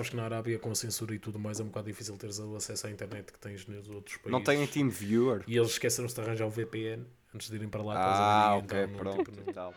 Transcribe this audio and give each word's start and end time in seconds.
Sabes 0.00 0.10
que 0.12 0.16
na 0.16 0.24
Arábia, 0.24 0.58
com 0.58 0.70
a 0.70 0.74
censura 0.74 1.14
e 1.14 1.18
tudo 1.18 1.38
mais, 1.38 1.60
é 1.60 1.62
um 1.62 1.66
bocado 1.66 1.86
difícil 1.88 2.16
teres 2.16 2.38
o 2.38 2.56
acesso 2.56 2.86
à 2.86 2.90
internet 2.90 3.30
que 3.30 3.38
tens 3.38 3.66
nos 3.66 3.86
outros 3.90 4.16
países. 4.16 4.32
Não 4.32 4.42
têm 4.42 4.66
Team 4.66 4.88
Viewer? 4.88 5.42
E 5.46 5.58
eles 5.58 5.72
esqueceram-se 5.72 6.14
de 6.14 6.22
arranjar 6.22 6.46
o 6.46 6.50
VPN 6.50 7.04
antes 7.34 7.50
de 7.50 7.56
irem 7.56 7.68
para 7.68 7.82
lá. 7.82 7.94
Ah, 7.98 8.54
ok, 8.56 8.84
então, 8.84 8.96
pronto. 8.96 9.30
tipo, 9.30 9.52
não- 9.54 9.74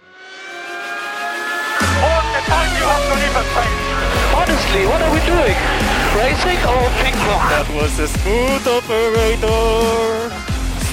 face? 3.52 3.68
Honestly, 4.34 4.86
what 4.86 5.02
are 5.04 5.12
we 5.12 5.20
doing? 5.26 5.58
Racing 6.16 6.64
or 6.72 6.88
ping 7.04 7.16
pong? 7.28 7.44
That 7.52 7.68
was 7.76 8.00
a 8.00 8.08
smooth 8.08 8.66
operator. 8.66 10.32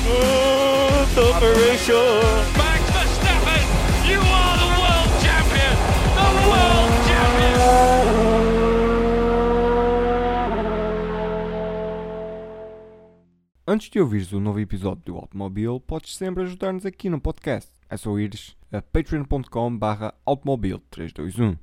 Smooth 0.03 1.19
operation. 1.37 2.70
Antes 13.73 13.89
de 13.89 14.01
ouvires 14.01 14.33
o 14.33 14.41
novo 14.41 14.59
episódio 14.59 15.05
do 15.05 15.17
Automobile, 15.17 15.79
podes 15.79 16.17
sempre 16.17 16.43
ajudar-nos 16.43 16.85
aqui 16.85 17.09
no 17.09 17.21
podcast. 17.21 17.71
É 17.89 17.97
só 17.97 18.19
ires 18.19 18.57
a 18.73 18.83
patreon.com 18.83 19.79
barra 19.79 20.13
automobile321. 20.27 21.57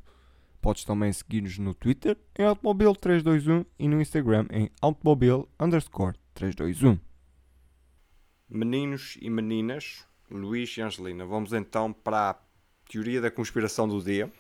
Podes 0.62 0.86
também 0.86 1.12
seguir-nos 1.12 1.58
no 1.58 1.74
Twitter 1.74 2.18
em 2.40 2.44
automobile321 2.44 3.66
e 3.78 3.90
no 3.90 4.00
Instagram 4.00 4.46
em 4.52 4.72
automobile 4.82 5.50
underscore 5.60 6.16
321. 6.34 6.98
Meninos 8.50 9.18
e 9.22 9.30
meninas, 9.30 10.08
Luís 10.32 10.78
e 10.78 10.82
Angelina, 10.82 11.26
vamos 11.26 11.52
então 11.52 11.92
para 11.92 12.30
a 12.30 12.36
teoria 12.90 13.20
da 13.20 13.30
conspiração 13.30 13.86
do 13.86 14.02
dia. 14.02 14.32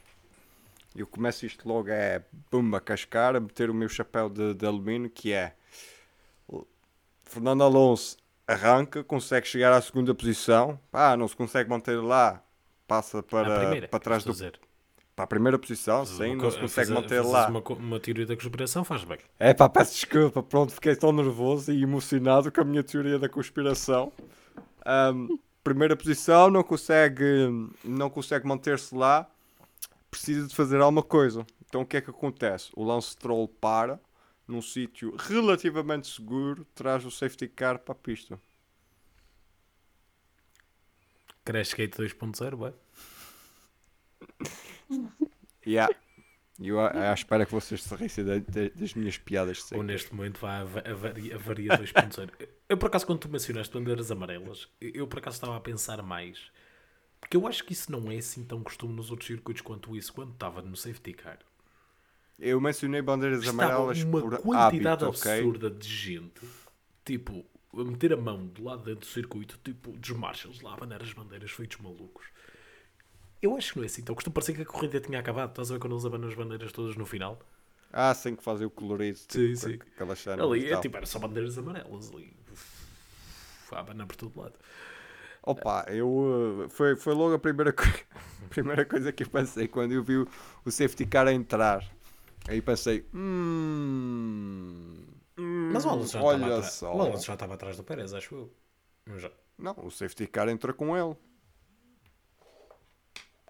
Eu 0.95 1.05
começo 1.05 1.45
isto 1.45 1.67
logo 1.67 1.89
é 1.89 2.23
bumba 2.49 2.79
cascar, 2.79 3.35
a 3.35 3.41
meter 3.41 3.69
o 3.69 3.73
meu 3.73 3.89
chapéu 3.89 4.29
de, 4.29 4.53
de 4.53 4.65
alumínio 4.65 5.09
que 5.09 5.33
é 5.33 5.53
Fernando 7.29 7.63
Alonso 7.63 8.17
arranca, 8.47 9.03
consegue 9.03 9.47
chegar 9.47 9.73
à 9.73 9.81
segunda 9.81 10.15
posição, 10.15 10.79
pá, 10.89 11.17
não 11.17 11.27
se 11.27 11.35
consegue 11.35 11.69
manter 11.69 12.01
lá, 12.01 12.41
passa 12.87 13.21
para, 13.21 13.59
primeira, 13.59 13.87
para 13.87 13.99
trás 13.99 14.23
do, 14.23 14.31
dizer. 14.31 14.57
para 15.15 15.25
a 15.25 15.27
primeira 15.27 15.59
posição, 15.59 16.05
Fazes 16.05 16.17
sim, 16.17 16.35
não 16.35 16.49
se 16.49 16.59
consegue 16.59 16.91
manter 16.91 17.17
fazes 17.17 17.31
lá. 17.31 17.47
Uma, 17.49 17.59
uma 17.59 17.99
teoria 17.99 18.25
da 18.25 18.35
conspiração 18.35 18.85
faz 18.85 19.03
bem. 19.03 19.17
É 19.37 19.53
pá, 19.53 19.67
peço 19.67 19.93
desculpa, 19.93 20.41
pronto, 20.41 20.71
fiquei 20.71 20.95
tão 20.95 21.11
nervoso 21.11 21.71
e 21.73 21.83
emocionado 21.83 22.51
com 22.51 22.61
a 22.61 22.63
minha 22.63 22.83
teoria 22.83 23.19
da 23.19 23.27
conspiração. 23.27 24.13
Ahm, 24.85 25.37
primeira 25.61 25.97
posição, 25.97 26.49
não 26.49 26.63
consegue, 26.63 27.69
não 27.83 28.09
consegue 28.09 28.47
manter-se 28.47 28.95
lá, 28.95 29.29
precisa 30.09 30.47
de 30.47 30.55
fazer 30.55 30.79
alguma 30.79 31.03
coisa. 31.03 31.45
Então 31.67 31.81
o 31.81 31.85
que 31.85 31.97
é 31.97 32.01
que 32.01 32.09
acontece? 32.09 32.71
O 32.73 32.85
Lance 32.85 33.09
Stroll 33.09 33.49
para 33.49 33.99
num 34.47 34.61
sítio 34.61 35.15
relativamente 35.17 36.07
seguro, 36.07 36.65
traz 36.73 37.03
o 37.05 37.11
safety 37.11 37.47
car 37.47 37.79
para 37.79 37.91
a 37.91 37.95
pista. 37.95 38.39
Crash 41.43 41.73
Gate 41.73 41.95
2.0, 41.95 42.55
vai. 42.57 42.73
Yeah. 45.65 45.93
Eu 46.59 46.79
à 46.79 47.11
à 47.11 47.13
espera 47.13 47.45
que 47.45 47.51
vocês 47.51 47.83
se 47.83 47.95
rissem 47.95 48.25
da- 48.25 48.39
da- 48.39 48.69
das 48.73 48.93
minhas 48.95 49.17
piadas 49.17 49.71
Ou 49.71 49.83
neste 49.83 50.13
momento 50.13 50.39
vai 50.39 50.61
a, 50.61 50.63
va- 50.63 50.83
a, 50.85 50.93
varia, 50.93 51.35
a 51.35 51.37
varia 51.37 51.69
2.0. 51.77 52.31
eu, 52.67 52.77
por 52.77 52.87
acaso, 52.87 53.05
quando 53.05 53.19
tu 53.19 53.29
mencionaste 53.29 53.73
bandeiras 53.73 54.09
amarelas, 54.09 54.67
eu, 54.81 55.05
por 55.07 55.19
acaso 55.19 55.35
estava 55.35 55.55
a 55.55 55.61
pensar 55.61 56.01
mais. 56.01 56.51
Porque 57.21 57.37
eu 57.37 57.45
acho 57.47 57.63
que 57.63 57.73
isso 57.73 57.91
não 57.91 58.11
é 58.11 58.17
assim 58.17 58.43
tão 58.43 58.63
costume 58.63 58.93
nos 58.95 59.11
outros 59.11 59.27
circuitos 59.27 59.61
quanto 59.61 59.95
isso, 59.95 60.11
quando 60.13 60.31
estava 60.33 60.61
no 60.61 60.75
safety 60.75 61.13
car. 61.13 61.39
Eu 62.39 62.61
mencionei 62.61 63.01
bandeiras 63.01 63.41
Estava 63.43 63.81
amarelas 63.81 64.03
uma 64.03 64.21
por 64.21 64.33
quantidade 64.41 65.03
hábito, 65.03 65.05
absurda 65.05 65.69
de 65.69 65.87
gente, 65.87 66.41
tipo, 67.05 67.45
a 67.73 67.83
meter 67.83 68.13
a 68.13 68.17
mão 68.17 68.45
do 68.47 68.63
lado 68.63 68.83
dentro 68.83 69.01
do 69.01 69.05
circuito, 69.05 69.59
tipo, 69.63 69.91
dos 69.91 70.09
marshals 70.11 70.61
lá 70.61 70.73
abanar 70.73 71.01
as 71.01 71.13
bandeiras, 71.13 71.51
feitos 71.51 71.77
malucos. 71.79 72.25
Eu 73.41 73.55
acho 73.57 73.71
que 73.73 73.79
não 73.79 73.83
é 73.83 73.87
assim, 73.87 74.01
então 74.01 74.13
costumo 74.15 74.33
parecer 74.33 74.53
que 74.53 74.61
a 74.61 74.65
corrida 74.65 74.99
tinha 74.99 75.19
acabado. 75.19 75.49
Estás 75.49 75.69
a 75.71 75.73
ver 75.75 75.79
quando 75.79 75.93
eles 75.93 76.05
abanam 76.05 76.27
as 76.29 76.35
bandeiras 76.35 76.71
todas 76.71 76.95
no 76.95 77.05
final? 77.05 77.39
Ah, 77.91 78.13
sim, 78.13 78.35
que 78.35 78.43
fazem 78.43 78.67
o 78.67 78.69
colorido. 78.69 79.17
Sim, 79.17 79.55
tipo, 79.55 79.55
sim. 79.55 79.79
Aquela 79.95 80.15
cena 80.15 80.43
Ali, 80.43 80.71
é, 80.71 80.77
tipo, 80.77 80.97
era 80.97 81.05
só 81.05 81.19
bandeiras 81.19 81.57
amarelas 81.57 82.11
ali. 82.13 82.33
A 83.71 83.79
abanar 83.79 84.07
por 84.07 84.15
todo 84.15 84.39
lado. 84.39 84.57
Opa, 85.43 85.85
eu 85.89 86.09
uh, 86.65 86.69
foi, 86.69 86.95
foi 86.95 87.13
logo 87.13 87.35
a 87.35 87.39
primeira, 87.39 87.71
co- 87.71 87.83
primeira 88.49 88.85
coisa 88.85 89.11
que 89.13 89.23
eu 89.23 89.29
pensei 89.29 89.67
quando 89.67 89.93
eu 89.93 90.03
vi 90.03 90.17
o, 90.17 90.27
o 90.65 90.71
safety 90.71 91.05
car 91.05 91.27
a 91.27 91.33
entrar. 91.33 91.83
Aí 92.47 92.61
pensei, 92.61 93.05
hum, 93.13 95.05
Mas 95.35 95.83
o 95.85 95.89
Alonso 95.89 96.13
já, 96.13 96.19
estava 96.21 96.45
olha 96.45 96.63
só. 96.63 96.95
o 96.95 97.01
Alonso 97.01 97.25
já 97.25 97.33
estava 97.33 97.53
atrás 97.55 97.77
do 97.77 97.83
Pérez, 97.83 98.13
acho 98.13 98.35
eu. 98.35 99.17
Já- 99.19 99.31
Não, 99.57 99.75
o 99.83 99.89
safety 99.91 100.27
car 100.27 100.47
entra 100.49 100.73
com 100.73 100.95
ele. 100.97 101.15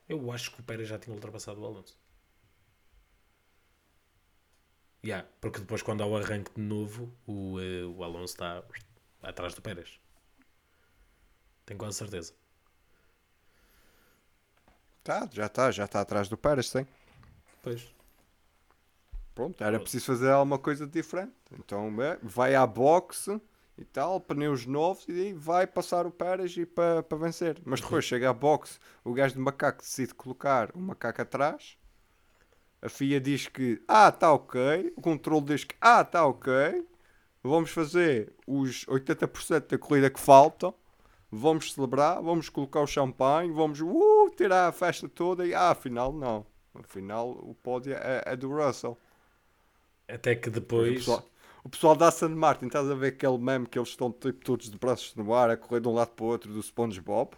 Eu 0.10 0.32
acho 0.32 0.52
que 0.52 0.60
o 0.60 0.64
Pérez 0.64 0.90
já 0.90 0.98
tinha 1.00 1.14
ultrapassado 1.14 1.62
o 1.62 1.66
Alonso. 1.66 1.98
Yeah, 5.04 5.26
porque 5.42 5.60
depois 5.60 5.82
quando 5.82 6.04
há 6.04 6.06
o 6.08 6.16
arranque 6.18 6.52
de 6.56 6.62
novo, 6.62 7.12
o, 7.26 7.60
eh, 7.60 7.84
o 7.86 8.04
Alonso 8.04 8.34
está 8.34 8.64
atrás 9.24 9.54
do 9.56 9.62
Pérez. 9.62 10.00
Tenho 11.66 11.78
quase 11.78 11.98
certeza. 11.98 12.34
Tá, 15.04 15.28
já 15.32 15.46
está, 15.48 15.72
já 15.72 15.86
está 15.86 16.02
atrás 16.02 16.28
do 16.30 16.38
Pérez, 16.38 16.70
sim. 16.70 16.86
Pois. 17.62 17.82
Pronto, 19.38 19.64
era 19.64 19.80
preciso 19.80 20.06
fazer 20.06 20.32
alguma 20.32 20.58
coisa 20.58 20.88
diferente. 20.88 21.32
Então 21.60 22.02
é, 22.02 22.18
vai 22.24 22.56
à 22.56 22.66
boxe 22.66 23.40
e 23.78 23.86
tal, 23.86 24.20
pneus 24.20 24.66
novos 24.66 25.08
e 25.08 25.32
vai 25.32 25.68
passar 25.68 26.08
o 26.08 26.12
Pérez 26.12 26.58
e 26.58 26.66
para 26.66 27.04
para 27.04 27.20
vencer. 27.20 27.62
Mas 27.64 27.80
depois 27.80 28.04
chega 28.06 28.32
à 28.32 28.34
boxe, 28.34 28.80
o 29.06 29.14
gajo 29.14 29.36
de 29.36 29.40
macaco 29.40 29.84
decide 29.84 30.16
colocar 30.16 30.72
o 30.74 30.80
macaco 30.80 31.22
atrás. 31.22 31.78
A 32.82 32.90
FIA 32.90 33.22
diz 33.22 33.48
que 33.48 33.80
ah, 33.88 34.10
está 34.10 34.34
ok. 34.34 34.92
O 34.98 35.02
controle 35.02 35.46
diz 35.46 35.64
que 35.64 35.76
ah, 35.80 36.02
está 36.02 36.26
ok. 36.26 36.84
Vamos 37.44 37.70
fazer 37.70 38.34
os 38.48 38.86
80% 38.86 39.68
da 39.68 39.78
corrida 39.78 40.10
que 40.10 40.20
faltam. 40.20 40.74
Vamos 41.32 41.74
celebrar, 41.74 42.24
vamos 42.24 42.50
colocar 42.50 42.82
o 42.82 42.88
champanhe, 42.88 43.52
vamos 43.52 43.82
uh, 43.82 44.32
tirar 44.36 44.68
a 44.68 44.72
festa 44.72 45.08
toda 45.08 45.46
e 45.46 45.54
ah, 45.54 45.70
afinal 45.70 46.12
não. 46.12 46.44
Afinal 46.74 47.30
o 47.30 47.54
pódio 47.54 47.94
é, 47.94 48.24
é 48.26 48.36
do 48.36 48.50
Russell. 48.50 48.98
Até 50.08 50.36
que 50.36 50.50
O 50.50 50.52
depois. 50.52 50.96
pessoal, 51.00 51.26
o 51.64 51.70
pessoal 51.70 51.96
da 51.96 52.08
Aston 52.08 52.30
Martin, 52.30 52.68
estás 52.68 52.90
a 52.90 52.96
ver 52.96 53.08
aquele 53.08 53.38
meme 53.38 53.68
que 53.68 53.78
eles 53.78 53.90
estão 53.90 54.12
tipo, 54.12 54.44
todos 54.44 54.70
de 54.70 54.78
braços 54.78 55.14
no 55.16 55.34
ar 55.34 55.50
a 55.50 55.58
correr 55.58 55.82
de 55.82 55.88
um 55.88 55.94
lado 55.94 56.10
para 56.10 56.26
o 56.26 56.28
outro 56.30 56.52
do 56.54 56.62
SpongeBob? 56.64 57.32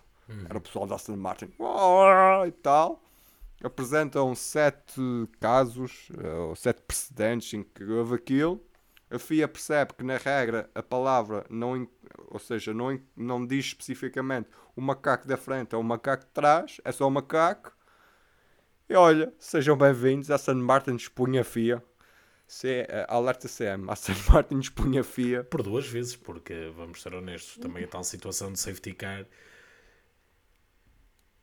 Era 0.48 0.58
o 0.58 0.62
pessoal 0.62 0.86
da 0.86 0.96
Aston 0.96 1.16
Martin 1.18 1.52
e 2.48 2.52
tal. 2.52 3.02
Apresentam 3.64 4.34
sete 4.36 5.02
casos, 5.40 6.10
eh, 6.18 6.28
ou 6.34 6.56
sete 6.56 6.82
precedentes 6.82 7.52
em 7.54 7.64
que 7.64 7.84
houve 7.84 8.16
aquilo. 8.16 8.64
A 9.10 9.18
FIA 9.18 9.48
percebe 9.48 9.94
que 9.96 10.04
na 10.04 10.18
regra 10.18 10.70
a 10.76 10.84
palavra 10.84 11.46
não, 11.50 11.88
ou 12.28 12.40
seja, 12.40 12.74
não, 12.74 13.00
não 13.18 13.46
diz 13.46 13.66
especificamente 13.66 14.48
o 14.76 14.82
macaco 14.82 15.28
da 15.28 15.36
frente 15.36 15.76
ou 15.76 15.82
o 15.82 15.84
macaco 15.84 16.24
de 16.26 16.32
trás, 16.32 16.80
é 16.86 16.92
só 16.92 17.08
o 17.08 17.12
macaco. 17.12 17.74
E 18.88 18.94
olha, 18.96 19.34
sejam 19.40 19.76
bem-vindos, 19.76 20.30
a 20.32 20.36
Aston 20.36 20.56
Martin 20.56 20.96
expunha 20.96 21.42
a 21.42 21.44
FIA. 21.44 21.84
C, 22.50 22.86
eh, 22.90 23.06
alerta 23.10 23.48
CM, 23.48 23.86
Aston 23.92 24.14
Martin 24.30 24.60
expunha 24.60 25.02
a 25.02 25.04
FIA. 25.04 25.44
Por 25.46 25.64
duas 25.64 25.88
vezes, 25.88 26.16
porque 26.18 26.72
vamos 26.76 27.02
ser 27.02 27.14
honestos, 27.14 27.58
também 27.58 27.84
a 27.86 27.88
tal 27.88 28.04
situação 28.04 28.52
de 28.52 28.60
safety 28.60 28.94
car. 28.94 29.26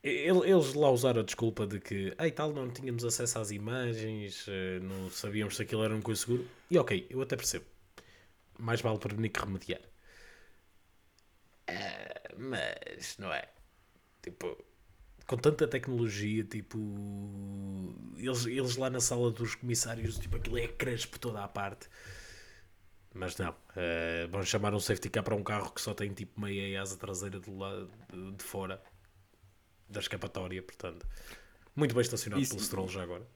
Ele- 0.03 0.49
Eles 0.51 0.73
lá 0.75 0.91
usaram 0.91 1.21
a 1.21 1.25
desculpa 1.25 1.67
de 1.67 1.81
que, 1.81 2.15
ai 2.19 2.31
tal, 2.31 2.53
não 2.53 2.71
tínhamos 2.71 3.05
acesso 3.05 3.39
às 3.39 3.51
imagens, 3.51 4.47
eh, 4.49 4.79
não 4.81 5.11
sabíamos 5.11 5.57
se 5.57 5.63
aquilo 5.63 5.83
era 5.85 5.95
um 5.95 6.01
coisa 6.01 6.21
seguro. 6.23 6.49
E 6.71 6.79
ok, 6.79 7.07
eu 7.11 7.21
até 7.23 7.37
percebo. 7.37 7.65
Mais 8.59 8.81
vale 8.83 8.99
prevenir 8.99 9.33
que 9.33 9.41
remediar. 9.41 9.81
Ah, 11.69 12.35
mas, 12.37 13.17
não 13.19 13.33
é? 13.33 13.49
Tipo, 14.23 14.57
com 15.27 15.37
tanta 15.37 15.67
tecnologia, 15.67 16.45
tipo, 16.45 16.79
eles, 18.17 18.47
eles 18.47 18.77
lá 18.77 18.89
na 18.89 19.01
sala 19.01 19.31
dos 19.31 19.55
comissários, 19.55 20.19
tipo, 20.19 20.37
aquilo 20.37 20.59
é 20.59 20.69
crespo 20.69 21.19
toda 21.19 21.43
a 21.43 21.49
parte. 21.49 21.89
Mas 23.13 23.37
não, 23.39 23.55
eh, 23.75 24.27
vão 24.31 24.43
chamar 24.43 24.75
um 24.75 24.79
safety 24.81 25.09
car 25.09 25.25
para 25.25 25.35
um 25.35 25.43
carro 25.43 25.73
que 25.73 25.81
só 25.81 25.95
tem 25.95 26.13
tipo 26.13 26.39
meia 26.39 26.81
asa 26.83 26.97
traseira 26.97 27.41
do 27.41 27.57
lado 27.57 27.91
de, 28.13 28.33
de 28.33 28.45
fora 28.45 28.81
da 29.89 30.01
escapatória, 30.01 30.63
portanto. 30.63 31.07
Muito 31.75 31.95
bem 31.95 32.03
estacionado 32.03 32.43
Isso- 32.43 32.55
pelo 32.55 32.63
Stroll 32.65 32.89
já 32.89 33.03
agora. 33.03 33.27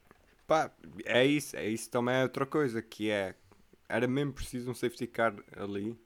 Pá, 0.47 0.71
é 1.05 1.25
isso, 1.25 1.57
é 1.57 1.67
isso 1.69 1.89
também 1.91 2.15
é 2.15 2.23
outra 2.25 2.45
coisa, 2.45 2.83
que 2.83 3.09
é, 3.11 3.35
era 3.89 4.07
mesmo 4.07 4.33
preciso 4.33 4.71
um 4.71 4.75
safety 4.75 5.07
car 5.07 5.35
ali. 5.57 5.99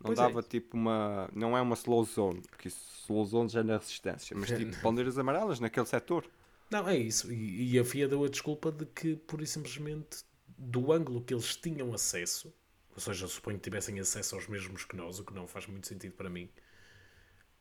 Não 0.00 0.12
Pois 0.12 0.20
é. 0.20 0.32
dava 0.32 0.42
tipo 0.42 0.76
uma, 0.76 1.28
não 1.34 1.56
é 1.56 1.60
uma 1.60 1.74
slow 1.74 2.04
zone, 2.04 2.42
porque 2.48 2.68
isso, 2.68 2.80
slow 3.04 3.24
zone 3.26 3.48
já 3.50 3.60
é 3.60 3.62
na 3.62 3.76
resistência, 3.78 4.36
mas 4.36 4.52
tipo 4.52 4.76
bandeiras 4.80 5.18
amarelas 5.18 5.60
naquele 5.60 5.86
setor. 5.86 6.26
Não, 6.70 6.88
é 6.88 6.96
isso. 6.96 7.32
E, 7.32 7.72
e 7.72 7.78
a 7.78 7.84
FIA 7.84 8.08
deu 8.08 8.24
a 8.24 8.28
desculpa 8.28 8.70
de 8.72 8.86
que, 8.86 9.20
e 9.40 9.46
simplesmente, 9.46 10.24
do 10.56 10.92
ângulo 10.92 11.22
que 11.22 11.34
eles 11.34 11.56
tinham 11.56 11.92
acesso, 11.92 12.54
ou 12.94 13.00
seja, 13.00 13.26
suponho 13.28 13.58
que 13.58 13.64
tivessem 13.64 13.98
acesso 14.00 14.34
aos 14.36 14.46
mesmos 14.48 14.84
que 14.84 14.96
nós, 14.96 15.18
o 15.18 15.24
que 15.24 15.34
não 15.34 15.46
faz 15.46 15.66
muito 15.66 15.86
sentido 15.86 16.14
para 16.14 16.30
mim, 16.30 16.48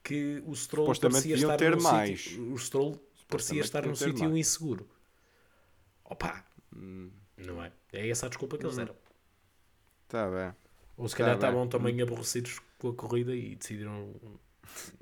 que 0.04 0.42
o 0.46 0.56
Stroll 0.56 0.96
parecia 0.96 1.36
estar 1.36 1.58
ter 1.58 1.76
num 1.76 1.82
mais. 1.82 2.22
sítio, 2.24 2.54
o 2.54 2.58
Stroll 2.58 3.00
parecia 3.28 3.62
estar 3.62 3.86
num 3.86 3.96
sítio 3.96 4.30
mais. 4.30 4.38
inseguro. 4.38 4.90
Opa, 6.04 6.44
não 7.38 7.64
é? 7.64 7.72
É 7.94 8.10
essa 8.10 8.26
a 8.26 8.30
desculpa 8.30 8.58
que 8.58 8.66
eles 8.66 8.76
deram. 8.76 8.96
Tá 10.08 10.28
bem. 10.30 10.54
Ou 11.00 11.08
se 11.08 11.16
Tá 11.16 11.20
calhar 11.20 11.36
bem. 11.38 11.50
estavam 11.50 11.68
também 11.68 12.02
aborrecidos 12.02 12.60
com 12.78 12.90
a 12.90 12.94
corrida 12.94 13.36
e 13.36 13.56
decidiram, 13.56 14.14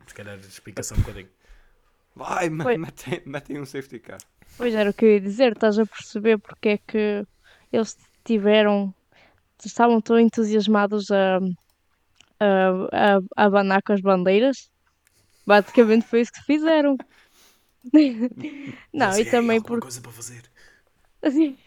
se 0.07 0.13
calhar, 0.13 0.37
explicação 0.39 0.97
um 0.97 1.01
bocadinho. 1.01 1.29
Vai, 2.15 2.49
ma- 2.49 2.63
Foi. 2.63 2.77
metem, 2.77 3.21
metem 3.25 3.59
um 3.61 3.65
safety 3.65 3.99
car. 3.99 4.19
Pois 4.57 4.73
era 4.73 4.89
o 4.89 4.93
que 4.93 5.05
eu 5.05 5.11
ia 5.13 5.21
dizer, 5.21 5.51
estás 5.53 5.77
a 5.77 5.85
perceber 5.85 6.37
porque 6.39 6.69
é 6.69 6.77
que 6.77 7.25
eles 7.71 7.95
tiveram, 8.25 8.93
estavam 9.63 10.01
tão 10.01 10.19
entusiasmados 10.19 11.11
a, 11.11 11.37
a, 12.39 12.69
a, 12.91 13.17
a 13.35 13.45
abanar 13.45 13.81
com 13.83 13.93
as 13.93 14.01
bandeiras? 14.01 14.69
Basicamente 15.45 16.05
foi 16.07 16.21
isso 16.21 16.31
que 16.31 16.41
fizeram. 16.43 16.97
Não, 18.93 19.07
Mas 19.07 19.19
e 19.19 19.21
é, 19.21 19.25
também 19.25 19.61
porque 19.61 19.81
coisa 19.81 20.01
para 20.01 20.11
fazer. 20.11 20.43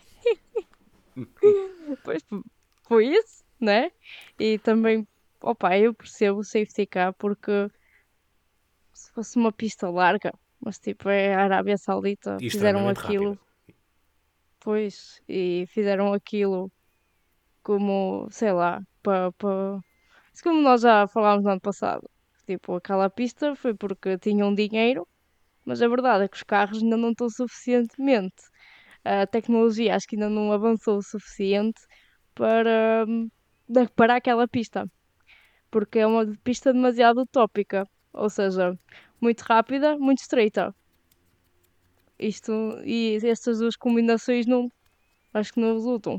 Pois 2.03 2.23
foi 2.89 3.07
isso, 3.07 3.40
né? 3.61 3.91
E 4.39 4.59
também, 4.59 5.07
opa, 5.41 5.77
eu 5.79 5.95
percebo 5.95 6.41
o 6.41 6.45
safety 6.45 6.87
car 6.87 7.13
porque 7.15 7.71
se 8.93 9.13
fosse 9.13 9.37
uma 9.37 9.53
pista 9.53 9.89
larga, 9.91 10.33
mas 10.61 10.79
tipo 10.79 11.09
é 11.09 11.35
a 11.35 11.45
Arábia 11.45 11.77
Saudita, 11.79 12.37
E 12.41 12.51
fizeram 12.51 12.89
aquilo, 12.89 13.31
rápida. 13.31 13.45
pois, 14.61 15.21
e 15.29 15.65
fizeram 15.69 16.13
aquilo 16.13 16.71
como, 17.63 18.29
sei 18.31 18.53
lá, 18.53 18.81
para. 19.03 19.33
Pa... 19.33 19.81
Como 20.43 20.63
nós 20.63 20.81
já 20.83 21.07
falámos 21.07 21.45
no 21.45 21.51
ano 21.51 21.61
passado. 21.61 22.09
Tipo, 22.47 22.77
aquela 22.77 23.09
pista 23.11 23.55
foi 23.55 23.75
porque 23.75 24.19
tinham 24.19 24.55
dinheiro, 24.55 25.07
mas 25.65 25.81
a 25.83 25.89
verdade 25.89 26.25
é 26.25 26.29
que 26.29 26.37
os 26.37 26.43
carros 26.43 26.83
ainda 26.83 26.97
não 26.97 27.11
estão 27.11 27.29
suficientemente. 27.29 28.43
A 29.05 29.27
tecnologia 29.27 29.95
acho 29.95 30.07
que 30.07 30.17
ainda 30.17 30.29
não 30.29 30.53
avançou 30.53 30.99
o 30.99 31.03
suficiente 31.03 31.81
para, 32.35 33.07
da- 33.71 33.89
para 33.89 34.17
aquela 34.17 34.47
pista. 34.49 34.91
Porque 35.71 36.01
é 36.01 36.07
uma 36.07 36.27
pista 36.45 36.73
demasiado 36.73 37.23
utópica. 37.23 37.87
Ou 38.13 38.29
seja, 38.29 38.77
muito 39.21 39.41
rápida, 39.43 39.97
muito 39.99 40.19
estreita. 40.19 40.75
Isto, 42.19 42.53
e 42.85 43.19
estas 43.23 43.59
duas 43.61 43.77
combinações 43.77 44.47
não, 44.47 44.69
acho 45.33 45.53
que 45.55 45.61
não 45.61 45.75
resultam. 45.75 46.19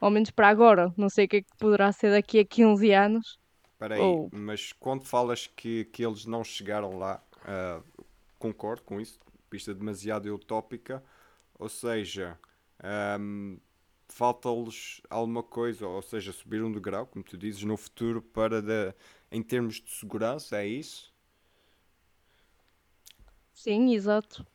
Ao 0.00 0.10
menos 0.10 0.30
para 0.30 0.48
agora. 0.48 0.92
Não 0.96 1.08
sei 1.08 1.26
o 1.26 1.28
que 1.28 1.36
é 1.36 1.42
que 1.42 1.56
poderá 1.58 1.92
ser 1.92 2.10
daqui 2.10 2.40
a 2.40 2.44
15 2.44 2.90
anos. 2.92 3.38
Espera 3.72 3.94
aí, 3.94 4.00
Ou- 4.00 4.28
mas 4.32 4.72
quando 4.72 5.04
falas 5.04 5.46
que, 5.46 5.84
que 5.86 6.04
eles 6.04 6.24
não 6.24 6.42
chegaram 6.42 6.98
lá, 6.98 7.22
ah, 7.44 7.80
concordo 8.38 8.82
com 8.82 9.00
isso, 9.00 9.20
pista 9.48 9.74
demasiado 9.74 10.26
utópica, 10.34 11.02
ou 11.58 11.68
seja, 11.68 12.38
ahm, 12.82 13.58
falta-lhes 14.16 15.00
alguma 15.10 15.42
coisa, 15.42 15.86
ou 15.86 16.02
seja, 16.02 16.32
subir 16.32 16.62
um 16.62 16.72
degrau, 16.72 17.06
como 17.06 17.24
tu 17.24 17.36
dizes, 17.36 17.62
no 17.64 17.76
futuro 17.76 18.22
para 18.22 18.62
da- 18.62 18.94
em 19.30 19.42
termos 19.42 19.76
de 19.80 19.90
segurança, 19.90 20.56
é 20.58 20.66
isso? 20.66 21.12
Sim, 23.52 23.92
exato. 23.92 24.46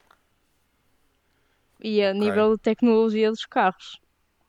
E 1.84 2.02
a 2.02 2.14
Ok. 2.20 2.22
nível 2.22 2.56
de 2.56 2.62
tecnologia 2.62 3.30
dos 3.30 3.46
carros. 3.46 4.00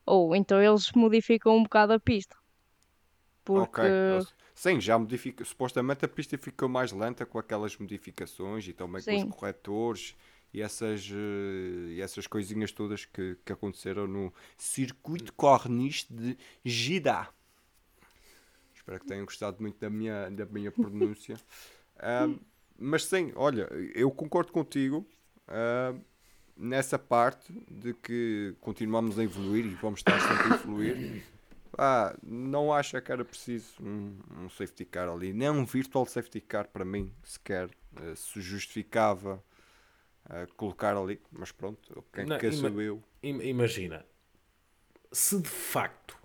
Ou 0.05 0.35
então 0.35 0.61
eles 0.61 0.91
modificam 0.95 1.57
um 1.57 1.63
bocado 1.63 1.93
a 1.93 1.99
pista. 1.99 2.35
Porque. 3.43 4.25
Sim, 4.55 4.79
já 4.79 4.97
modifica. 4.97 5.43
Supostamente 5.45 6.05
a 6.05 6.07
pista 6.07 6.37
ficou 6.37 6.69
mais 6.69 6.91
lenta 6.91 7.25
com 7.25 7.39
aquelas 7.39 7.75
modificações 7.77 8.67
e 8.67 8.73
também 8.73 9.01
com 9.03 9.15
Sim. 9.15 9.15
os 9.15 9.23
corretores 9.23 10.15
e 10.53 10.61
essas, 10.61 11.09
eh, 11.11 11.93
e 11.93 12.01
essas 12.01 12.27
coisinhas 12.27 12.71
todas 12.71 13.05
que, 13.05 13.37
que 13.43 13.51
aconteceram 13.51 14.05
no 14.05 14.31
circuito 14.55 15.33
corniche 15.33 16.05
de 16.09 16.37
Jeddah. 16.63 17.29
Espero 18.73 18.99
que 18.99 19.07
tenham 19.07 19.25
gostado 19.25 19.61
muito 19.61 19.79
da 19.79 19.89
minha, 19.89 20.29
da 20.29 20.45
minha 20.45 20.69
pronúncia. 20.71 21.37
Ahm, 21.99 22.37
mas 22.77 23.05
sim, 23.05 23.31
olha, 23.35 23.67
eu 23.95 24.11
concordo 24.11 24.51
contigo 24.51 25.07
ahm, 25.47 25.99
nessa 26.55 26.99
parte 26.99 27.51
de 27.69 27.93
que 27.95 28.55
continuamos 28.61 29.17
a 29.17 29.23
evoluir 29.23 29.65
e 29.65 29.75
vamos 29.75 30.01
estar 30.01 30.19
sempre 30.19 30.53
a 30.53 30.55
evoluir. 30.55 31.23
Ah, 31.75 32.15
não 32.21 32.71
acho 32.71 33.01
que 33.01 33.11
era 33.11 33.25
preciso 33.25 33.81
um, 33.81 34.19
um 34.41 34.49
safety 34.49 34.85
car 34.85 35.09
ali, 35.09 35.33
nem 35.33 35.49
um 35.49 35.65
virtual 35.65 36.05
safety 36.05 36.39
car 36.39 36.67
para 36.67 36.85
mim 36.85 37.11
sequer 37.23 37.67
eh, 37.95 38.13
se 38.15 38.39
justificava 38.41 39.43
eh, 40.29 40.47
colocar 40.57 40.95
ali, 40.97 41.21
mas 41.31 41.51
pronto, 41.51 42.03
quem 42.13 42.25
Não, 42.25 42.37
que 42.37 42.47
ima- 42.47 42.69
sou 42.69 42.81
eu? 42.81 43.03
Im- 43.21 43.41
Imagina, 43.41 44.05
se 45.11 45.39
de 45.39 45.49
facto, 45.49 46.17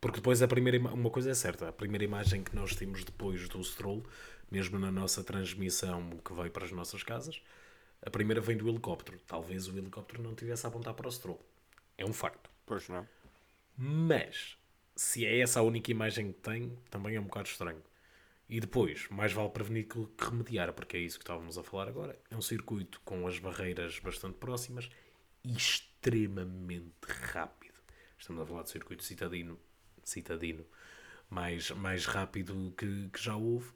porque 0.00 0.16
depois 0.18 0.42
a 0.42 0.48
primeira 0.48 0.78
uma 0.78 1.10
coisa 1.10 1.30
é 1.30 1.34
certa, 1.34 1.68
a 1.68 1.72
primeira 1.72 2.04
imagem 2.04 2.42
que 2.42 2.54
nós 2.54 2.74
temos 2.74 3.04
depois 3.04 3.48
do 3.48 3.62
Stroll, 3.62 4.04
mesmo 4.50 4.78
na 4.78 4.90
nossa 4.90 5.22
transmissão 5.24 6.10
que 6.24 6.32
veio 6.32 6.50
para 6.50 6.64
as 6.64 6.72
nossas 6.72 7.02
casas, 7.02 7.42
a 8.04 8.10
primeira 8.10 8.40
vem 8.40 8.56
do 8.56 8.68
helicóptero. 8.68 9.18
Talvez 9.26 9.68
o 9.68 9.76
helicóptero 9.78 10.22
não 10.22 10.34
tivesse 10.34 10.66
a 10.66 10.68
apontar 10.68 10.94
para 10.94 11.08
o 11.08 11.12
Stroll. 11.12 11.40
É 11.96 12.04
um 12.04 12.12
facto. 12.12 12.50
Pois 12.66 12.88
não. 12.88 13.06
Mas, 13.76 14.56
se 14.96 15.24
é 15.24 15.40
essa 15.40 15.60
a 15.60 15.62
única 15.62 15.90
imagem 15.90 16.32
que 16.32 16.40
tem, 16.40 16.76
também 16.90 17.16
é 17.16 17.20
um 17.20 17.24
bocado 17.24 17.48
estranho. 17.48 17.82
E 18.48 18.60
depois, 18.60 19.08
mais 19.08 19.32
vale 19.32 19.50
prevenir 19.50 19.88
que 19.88 20.24
remediar, 20.24 20.72
porque 20.72 20.96
é 20.96 21.00
isso 21.00 21.18
que 21.18 21.24
estávamos 21.24 21.56
a 21.56 21.62
falar 21.62 21.88
agora. 21.88 22.18
É 22.30 22.36
um 22.36 22.42
circuito 22.42 23.00
com 23.04 23.26
as 23.26 23.38
barreiras 23.38 23.98
bastante 23.98 24.36
próximas 24.36 24.90
e 25.42 25.52
extremamente 25.56 26.92
rápido. 27.06 27.80
Estamos 28.18 28.42
a 28.42 28.46
falar 28.46 28.62
de 28.62 28.70
circuito 28.70 29.02
citadino, 29.02 29.58
citadino 30.04 30.66
mais, 31.30 31.70
mais 31.70 32.04
rápido 32.04 32.74
que, 32.76 33.08
que 33.08 33.22
já 33.22 33.34
houve. 33.34 33.72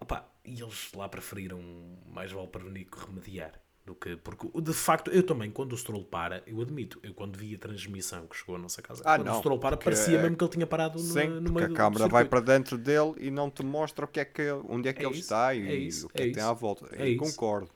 Opa, 0.00 0.28
e 0.44 0.60
eles 0.60 0.92
lá 0.92 1.08
preferiram 1.08 1.62
mais 2.06 2.32
vale 2.32 2.48
prevenir 2.48 2.90
que 2.90 2.98
remediar. 2.98 3.60
Do 3.84 3.94
que, 3.94 4.16
porque 4.16 4.46
de 4.60 4.72
facto, 4.74 5.10
eu 5.10 5.22
também, 5.24 5.50
quando 5.50 5.72
o 5.72 5.76
Stroll 5.76 6.04
para, 6.04 6.42
eu 6.46 6.60
admito, 6.60 7.00
eu 7.02 7.14
quando 7.14 7.36
vi 7.38 7.54
a 7.54 7.58
transmissão 7.58 8.26
que 8.26 8.36
chegou 8.36 8.56
à 8.56 8.58
nossa 8.58 8.82
casa, 8.82 9.04
Ah, 9.04 9.14
quando 9.14 9.28
não, 9.28 9.30
o 9.30 9.34
Stroll 9.34 9.58
para, 9.58 9.76
parecia 9.76 10.18
é- 10.18 10.18
mesmo 10.18 10.36
que 10.36 10.44
ele 10.44 10.50
tinha 10.52 10.66
parado 10.66 11.02
Sim, 11.02 11.30
no 11.40 11.40
porque 11.44 11.54
meio 11.54 11.66
a 11.66 11.68
do 11.68 11.76
câmera 11.78 12.06
vai 12.08 12.24
para 12.26 12.40
dentro 12.40 12.76
dele 12.78 13.14
e 13.18 13.30
não 13.30 13.50
te 13.50 13.62
mostra 13.62 14.04
o 14.04 14.08
que 14.08 14.20
é 14.20 14.24
que, 14.24 14.50
onde 14.68 14.88
é 14.88 14.92
que 14.92 15.04
É 15.04 15.06
ele 15.06 15.14
isso, 15.14 15.24
está 15.24 15.54
e 15.54 15.60
é 15.64 15.74
isso, 15.76 16.06
o 16.06 16.10
que 16.10 16.22
é 16.22 16.24
é, 16.24 16.26
que 16.26 16.32
tem 16.32 16.42
à 16.42 16.52
volta. 16.52 16.86
É 16.96 17.08
Eu 17.08 17.14
concordo. 17.14 17.70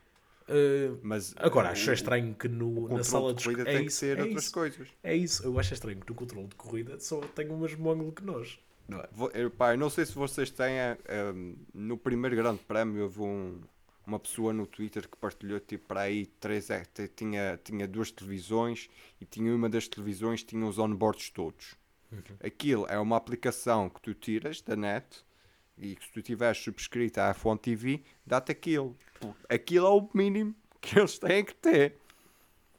Uh, 0.49 1.01
Mas 1.01 1.35
agora, 1.37 1.71
eh, 1.71 1.71
acho 1.71 1.93
estranho 1.93 2.35
que 2.35 2.49
no, 2.49 2.89
na 2.89 3.03
sala 3.05 3.33
de 3.33 3.35
de 3.35 3.41
corrida 3.41 3.65
é 3.65 3.75
tem 3.75 3.85
isso, 3.85 3.85
que 3.85 3.93
ser 3.93 4.21
é 4.21 4.27
outras 4.27 4.49
isso. 4.49 4.49
coisas. 4.49 4.89
É 5.03 5.15
isso, 5.17 5.43
eu 5.45 5.59
acho 5.59 5.75
estranho 5.75 6.01
que 6.01 6.09
no 6.09 6.15
controle 6.15 6.49
de 6.49 6.55
corrida 6.57 6.99
só 7.01 7.21
tenha 7.21 7.53
o 7.53 7.59
mesmo 7.59 7.91
ângulo 7.91 8.13
que 8.13 8.25
nós. 8.25 8.59
Não 8.89 9.01
é? 9.01 9.09
Vo- 9.13 9.31
eu, 9.35 9.51
pá, 9.51 9.73
eu 9.75 9.79
não 9.79 9.89
sei 9.91 10.05
se 10.07 10.15
vocês 10.15 10.51
têm. 10.51 10.77
eh, 10.79 10.99
um, 11.35 11.57
no 11.73 11.97
primeiro 11.99 12.37
grande 12.37 12.61
prémio 12.65 13.05
houve 13.05 13.21
um- 13.21 13.61
uma 14.07 14.19
pessoa 14.19 14.53
no 14.53 14.67
Twitter 14.67 15.09
que 15.09 15.17
partilhou 15.17 15.59
tipo 15.61 15.87
para 15.87 16.03
aí 16.03 16.27
três, 16.27 16.69
t- 16.93 17.09
tinha, 17.09 17.59
tinha 17.63 17.87
duas 17.89 18.11
televisões 18.11 18.89
e 19.21 19.25
tinha 19.25 19.55
uma 19.55 19.69
das 19.69 19.89
televisões 19.89 20.43
tinha 20.43 20.67
os 20.67 20.79
onboards 20.79 21.31
todos. 21.31 21.75
Aquilo 22.45 22.87
é 22.89 22.99
uma 22.99 23.17
aplicação 23.17 23.89
que 23.91 24.01
tu 24.01 24.15
tiras 24.15 24.61
da 24.61 24.77
net 24.77 25.25
e 25.77 25.97
que 25.97 26.05
se 26.05 26.13
tu 26.13 26.23
tiveres 26.23 26.59
subscrito 26.59 27.19
à 27.19 27.35
F1 27.35 27.59
TV, 27.61 28.03
dá-te 28.25 28.53
aquilo. 28.53 28.97
Aquilo 29.49 29.87
é 29.87 29.91
o 29.91 30.09
mínimo 30.15 30.55
que 30.81 30.99
eles 30.99 31.19
têm 31.19 31.45
que 31.45 31.55
ter. 31.55 31.97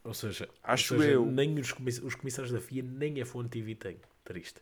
Ou 0.02 0.14
seja, 0.14 0.48
Acho 0.62 0.94
ou 0.94 1.00
seja, 1.00 1.12
eu. 1.12 1.26
nem 1.26 1.58
os, 1.58 1.72
comiss- 1.72 2.00
os 2.02 2.14
comissários 2.14 2.52
da 2.52 2.60
FIA 2.60 2.82
nem 2.82 3.20
a 3.20 3.24
F1 3.26 3.48
TV 3.50 3.74
têm. 3.74 3.98
Triste. 4.24 4.60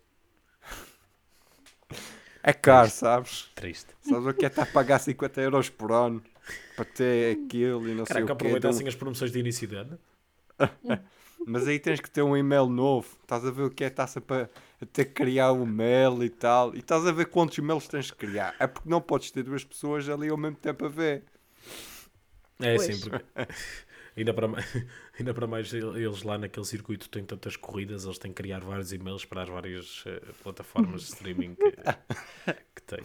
É 2.42 2.52
caro, 2.52 2.90
sabes? 2.90 3.50
Triste. 3.54 3.94
Sabes 4.02 4.26
o 4.26 4.34
que 4.34 4.44
é 4.44 4.48
estar 4.48 4.62
a 4.62 4.66
pagar 4.66 4.98
50 4.98 5.40
euros 5.40 5.68
por 5.70 5.92
ano 5.92 6.22
para 6.76 6.84
ter 6.84 7.36
aquilo 7.38 7.88
e 7.88 7.94
não 7.94 8.04
sei 8.06 8.14
Caraca, 8.14 8.24
o 8.24 8.28
quê. 8.28 8.32
aproveitassem 8.32 8.82
de 8.84 8.84
um- 8.84 8.88
as 8.88 8.94
promoções 8.94 9.32
de 9.32 9.38
início 9.38 9.66
de 9.68 9.76
ano. 9.76 9.98
Mas 11.46 11.68
aí 11.68 11.78
tens 11.78 12.00
que 12.00 12.10
ter 12.10 12.22
um 12.22 12.36
e-mail 12.36 12.66
novo. 12.66 13.06
Estás 13.22 13.44
a 13.44 13.50
ver 13.50 13.64
o 13.64 13.70
que 13.70 13.84
é 13.84 14.06
sempre 14.06 14.36
a, 14.36 14.48
a 14.80 14.86
ter 14.86 15.06
que 15.06 15.12
criar 15.12 15.52
um 15.52 15.64
e-mail 15.64 16.22
e 16.24 16.30
tal. 16.30 16.74
E 16.74 16.78
estás 16.78 17.06
a 17.06 17.12
ver 17.12 17.26
quantos 17.26 17.58
e-mails 17.58 17.86
tens 17.86 18.10
que 18.10 18.16
criar. 18.16 18.54
É 18.58 18.66
porque 18.66 18.88
não 18.88 19.00
podes 19.00 19.30
ter 19.30 19.42
duas 19.42 19.64
pessoas 19.64 20.08
ali 20.08 20.28
ao 20.28 20.36
mesmo 20.36 20.56
tempo 20.56 20.86
a 20.86 20.88
ver. 20.88 21.24
É 22.60 22.76
Pois. 22.76 22.86
sim, 22.86 23.00
porque 23.00 23.24
ainda 24.16 24.32
para, 24.32 24.48
mais, 24.48 24.64
ainda 25.18 25.34
para 25.34 25.46
mais 25.46 25.72
ele- 25.74 26.02
eles 26.04 26.22
lá 26.22 26.38
naquele 26.38 26.64
circuito 26.64 27.08
têm 27.08 27.24
tantas 27.24 27.56
corridas, 27.56 28.04
eles 28.04 28.18
têm 28.18 28.32
que 28.32 28.36
criar 28.42 28.60
vários 28.60 28.92
e-mails 28.92 29.24
para 29.24 29.42
as 29.42 29.48
várias 29.48 30.04
eh, 30.06 30.20
plataformas 30.42 31.02
de 31.02 31.08
streaming 31.08 31.54
que, 31.56 31.72
que 32.74 32.82
têm. 32.82 33.04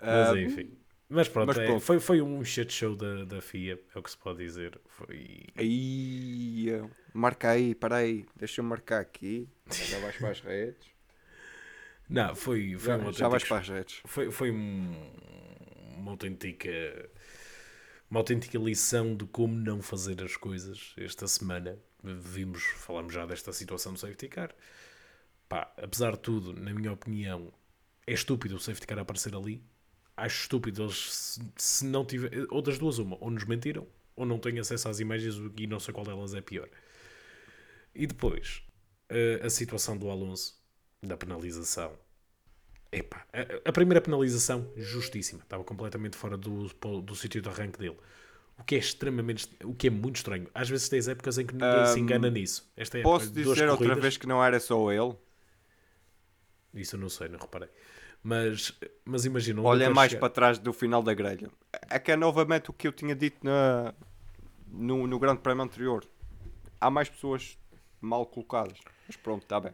Mas 0.00 0.28
enfim. 0.32 0.70
Mas 1.10 1.28
pronto, 1.28 1.46
Mas 1.48 1.58
é, 1.58 1.64
pronto. 1.66 1.80
foi, 1.80 2.00
foi 2.00 2.20
um 2.20 2.44
shit 2.44 2.70
show 2.72 2.94
da, 2.94 3.24
da 3.24 3.40
FIA, 3.40 3.78
é 3.94 3.98
o 3.98 4.02
que 4.02 4.10
se 4.10 4.16
pode 4.18 4.38
dizer. 4.44 4.78
Foi... 4.86 5.46
Aí, 5.56 6.66
marca 7.14 7.50
aí, 7.50 7.74
para 7.74 7.96
aí, 7.96 8.26
deixa 8.36 8.60
eu 8.60 8.64
marcar 8.64 9.00
aqui. 9.00 9.48
Já 9.70 9.98
vais 9.98 10.16
para 10.16 10.30
as 10.30 10.40
redes. 10.40 10.86
Não, 12.08 12.34
foi, 12.34 12.76
foi 12.78 12.94
um 12.96 13.00
Já, 13.00 13.06
autêntico 13.06 13.18
já 13.18 13.28
vais 13.28 13.44
para 13.44 13.58
as 13.58 13.68
redes. 13.68 14.02
foi, 14.04 14.30
foi 14.30 14.50
um- 14.50 15.10
uma 15.96 16.12
autêntica 16.12 16.70
uma 18.10 18.20
autêntica 18.20 18.58
lição 18.58 19.14
de 19.16 19.26
como 19.26 19.54
não 19.54 19.82
fazer 19.82 20.22
as 20.22 20.36
coisas 20.36 20.94
esta 20.96 21.26
semana 21.28 21.78
vimos, 22.02 22.62
falamos 22.64 23.12
já 23.12 23.26
desta 23.26 23.52
situação 23.52 23.92
do 23.92 23.98
safety 23.98 24.28
car 24.28 24.54
pá, 25.48 25.72
apesar 25.76 26.12
de 26.12 26.20
tudo, 26.20 26.52
na 26.54 26.72
minha 26.72 26.92
opinião 26.92 27.52
é 28.06 28.12
estúpido 28.12 28.56
o 28.56 28.60
safety 28.60 28.86
car 28.86 28.98
aparecer 28.98 29.34
ali 29.34 29.62
acho 30.24 30.42
estúpido 30.42 30.82
eles 30.84 30.96
se, 31.14 31.40
se 31.56 31.84
não 31.86 32.04
tiver, 32.04 32.30
ou 32.50 32.62
das 32.62 32.78
duas 32.78 32.98
uma, 32.98 33.16
ou 33.20 33.30
nos 33.30 33.44
mentiram 33.44 33.86
ou 34.16 34.26
não 34.26 34.38
têm 34.38 34.58
acesso 34.58 34.88
às 34.88 35.00
imagens 35.00 35.34
e 35.56 35.66
não 35.66 35.80
sei 35.80 35.94
qual 35.94 36.04
delas 36.06 36.34
é 36.34 36.40
pior 36.40 36.68
e 37.94 38.06
depois 38.06 38.62
eh, 39.08 39.40
a 39.42 39.50
situação 39.50 39.96
do 39.96 40.10
Alonso 40.10 40.56
da 41.02 41.16
penalização 41.16 41.92
Epá, 42.90 43.26
a, 43.32 43.68
a 43.68 43.72
primeira 43.72 44.00
penalização, 44.00 44.70
justíssima. 44.76 45.42
Estava 45.42 45.62
completamente 45.62 46.16
fora 46.16 46.36
do, 46.38 46.68
do 47.02 47.14
sítio 47.14 47.42
de 47.42 47.48
arranque 47.48 47.78
dele. 47.78 47.98
O 48.58 48.64
que 48.64 48.74
é 48.74 48.78
extremamente. 48.78 49.48
O 49.62 49.74
que 49.74 49.86
é 49.88 49.90
muito 49.90 50.16
estranho. 50.16 50.48
Às 50.54 50.68
vezes 50.68 50.88
tens 50.88 51.06
épocas 51.06 51.38
em 51.38 51.46
que 51.46 51.54
ninguém 51.54 51.86
se 51.86 52.00
engana 52.00 52.30
nisso. 52.30 52.70
Esta 52.76 52.98
é 52.98 53.00
a 53.02 53.04
Posso 53.04 53.30
dizer 53.30 53.68
outra 53.68 53.76
corridas. 53.76 54.02
vez 54.02 54.16
que 54.16 54.26
não 54.26 54.42
era 54.42 54.58
só 54.58 54.90
ele? 54.90 55.14
Isso 56.74 56.96
eu 56.96 57.00
não 57.00 57.08
sei, 57.08 57.28
não 57.28 57.38
reparei. 57.38 57.68
Mas, 58.28 58.78
mas 59.06 59.24
imagina. 59.24 59.62
Olha 59.62 59.88
mais 59.88 60.10
chegar- 60.10 60.20
para 60.20 60.28
trás 60.28 60.58
do 60.58 60.70
final 60.70 61.02
da 61.02 61.14
grelha. 61.14 61.50
É 61.88 61.98
que 61.98 62.12
é 62.12 62.16
novamente 62.16 62.68
o 62.68 62.74
que 62.74 62.86
eu 62.86 62.92
tinha 62.92 63.14
dito 63.14 63.38
na, 63.42 63.94
no, 64.66 65.06
no 65.06 65.18
grande 65.18 65.40
prémio 65.40 65.62
anterior. 65.64 66.04
Há 66.78 66.90
mais 66.90 67.08
pessoas 67.08 67.56
mal 68.02 68.26
colocadas. 68.26 68.78
Mas 69.06 69.16
pronto, 69.16 69.44
está 69.44 69.58
bem. 69.58 69.72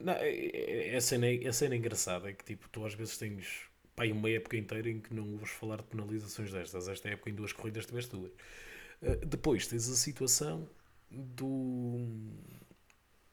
Não, 0.00 0.14
é- 0.14 0.92
é- 0.92 0.96
a, 0.96 1.00
cena, 1.02 1.26
a 1.46 1.52
cena 1.52 1.76
engraçada 1.76 2.30
é 2.30 2.32
que 2.32 2.42
tipo, 2.42 2.66
tu 2.70 2.86
às 2.86 2.94
vezes 2.94 3.18
tens 3.18 3.64
pá, 3.94 4.06
uma 4.06 4.30
época 4.30 4.56
inteira 4.56 4.88
em 4.88 4.98
que 4.98 5.12
não 5.12 5.30
ouves 5.32 5.50
falar 5.50 5.76
de 5.76 5.82
penalizações 5.82 6.50
destas. 6.50 6.88
Esta 6.88 7.10
época 7.10 7.28
em 7.28 7.34
duas 7.34 7.52
corridas 7.52 7.84
tiveste 7.84 8.12
duas. 8.12 8.30
Uh, 9.02 9.26
depois 9.26 9.66
tens 9.66 9.90
a 9.90 9.94
situação 9.94 10.66
do 11.10 11.98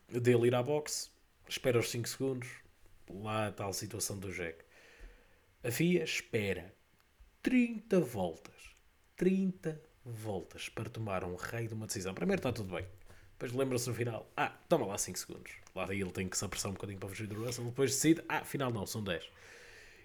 dele 0.09 0.47
ir 0.47 0.55
à 0.55 0.61
boxe, 0.61 1.09
espera 1.47 1.79
os 1.79 1.89
5 1.89 2.09
segundos, 2.09 2.49
lá 3.09 3.47
a 3.47 3.51
tal 3.51 3.73
situação 3.73 4.17
do 4.17 4.31
Jack. 4.31 4.63
A 5.63 5.71
FIA 5.71 6.03
espera 6.03 6.73
30 7.41 7.99
voltas. 7.99 8.53
30 9.15 9.81
voltas 10.03 10.69
para 10.69 10.89
tomar 10.89 11.23
um 11.23 11.35
raio 11.35 11.67
de 11.67 11.73
uma 11.73 11.87
decisão. 11.87 12.13
Primeiro 12.13 12.39
está 12.39 12.51
tudo 12.51 12.75
bem. 12.75 12.85
Depois 13.31 13.51
lembra-se 13.51 13.87
no 13.89 13.95
final, 13.95 14.31
ah, 14.37 14.49
toma 14.69 14.85
lá 14.85 14.97
5 14.97 15.17
segundos. 15.19 15.51
Lá 15.73 15.85
daí 15.85 15.99
ele 16.01 16.11
tem 16.11 16.27
que 16.29 16.37
se 16.37 16.45
apressar 16.45 16.71
um 16.71 16.73
bocadinho 16.75 16.99
para 16.99 17.09
fugir 17.09 17.27
do 17.27 17.43
Russell. 17.43 17.65
Depois 17.65 17.91
decide, 17.91 18.21
ah, 18.29 18.37
afinal 18.39 18.71
não, 18.71 18.85
são 18.85 19.03
10. 19.03 19.29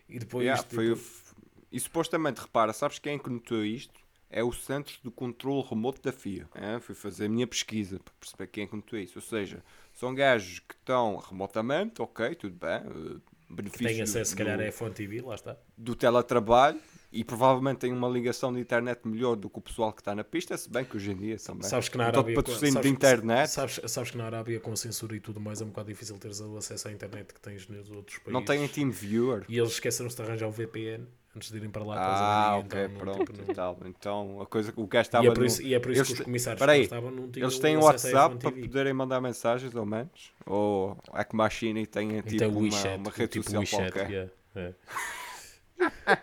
E 0.08 0.18
depois. 0.18 0.44
Yeah, 0.44 0.62
tipo, 0.62 0.74
foi 0.74 0.90
o 0.90 0.96
f- 0.96 1.34
E 1.70 1.78
supostamente, 1.78 2.40
repara, 2.40 2.72
sabes 2.72 2.98
quem 2.98 3.14
é 3.14 3.18
que 3.18 3.30
notou 3.30 3.64
isto? 3.64 4.00
É 4.30 4.44
o 4.44 4.52
Centro 4.52 4.94
do 5.02 5.10
Controle 5.10 5.66
Remoto 5.68 6.00
da 6.00 6.12
FIA. 6.12 6.48
É, 6.54 6.78
fui 6.78 6.94
fazer 6.94 7.26
a 7.26 7.28
minha 7.28 7.46
pesquisa 7.46 7.98
para 7.98 8.14
perceber 8.20 8.46
quem 8.46 8.64
é 8.64 8.66
que 8.68 8.76
notou 8.76 8.98
isso. 8.98 9.18
Ou 9.18 9.22
seja, 9.22 9.62
são 9.92 10.14
gajos 10.14 10.60
que 10.60 10.74
estão 10.74 11.16
remotamente, 11.16 12.00
ok, 12.00 12.34
tudo 12.36 12.54
bem. 12.56 12.70
eh, 13.16 13.20
benefício 13.48 13.86
tem 13.88 14.00
acesso, 14.02 14.30
se 14.30 14.36
calhar, 14.36 14.60
a 14.60 14.62
F1 14.64 14.92
TV, 14.94 15.20
lá 15.20 15.34
está. 15.34 15.56
do 15.76 15.96
teletrabalho 15.96 16.80
e 17.12 17.24
provavelmente 17.24 17.78
tem 17.78 17.92
uma 17.92 18.08
ligação 18.08 18.52
de 18.52 18.60
internet 18.60 19.00
melhor 19.04 19.34
do 19.34 19.50
que 19.50 19.58
o 19.58 19.60
pessoal 19.60 19.92
que 19.92 20.00
está 20.00 20.14
na 20.14 20.22
pista, 20.22 20.56
se 20.56 20.70
bem 20.70 20.84
que 20.84 20.96
hoje 20.96 21.10
em 21.10 21.16
dia 21.16 21.36
também. 21.38 21.68
Sabes 21.68 21.88
que 21.88 21.98
na 21.98 22.04
Com 22.06 22.12
todo 22.12 22.18
Arábia. 22.26 22.36
patrocínio 22.36 22.72
sabes, 22.74 22.88
de 22.88 22.94
internet. 22.94 23.48
Sabes, 23.50 23.80
sabes 23.86 24.12
que 24.12 24.16
na 24.16 24.26
Arábia, 24.26 24.60
com 24.60 24.76
censura 24.76 25.16
e 25.16 25.20
tudo 25.20 25.40
mais, 25.40 25.60
é 25.60 25.64
um 25.64 25.68
bocado 25.68 25.88
difícil 25.88 26.16
teres 26.18 26.38
o 26.40 26.56
acesso 26.56 26.86
à 26.86 26.92
internet 26.92 27.34
que 27.34 27.40
tens 27.40 27.66
nos 27.66 27.90
outros 27.90 28.18
países. 28.18 28.32
Não 28.32 28.44
tem 28.44 28.66
Team 28.68 28.92
Viewer. 28.92 29.44
E 29.48 29.58
eles 29.58 29.72
esqueceram-se 29.72 30.14
de 30.14 30.22
arranjar 30.22 30.46
o 30.46 30.52
VPN 30.52 31.04
antes 31.36 31.50
de 31.50 31.56
irem 31.58 31.70
para 31.70 31.84
lá. 31.84 31.94
Ah, 31.96 31.98
para 31.98 32.56
ok, 32.58 32.84
então, 32.84 32.98
pronto. 32.98 33.32
tipo, 33.32 33.54
tal. 33.54 33.78
Então 33.84 34.40
a 34.40 34.46
coisa 34.46 34.72
o 34.76 34.86
gajo 34.86 35.02
estava. 35.02 35.24
E 35.24 35.28
é, 35.28 35.30
por 35.32 35.40
no- 35.40 35.46
isso, 35.46 35.62
e 35.62 35.74
é 35.74 35.78
por 35.80 35.90
isso 35.90 36.00
Eles 36.00 36.08
que 36.08 36.14
os 36.14 36.24
comissários 36.24 36.60
Espera 36.60 36.72
que 36.72 36.78
lá 36.78 36.80
aí, 36.80 36.84
estavam 36.84 37.10
não 37.10 37.30
tinham 37.30 37.46
Eles 37.48 37.58
têm 37.58 37.76
à 37.76 37.80
WhatsApp 37.80 38.34
F1 38.36 38.38
para 38.40 38.50
poderem 38.52 38.92
mandar 38.92 39.20
mensagens, 39.20 39.74
ao 39.74 39.86
menos. 39.86 40.32
Ou 40.46 40.96
é 41.14 41.24
que 41.24 41.36
Machine 41.36 41.86
tem 41.86 42.20
tipo 42.22 42.34
Então, 42.34 42.50
uma, 42.50 42.60
WeChat, 42.60 42.96
uma 42.98 43.10
rede 43.10 43.28
tipo 43.28 43.44
social 43.50 43.60
WeChat, 43.62 43.92
qualquer. 43.92 44.10
yeah, 44.10 44.32
é. 44.56 46.20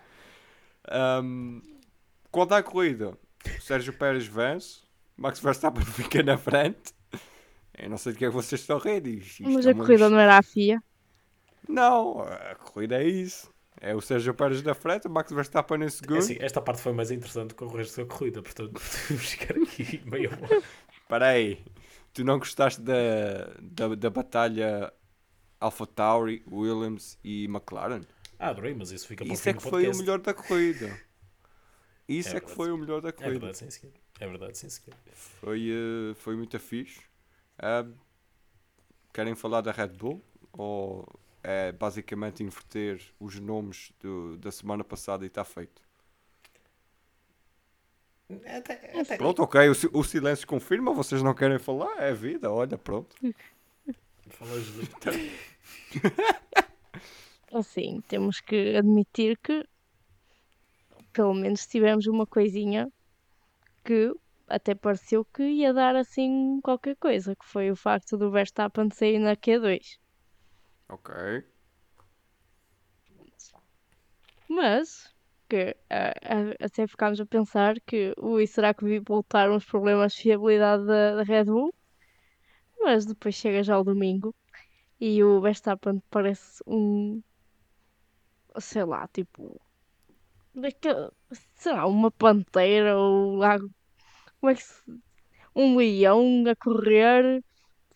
Um, 1.22 1.62
quando 2.32 2.54
há 2.54 2.64
corrida, 2.64 3.18
o 3.58 3.62
Sérgio 3.62 3.94
Pérez 3.94 4.26
vence, 4.28 4.82
Max 5.16 5.40
Verstappen 5.40 5.84
fica 5.86 6.24
na 6.24 6.38
frente. 6.38 6.94
Eu 7.78 7.90
não 7.90 7.98
sei 7.98 8.14
de 8.14 8.18
que 8.20 8.26
é 8.26 8.30
que 8.30 8.34
vocês 8.34 8.62
estão 8.62 8.78
a 8.78 8.80
rir. 8.80 9.24
Mas 9.42 9.66
é 9.66 9.72
a 9.72 9.76
corrida 9.76 10.10
não 10.10 10.20
era 10.20 10.38
a 10.38 10.42
FIA. 10.42 10.82
Não, 11.68 12.22
a 12.22 12.56
corrida 12.56 13.02
é 13.02 13.08
isso. 13.08 13.52
É 13.82 13.96
o 13.96 14.02
Sérgio 14.02 14.34
Pérez 14.34 14.62
na 14.64 14.74
frente, 14.76 15.08
o 15.08 15.10
Max 15.12 15.32
Verstappen 15.32 15.84
em 15.84 15.90
É 16.14 16.18
segundo. 16.18 16.18
assim, 16.18 16.38
esta 16.40 16.62
parte 16.62 16.82
foi 16.82 16.94
mais 16.94 17.12
interessante 17.12 17.54
que 17.56 17.64
o 17.64 17.68
resto 17.70 18.02
da 18.02 18.08
corrida, 18.14 18.42
portanto 18.42 18.74
podemos 18.80 19.30
ficar 19.32 19.56
aqui 19.56 20.02
meia 20.06 20.30
hora. 20.30 20.62
Espera 21.02 21.28
aí, 21.28 21.64
tu 22.14 22.24
não 22.24 22.40
gostaste 22.40 22.82
da, 22.82 22.94
da, 23.62 23.96
da 23.96 24.10
batalha 24.10 24.92
Alpha 25.60 25.88
Tauri, 25.88 26.44
Williams 26.52 27.18
e 27.24 27.46
McLaren? 27.46 28.02
Ah, 28.40 28.50
adorei, 28.50 28.74
mas 28.74 28.92
isso 28.92 29.08
fica 29.08 29.24
para 29.26 29.34
o 29.34 29.36
Isso 29.36 29.44
fim 29.44 29.50
é 29.50 29.54
que 29.54 29.62
foi 29.62 29.88
o 29.88 29.96
melhor 29.96 30.20
da 30.20 30.34
corrida. 30.34 31.00
Isso 32.08 32.36
É 32.36 32.38
é, 32.38 32.42
que 32.42 32.50
foi 32.50 32.72
o 32.72 32.78
melhor 32.78 33.02
da 33.02 33.10
É 33.10 33.12
corrida. 33.12 33.40
verdade, 33.40 33.58
sim, 33.58 33.70
senhor. 33.70 33.94
É 34.20 34.28
verdade, 34.28 34.58
sim, 34.58 34.70
senhor. 34.70 34.96
Foi, 35.40 35.70
eh, 35.70 36.14
foi 36.16 36.36
muito 36.36 36.58
fixe. 36.60 37.02
Ah, 37.58 37.86
querem 39.14 39.36
falar 39.36 39.62
da 39.62 39.72
Red 39.72 39.90
Bull? 39.90 40.22
Ou 40.54 41.06
é 41.50 41.72
basicamente 41.72 42.44
inverter 42.44 43.02
os 43.18 43.40
nomes 43.40 43.94
do- 44.02 44.36
da 44.38 44.52
semana 44.52 44.84
passada 44.84 45.24
e 45.24 45.28
está 45.28 45.46
feito? 45.46 45.82
Até, 48.46 49.00
até, 49.00 49.16
Pronto, 49.16 49.42
ok, 49.42 49.70
o, 49.70 50.00
o 50.00 50.04
silêncio 50.04 50.46
confirma, 50.46 50.94
vocês 50.94 51.24
não 51.24 51.34
querem 51.34 51.58
falar, 51.58 52.04
é 52.04 52.10
a 52.10 52.14
vida, 52.14 52.52
olha, 52.52 52.78
pronto. 52.78 53.16
falas 54.28 54.66
de... 54.66 54.82
Assim, 57.58 58.02
temos 58.10 58.42
que 58.42 58.76
admitir 58.76 59.38
que 59.42 59.64
pelo 61.14 61.34
menos 61.34 61.66
tivemos 61.66 62.06
uma 62.08 62.28
coisinha 62.28 62.92
que 63.86 64.14
até 64.50 64.76
pareceu 64.76 65.24
que 65.24 65.44
ia 65.44 65.74
dar 65.74 65.96
assim 65.96 66.60
qualquer 66.62 66.98
coisa, 66.98 67.34
que 67.38 67.46
foi 67.46 67.72
o 67.72 67.76
facto 67.76 68.18
do 68.18 68.30
Verstappen 68.30 68.90
sair 68.92 69.18
na 69.18 69.38
Q2. 69.38 69.98
Ok. 70.90 71.44
Mas 74.50 75.14
que 75.50 75.76
ah, 75.90 76.14
até 76.60 76.88
ficámos 76.88 77.20
a 77.20 77.26
pensar 77.26 77.80
que 77.82 78.14
ui, 78.18 78.46
será 78.48 78.74
que 78.74 79.00
voltaram 79.02 79.56
os 79.56 79.66
problemas 79.66 80.14
de 80.14 80.24
fiabilidade 80.24 80.86
da, 80.86 81.16
da 81.16 81.24
Red 81.24 81.46
Bull? 81.46 81.74
Mas 82.80 83.06
depois 83.06 83.36
chega 83.36 83.64
já 83.64 83.78
o 83.80 83.84
domingo 83.84 84.34
e 85.00 85.24
o 85.24 85.42
Verstappen 85.42 86.02
parece 86.10 86.64
um 86.66 87.22
sei 88.60 88.84
lá, 88.84 89.08
tipo 89.08 89.60
daquele, 90.54 91.10
sei 91.56 91.74
lá, 91.74 91.86
uma 91.86 92.12
pantera 92.12 92.98
ou 92.98 93.36
lá, 93.36 93.58
como 93.60 94.52
é 94.52 94.56
que 94.56 94.64
se, 94.64 94.82
um 95.56 95.78
leão 95.78 96.44
a 96.48 96.56
correr, 96.56 97.44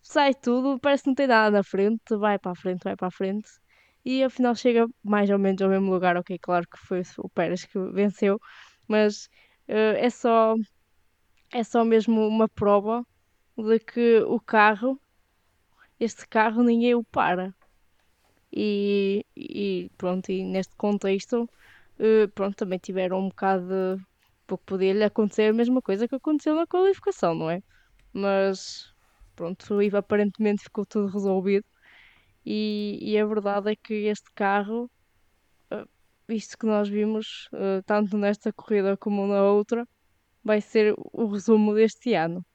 sai 0.01 0.33
tudo, 0.33 0.79
parece 0.79 1.03
que 1.03 1.09
não 1.09 1.15
tem 1.15 1.27
nada 1.27 1.51
na 1.51 1.63
frente, 1.63 2.15
vai 2.17 2.39
para 2.39 2.51
a 2.51 2.55
frente, 2.55 2.83
vai 2.83 2.95
para 2.95 3.07
a 3.07 3.11
frente 3.11 3.49
e 4.05 4.23
afinal 4.23 4.55
chega 4.55 4.87
mais 5.03 5.29
ou 5.29 5.39
menos 5.39 5.61
ao 5.61 5.69
mesmo 5.69 5.91
lugar. 5.91 6.17
Ok, 6.17 6.37
claro 6.39 6.67
que 6.67 6.77
foi 6.79 7.01
o 7.19 7.29
Pérez 7.29 7.65
que 7.65 7.79
venceu, 7.91 8.39
mas 8.87 9.29
eh, 9.67 10.05
é 10.05 10.09
só 10.09 10.55
é 11.53 11.63
só 11.63 11.83
mesmo 11.85 12.27
uma 12.27 12.47
prova 12.49 13.05
de 13.57 13.79
que 13.79 14.19
o 14.21 14.39
carro, 14.39 14.99
este 15.99 16.27
carro, 16.27 16.63
ninguém 16.63 16.95
o 16.95 17.03
para. 17.03 17.53
E, 18.53 19.25
e 19.35 19.89
pronto, 19.97 20.29
e 20.31 20.43
neste 20.43 20.75
contexto, 20.75 21.49
eh, 21.99 22.27
pronto, 22.27 22.55
também 22.57 22.79
tiveram 22.79 23.19
um 23.19 23.29
bocado 23.29 23.67
de. 23.67 24.03
Porque 24.47 24.65
podia-lhe 24.65 25.03
acontecer 25.03 25.49
a 25.49 25.53
mesma 25.53 25.81
coisa 25.81 26.07
que 26.07 26.15
aconteceu 26.15 26.55
na 26.55 26.67
qualificação, 26.67 27.33
não 27.35 27.49
é? 27.49 27.61
Mas 28.13 28.90
pronto, 29.35 29.81
e 29.81 29.95
aparentemente 29.95 30.63
ficou 30.63 30.85
tudo 30.85 31.07
resolvido. 31.11 31.65
E, 32.45 32.99
e 33.01 33.17
a 33.19 33.25
verdade 33.25 33.71
é 33.71 33.75
que 33.75 33.93
este 34.07 34.31
carro, 34.33 34.89
eh, 35.71 35.85
isto 36.29 36.57
que 36.57 36.65
nós 36.65 36.89
vimos, 36.89 37.49
eh, 37.53 37.81
tanto 37.85 38.17
nesta 38.17 38.51
corrida 38.53 38.97
como 38.97 39.27
na 39.27 39.43
outra, 39.43 39.87
vai 40.43 40.61
ser 40.61 40.95
o 40.97 41.27
resumo 41.27 41.73
deste 41.75 42.13
ano. 42.13 42.45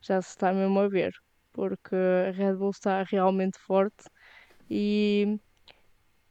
Já 0.00 0.22
se 0.22 0.30
está 0.30 0.52
mesmo 0.52 0.80
a 0.80 0.88
ver, 0.88 1.12
porque 1.52 1.96
a 1.96 2.30
Red 2.32 2.54
Bull 2.56 2.70
está 2.70 3.02
realmente 3.04 3.58
forte 3.58 4.04
e 4.70 5.38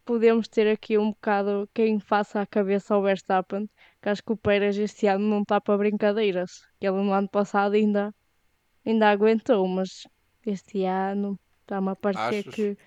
podemos 0.06 0.48
ter 0.48 0.68
aqui 0.72 0.98
um 0.98 1.10
bocado 1.12 1.70
quem 1.74 2.00
faça 2.00 2.42
a 2.42 2.48
cabeça 2.48 2.96
ao 2.96 3.04
Verstappen, 3.04 3.70
que 4.02 4.10
acho 4.10 4.24
que 4.24 4.32
o 4.32 4.38
Pérez 4.38 4.78
este 4.78 5.08
ano 5.08 5.28
não 5.28 5.42
está 5.42 5.60
para 5.60 5.78
brincadeiras. 5.78 6.66
Ele 6.80 6.96
no 7.04 7.12
ano 7.12 7.30
passado 7.30 7.74
ainda, 7.76 8.16
ainda 8.90 9.10
aguentou, 9.10 9.68
mas 9.68 10.08
este 10.46 10.84
ano 10.84 11.40
está-me 11.62 11.90
a 11.90 11.96
parecer 11.96 12.40
Achas? 12.40 12.56
que. 12.56 12.78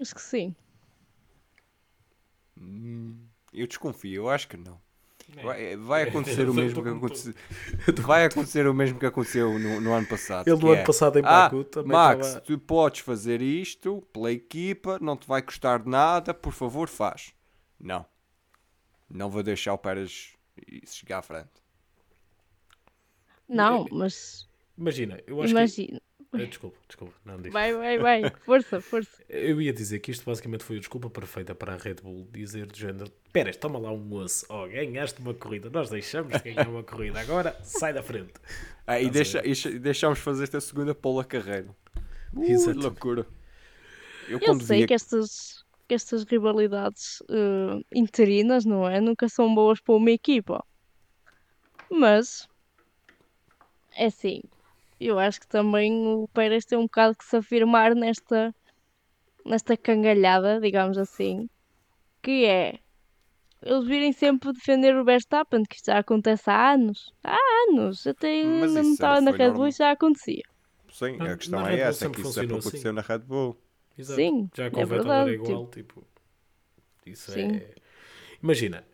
Acho 0.00 0.14
que 0.14 0.22
sim. 0.22 0.54
Eu 3.52 3.66
desconfio, 3.66 4.22
eu 4.22 4.30
acho 4.30 4.48
que 4.48 4.56
não. 4.56 4.80
É. 5.36 5.42
Vai, 5.42 5.76
vai 5.76 6.02
acontecer 6.04 6.48
o 6.48 6.54
mesmo 6.54 6.82
que 6.82 6.88
aconteceu. 6.88 7.34
Vai 8.02 8.24
acontecer 8.24 8.66
o 8.66 8.72
mesmo 8.72 8.98
que 8.98 9.04
aconteceu 9.04 9.58
no, 9.58 9.80
no 9.80 9.92
ano 9.92 10.06
passado. 10.06 10.48
Ele 10.48 10.58
no 10.58 10.72
é, 10.72 10.76
ano 10.78 10.86
passado 10.86 11.18
em 11.18 11.22
ah, 11.22 11.48
Baku 11.48 11.64
também 11.64 11.92
Max, 11.92 12.26
estava- 12.26 12.44
tu 12.46 12.58
podes 12.58 13.00
fazer 13.00 13.42
isto 13.42 14.00
pela 14.10 14.32
equipa, 14.32 14.98
não 15.00 15.16
te 15.16 15.28
vai 15.28 15.42
custar 15.42 15.84
nada, 15.84 16.32
por 16.32 16.52
favor, 16.52 16.88
faz. 16.88 17.34
Não. 17.78 18.06
Não 19.08 19.28
vou 19.28 19.42
deixar 19.42 19.74
o 19.74 19.78
Pérez 19.78 20.34
chegar 20.86 21.18
à 21.18 21.22
frente. 21.22 21.50
Não, 23.46 23.86
mas 23.90 24.47
Imagina, 24.78 25.20
eu 25.26 25.42
acho 25.42 25.50
imagina. 25.50 26.00
que. 26.00 26.08
Eh, 26.34 26.46
Desculpa, 26.46 26.76
desculpa, 26.86 27.14
não 27.24 27.40
diz. 27.40 27.50
Vai, 27.50 27.72
vai, 27.72 27.98
vai. 27.98 28.30
Força, 28.44 28.82
força. 28.82 29.22
Eu 29.30 29.62
ia 29.62 29.72
dizer 29.72 29.98
que 30.00 30.10
isto 30.10 30.26
basicamente 30.26 30.62
foi 30.62 30.76
a 30.76 30.78
desculpa 30.78 31.08
perfeita 31.08 31.54
para 31.54 31.72
a 31.72 31.76
Red 31.78 31.94
Bull 32.02 32.28
dizer 32.30 32.66
do 32.66 32.76
género: 32.76 33.10
Pérez, 33.32 33.56
toma 33.56 33.78
lá 33.78 33.90
um 33.90 34.12
osso, 34.12 34.44
oh, 34.50 34.68
ganhaste 34.68 35.20
uma 35.22 35.32
corrida, 35.32 35.70
nós 35.70 35.88
deixamos 35.88 36.34
de 36.34 36.52
ganhar 36.52 36.68
uma 36.68 36.82
corrida, 36.82 37.18
agora 37.18 37.58
sai 37.62 37.94
da 37.94 38.02
frente. 38.02 38.34
Ah, 38.86 39.00
e, 39.00 39.08
deixa, 39.08 39.42
e 39.46 39.78
deixamos 39.78 40.18
fazer 40.18 40.44
esta 40.44 40.60
segunda 40.60 40.94
pole 40.94 41.20
a 41.20 41.24
carreira. 41.24 41.74
Uh, 42.34 42.72
loucura. 42.78 43.26
Eu, 44.28 44.38
Eu 44.42 44.60
sei 44.60 44.86
que 44.86 44.92
estas, 44.92 45.64
que 45.88 45.94
estas 45.94 46.24
rivalidades 46.24 47.22
eh, 47.30 47.82
interinas, 47.94 48.66
não 48.66 48.86
é? 48.86 49.00
Nunca 49.00 49.26
são 49.28 49.54
boas 49.54 49.80
para 49.80 49.94
uma 49.94 50.10
equipa. 50.10 50.62
Mas, 51.90 52.46
é 53.96 54.06
assim, 54.06 54.42
eu 55.06 55.18
acho 55.18 55.40
que 55.40 55.46
também 55.46 55.92
o 56.06 56.28
Pérez 56.28 56.64
tem 56.64 56.78
um 56.78 56.82
bocado 56.82 57.16
que 57.16 57.24
se 57.24 57.36
afirmar 57.36 57.94
nesta, 57.94 58.54
nesta 59.44 59.76
cangalhada, 59.76 60.60
digamos 60.60 60.98
assim, 60.98 61.48
que 62.22 62.44
é 62.44 62.78
eles 63.62 63.86
virem 63.86 64.12
sempre 64.12 64.52
defender 64.52 64.94
o 64.96 65.04
Verstappen, 65.04 65.64
que 65.64 65.76
isto 65.76 65.86
já 65.86 65.98
acontece 65.98 66.48
há 66.48 66.72
anos. 66.72 67.12
Há 67.24 67.36
anos, 67.68 68.06
até 68.06 68.44
não 68.44 68.92
estava 68.92 69.20
na 69.20 69.32
Red 69.32 69.50
Bull 69.50 69.68
e 69.68 69.72
já 69.72 69.90
acontecia. 69.90 70.44
Sim, 70.92 71.20
a 71.20 71.36
questão 71.36 71.60
na 71.60 71.72
é 71.72 71.80
essa, 71.80 72.06
é 72.06 72.10
que 72.10 72.20
isso 72.20 72.32
sempre 72.32 72.50
funcionou 72.50 72.58
assim. 72.58 72.68
aconteceu 72.68 72.92
na 72.92 73.00
Red 73.02 73.18
Bull. 73.18 73.56
Exato. 73.96 74.20
Sim, 74.20 74.48
Já 74.54 74.64
é 74.66 74.70
com 74.70 74.82
o 74.82 74.86
Vettel 74.86 75.04
verdade, 75.04 75.30
era 75.30 75.42
igual, 75.42 75.66
tipo. 75.66 76.04
Isso 77.04 77.32
Sim. 77.32 77.56
é. 77.56 77.74
Imagina, 78.40 78.84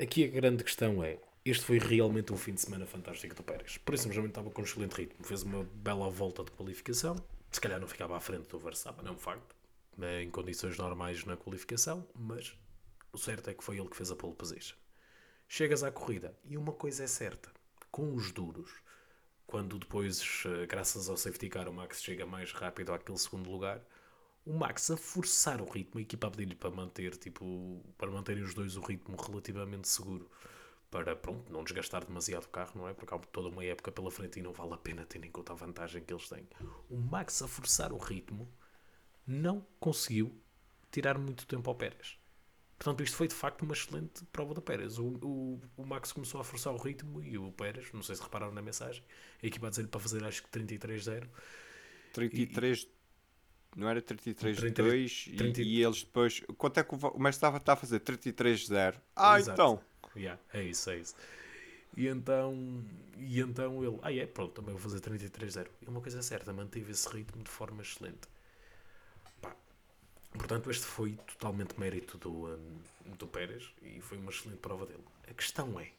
aqui 0.00 0.24
a 0.24 0.28
grande 0.28 0.62
questão 0.62 1.02
é: 1.02 1.18
este 1.50 1.64
foi 1.64 1.78
realmente 1.78 2.32
um 2.32 2.36
fim 2.36 2.54
de 2.54 2.60
semana 2.60 2.86
fantástico 2.86 3.34
do 3.34 3.42
Pérez. 3.42 3.78
Por 3.78 3.94
isso, 3.94 4.04
simplesmente 4.04 4.30
estava 4.32 4.50
com 4.50 4.60
um 4.60 4.64
excelente 4.64 4.92
ritmo. 4.94 5.24
Fez 5.24 5.42
uma 5.42 5.64
bela 5.64 6.10
volta 6.10 6.44
de 6.44 6.50
qualificação. 6.50 7.16
Se 7.50 7.60
calhar 7.60 7.80
não 7.80 7.88
ficava 7.88 8.16
à 8.16 8.20
frente 8.20 8.48
do 8.48 8.58
Verstappen, 8.58 9.06
é 9.06 9.10
um 9.10 9.16
facto. 9.18 9.56
né, 9.96 10.22
Em 10.22 10.30
condições 10.30 10.76
normais 10.76 11.24
na 11.24 11.36
qualificação, 11.36 12.06
mas 12.14 12.54
o 13.12 13.18
certo 13.18 13.48
é 13.50 13.54
que 13.54 13.64
foi 13.64 13.78
ele 13.78 13.88
que 13.88 13.96
fez 13.96 14.10
a 14.10 14.16
pole 14.16 14.34
position. 14.34 14.76
Chegas 15.48 15.82
à 15.82 15.90
corrida 15.90 16.36
e 16.44 16.56
uma 16.58 16.72
coisa 16.72 17.04
é 17.04 17.06
certa: 17.06 17.50
com 17.90 18.14
os 18.14 18.30
duros, 18.30 18.70
quando 19.46 19.78
depois, 19.78 20.44
eh, 20.44 20.66
graças 20.66 21.08
ao 21.08 21.16
safety 21.16 21.48
car, 21.48 21.68
o 21.68 21.72
Max 21.72 22.02
chega 22.02 22.26
mais 22.26 22.52
rápido 22.52 22.92
àquele 22.92 23.18
segundo 23.18 23.50
lugar, 23.50 23.82
o 24.44 24.52
Max 24.52 24.90
a 24.90 24.96
forçar 24.96 25.60
o 25.62 25.64
ritmo, 25.70 25.98
a 25.98 26.02
equipa 26.02 26.26
a 26.26 26.30
pedir-lhe 26.30 26.54
para 26.54 26.70
manter, 26.70 27.16
tipo, 27.16 27.82
para 27.96 28.10
manterem 28.10 28.42
os 28.42 28.54
dois 28.54 28.76
o 28.76 28.80
ritmo 28.80 29.16
relativamente 29.16 29.88
seguro, 29.88 30.30
para, 30.90 31.14
pronto, 31.14 31.52
não 31.52 31.62
desgastar 31.62 32.04
demasiado 32.04 32.44
o 32.44 32.48
carro, 32.48 32.72
não 32.74 32.88
é? 32.88 32.94
Porque 32.94 33.14
há 33.14 33.18
toda 33.18 33.48
uma 33.48 33.64
época 33.64 33.92
pela 33.92 34.10
frente 34.10 34.38
e 34.38 34.42
não 34.42 34.52
vale 34.52 34.72
a 34.74 34.78
pena 34.78 35.04
tendo 35.04 35.26
em 35.26 35.30
conta 35.30 35.52
a 35.52 35.56
vantagem 35.56 36.02
que 36.02 36.12
eles 36.12 36.28
têm. 36.28 36.48
O 36.88 36.96
Max 36.96 37.42
a 37.42 37.48
forçar 37.48 37.92
o 37.92 37.98
ritmo 37.98 38.50
não 39.26 39.66
conseguiu 39.78 40.34
tirar 40.90 41.18
muito 41.18 41.46
tempo 41.46 41.68
ao 41.68 41.76
Pérez. 41.76 42.18
Portanto, 42.78 43.02
isto 43.02 43.16
foi 43.16 43.26
de 43.26 43.34
facto 43.34 43.62
uma 43.62 43.74
excelente 43.74 44.24
prova 44.26 44.54
do 44.54 44.62
Pérez. 44.62 44.98
O, 44.98 45.06
o, 45.22 45.60
o 45.76 45.84
Max 45.84 46.12
começou 46.12 46.40
a 46.40 46.44
forçar 46.44 46.72
o 46.72 46.78
ritmo 46.78 47.20
e 47.20 47.36
o 47.36 47.50
Pérez, 47.52 47.92
não 47.92 48.02
sei 48.02 48.14
se 48.14 48.22
repararam 48.22 48.52
na 48.52 48.62
mensagem, 48.62 49.02
a 49.42 49.46
equipa 49.46 49.66
a 49.66 49.70
dizer-lhe 49.70 49.88
para 49.88 50.00
fazer 50.00 50.24
acho 50.24 50.42
que 50.42 50.48
33-0. 50.48 51.28
33. 52.12 52.88
Não 53.76 53.88
era 53.88 54.00
33 54.00 54.56
33, 54.56 54.88
2 54.88 55.26
e, 55.26 55.36
30. 55.36 55.62
e 55.62 55.82
eles 55.82 56.02
depois. 56.02 56.40
Quanto 56.56 56.80
é 56.80 56.84
que 56.84 56.94
o 56.94 57.18
mestre 57.18 57.36
estava 57.36 57.58
está 57.58 57.74
a 57.74 57.76
fazer? 57.76 58.00
33-0. 58.00 58.94
Ah, 59.14 59.38
Exato. 59.38 59.52
então. 59.54 59.87
Yeah, 60.16 60.40
é 60.52 60.62
isso, 60.62 60.90
é 60.90 60.98
isso. 60.98 61.14
E 61.96 62.06
então, 62.06 62.84
e 63.16 63.40
então 63.40 63.82
ele, 63.82 63.98
ah 64.02 64.12
é, 64.12 64.26
pronto, 64.26 64.52
também 64.52 64.74
vou 64.74 64.80
fazer 64.80 65.00
33-0. 65.00 65.68
E 65.82 65.86
uma 65.88 66.00
coisa 66.00 66.22
certa, 66.22 66.52
manteve 66.52 66.92
esse 66.92 67.08
ritmo 67.08 67.42
de 67.42 67.50
forma 67.50 67.82
excelente. 67.82 68.28
Pá, 69.40 69.54
Portanto, 70.32 70.70
este 70.70 70.84
foi 70.84 71.12
totalmente 71.26 71.78
mérito 71.78 72.18
do, 72.18 72.46
hum, 72.46 72.80
do 73.18 73.26
Pérez 73.26 73.72
e 73.82 74.00
foi 74.00 74.18
uma 74.18 74.30
excelente 74.30 74.58
prova 74.58 74.86
dele. 74.86 75.04
A 75.28 75.34
questão 75.34 75.78
é, 75.80 75.90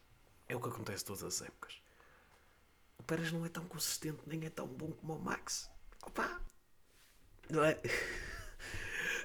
é 0.48 0.56
o 0.56 0.60
que 0.60 0.68
acontece 0.68 1.04
todas 1.04 1.22
as 1.22 1.42
épocas. 1.42 1.82
O 2.98 3.02
Pérez 3.02 3.32
não 3.32 3.44
é 3.44 3.48
tão 3.48 3.64
consistente, 3.66 4.20
nem 4.26 4.44
é 4.46 4.50
tão 4.50 4.66
bom 4.66 4.92
como 4.92 5.14
o 5.14 5.20
Max. 5.20 5.70
Opa! 6.02 6.40
Não 7.50 7.64
é? 7.64 7.78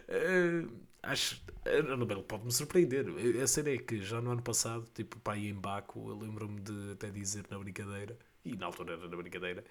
Eh, 0.08 0.65
acho. 1.04 1.41
eh, 1.65 1.82
não, 1.82 2.02
Ele 2.10 2.24
pode-me 2.24 2.52
surpreender. 2.52 3.06
Eh, 3.18 3.41
A 3.41 3.48
cena 3.48 3.70
é 3.70 3.78
que 3.78 4.02
já 4.04 4.22
no 4.22 4.32
ano 4.32 4.41
passado, 4.41 4.88
tipo, 4.94 5.20
pá, 5.20 5.38
em 5.38 5.54
Baco, 5.54 6.10
eu 6.10 6.18
lembro-me 6.18 6.60
de 6.62 6.91
até 6.94 7.10
dizer 7.10 7.46
na 7.50 7.58
brincadeira, 7.60 8.18
e 8.44 8.56
na 8.56 8.68
altura 8.68 8.94
era 8.94 9.08
na 9.08 9.18
brincadeira, 9.18 9.63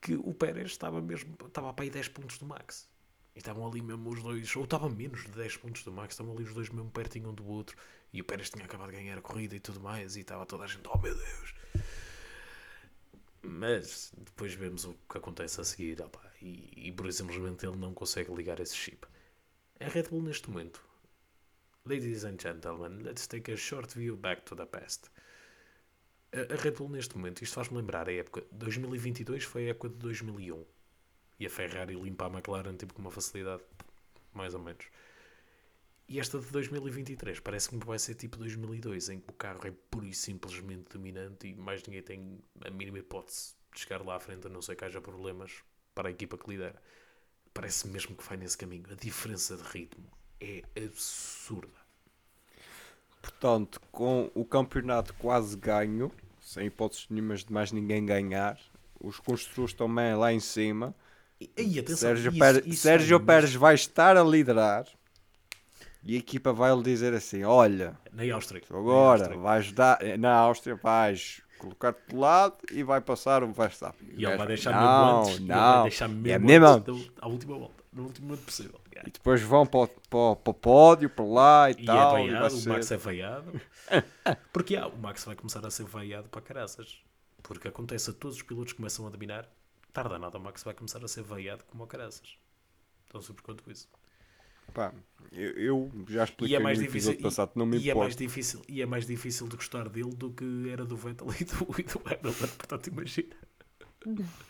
que 0.00 0.14
o 0.14 0.32
Pérez 0.34 0.70
estava 0.72 1.00
mesmo, 1.00 1.36
estava 1.46 1.72
para 1.72 1.84
aí 1.84 1.90
10 1.90 2.08
pontos 2.08 2.38
do 2.38 2.46
Max. 2.46 2.88
E 3.34 3.38
estavam 3.38 3.66
ali 3.66 3.82
mesmo 3.82 4.08
os 4.10 4.22
dois, 4.22 4.56
ou 4.56 4.64
estava 4.64 4.88
menos 4.88 5.24
de 5.24 5.30
10 5.32 5.56
pontos 5.56 5.82
do 5.84 5.92
Max, 5.92 6.14
estavam 6.14 6.32
ali 6.34 6.44
os 6.44 6.54
dois 6.54 6.70
mesmo 6.70 6.90
pertinho 6.90 7.30
um 7.30 7.34
do 7.34 7.46
outro. 7.46 7.76
E 8.12 8.20
o 8.20 8.24
Pérez 8.24 8.48
tinha 8.50 8.64
acabado 8.64 8.90
de 8.90 8.96
ganhar 8.96 9.18
a 9.18 9.22
corrida 9.22 9.54
e 9.56 9.60
tudo 9.60 9.80
mais, 9.80 10.16
e 10.16 10.20
estava 10.20 10.46
toda 10.46 10.64
a 10.64 10.66
gente, 10.66 10.88
oh 10.88 10.98
meu 10.98 11.14
Deus! 11.14 11.54
Mas 13.46 14.12
depois 14.16 14.54
vemos 14.54 14.84
o 14.84 14.94
que 15.08 15.18
acontece 15.18 15.60
a 15.60 15.64
seguir, 15.64 16.02
opá, 16.02 16.32
e, 16.42 16.88
e 16.88 16.92
por 16.92 17.10
simplesmente 17.12 17.64
ele 17.64 17.76
não 17.76 17.94
consegue 17.94 18.34
ligar 18.34 18.58
esse 18.58 18.74
chip. 18.74 19.06
A 19.78 19.88
Red 19.88 20.04
Bull 20.04 20.22
neste 20.22 20.50
momento, 20.50 20.82
ladies 21.84 22.24
and 22.24 22.36
gentlemen, 22.40 23.02
let's 23.02 23.26
take 23.26 23.52
a 23.52 23.56
short 23.56 23.96
view 23.96 24.16
back 24.16 24.42
to 24.42 24.56
the 24.56 24.66
past. 24.66 25.10
A, 26.32 26.52
a 26.52 26.56
Red 26.56 26.72
Bull 26.72 26.88
neste 26.88 27.16
momento, 27.16 27.42
isto 27.42 27.54
faz-me 27.54 27.78
lembrar 27.78 28.08
a 28.08 28.12
época 28.12 28.44
2022 28.50 29.44
foi 29.44 29.66
a 29.66 29.70
época 29.70 29.90
de 29.90 29.96
2001 29.96 30.64
e 31.38 31.46
a 31.46 31.50
Ferrari 31.50 31.94
limpa 31.94 32.26
a 32.26 32.30
McLaren 32.30 32.76
tipo 32.76 32.94
com 32.94 33.02
uma 33.02 33.10
facilidade 33.10 33.62
mais 34.34 34.54
ou 34.54 34.60
menos. 34.60 34.86
E 36.08 36.20
esta 36.20 36.38
de 36.38 36.46
2023 36.52 37.40
parece-me 37.40 37.80
que 37.80 37.86
vai 37.86 37.98
ser 37.98 38.14
tipo 38.14 38.36
2002, 38.36 39.08
em 39.08 39.18
que 39.20 39.30
o 39.30 39.32
carro 39.34 39.66
é 39.66 39.72
puro 39.90 40.06
e 40.06 40.14
simplesmente 40.14 40.84
dominante 40.92 41.48
e 41.48 41.54
mais 41.54 41.82
ninguém 41.82 42.02
tem 42.02 42.38
a 42.64 42.70
mínima 42.70 42.98
hipótese 42.98 43.54
de 43.74 43.80
chegar 43.80 44.04
lá 44.04 44.16
à 44.16 44.20
frente, 44.20 44.46
a 44.46 44.50
não 44.50 44.62
ser 44.62 44.76
que 44.76 44.84
haja 44.84 45.00
problemas 45.00 45.52
para 45.94 46.08
a 46.08 46.12
equipa 46.12 46.38
que 46.38 46.48
lidera. 46.48 46.80
Parece 47.52 47.88
mesmo 47.88 48.14
que 48.14 48.22
vai 48.24 48.36
nesse 48.36 48.56
caminho. 48.56 48.84
A 48.90 48.94
diferença 48.94 49.56
de 49.56 49.62
ritmo 49.64 50.06
é 50.40 50.62
absurda. 50.76 51.76
Portanto, 53.20 53.80
com 53.90 54.30
o 54.34 54.44
campeonato 54.44 55.12
quase 55.14 55.56
ganho, 55.56 56.12
sem 56.40 56.66
hipóteses 56.66 57.06
nenhumas 57.10 57.44
de 57.44 57.52
mais 57.52 57.72
ninguém 57.72 58.04
ganhar, 58.06 58.58
os 59.00 59.18
construtores 59.18 59.74
também 59.74 60.14
lá 60.14 60.32
em 60.32 60.38
cima. 60.40 60.94
E, 61.40 61.50
e 61.56 61.78
atenção, 61.78 61.96
Sérgio, 62.10 62.30
isso- 62.30 62.38
Pérez, 62.38 62.66
isso 62.66 62.82
Sérgio 62.82 63.18
vai 63.18 63.26
Pérez 63.26 63.54
vai 63.54 63.74
estar 63.74 64.16
a 64.16 64.22
liderar 64.22 64.86
e 66.06 66.14
a 66.14 66.18
equipa 66.18 66.52
vai-lhe 66.52 66.82
dizer 66.82 67.12
assim: 67.14 67.44
Olha, 67.44 67.96
Na 68.12 68.22
Áustria. 68.34 68.62
na 68.70 68.78
agora 68.78 69.20
Áustria. 69.22 69.38
vais 69.40 69.72
dar 69.72 69.98
na 70.18 70.32
Áustria, 70.34 70.76
vais 70.76 71.42
colocar-te 71.58 72.08
de 72.10 72.16
lado 72.16 72.56
e 72.70 72.82
vai 72.82 73.00
passar 73.00 73.42
o 73.42 73.52
Verstappen. 73.52 74.08
E 74.16 74.24
ele 74.24 74.36
vai 74.36 74.46
deixar 74.46 74.72
não, 74.72 75.18
mesmo 75.22 75.30
antes. 75.34 75.40
não, 75.46 75.72
vai 75.74 75.82
deixar 75.82 76.04
é 76.04 76.08
mesmo, 76.08 76.46
mesmo 76.46 76.66
antes 76.66 76.88
antes. 76.94 77.06
da- 77.14 77.22
à 77.22 77.28
última 77.28 77.58
volta. 77.58 77.84
No 77.92 78.04
último 78.04 78.26
momento 78.28 78.44
possível. 78.44 78.78
E 79.06 79.10
depois 79.10 79.40
vão 79.42 79.66
para 79.66 79.80
o, 79.80 79.88
para 79.88 80.18
o- 80.18 80.36
para 80.36 80.50
o 80.50 80.54
pódio, 80.54 81.08
para 81.10 81.24
lá 81.24 81.70
e, 81.70 81.74
E 81.74 81.84
tal. 81.84 82.16
é 82.18 82.20
e 82.24 82.30
vai 82.30 82.38
veiado, 82.38 82.54
o 82.54 82.58
ser- 82.58 82.68
Max 82.70 82.90
é 82.90 82.96
veiado. 82.96 83.60
Porque 84.52 84.76
ah, 84.76 84.86
o 84.88 84.98
Max 84.98 85.24
vai 85.24 85.34
começar 85.36 85.64
a 85.64 85.70
ser 85.70 85.84
veiado 85.86 86.28
para 86.28 86.40
caraças. 86.40 86.98
Porque 87.42 87.68
acontece 87.68 88.10
a 88.10 88.12
todos 88.12 88.36
os 88.36 88.42
pilotos 88.42 88.72
que 88.72 88.78
começam 88.78 89.06
a 89.06 89.10
dominar, 89.10 89.48
tarda 89.92 90.18
nada, 90.18 90.36
o 90.36 90.40
Max 90.40 90.62
vai 90.64 90.74
começar 90.74 91.02
a 91.04 91.08
ser 91.08 91.22
veiado 91.22 91.62
como 91.70 91.84
o 91.84 91.86
caraças. 91.86 92.36
Tão 93.10 93.20
simples 93.22 93.44
quanto 93.44 93.70
isso. 93.70 93.88
Pá, 94.72 94.92
eu, 95.32 95.50
eu 95.58 95.92
já 96.08 96.24
expliquei 96.24 96.52
E 96.52 96.54
é 96.54 96.58
mais 96.58 96.78
no 96.78 96.84
difícil. 96.84 97.12
episódio 97.12 97.20
passado, 97.20 97.52
não 97.56 97.66
me 97.66 97.76
e, 97.76 97.86
e 97.86 97.90
é 97.90 97.94
importa. 97.94 97.96
mais 97.96 98.16
difícil, 98.16 98.62
e 98.68 98.82
é 98.82 98.86
mais 98.86 99.06
difícil 99.06 99.48
de 99.48 99.56
gostar 99.56 99.88
dele 99.88 100.14
do 100.14 100.32
que 100.32 100.68
era 100.70 100.84
do 100.84 100.96
Vettel 100.96 101.28
e 101.40 101.44
do, 101.44 101.80
e 101.80 101.82
do 101.84 102.00
Hamilton. 102.04 102.48
Portanto, 102.58 102.86
imagina. 102.88 103.36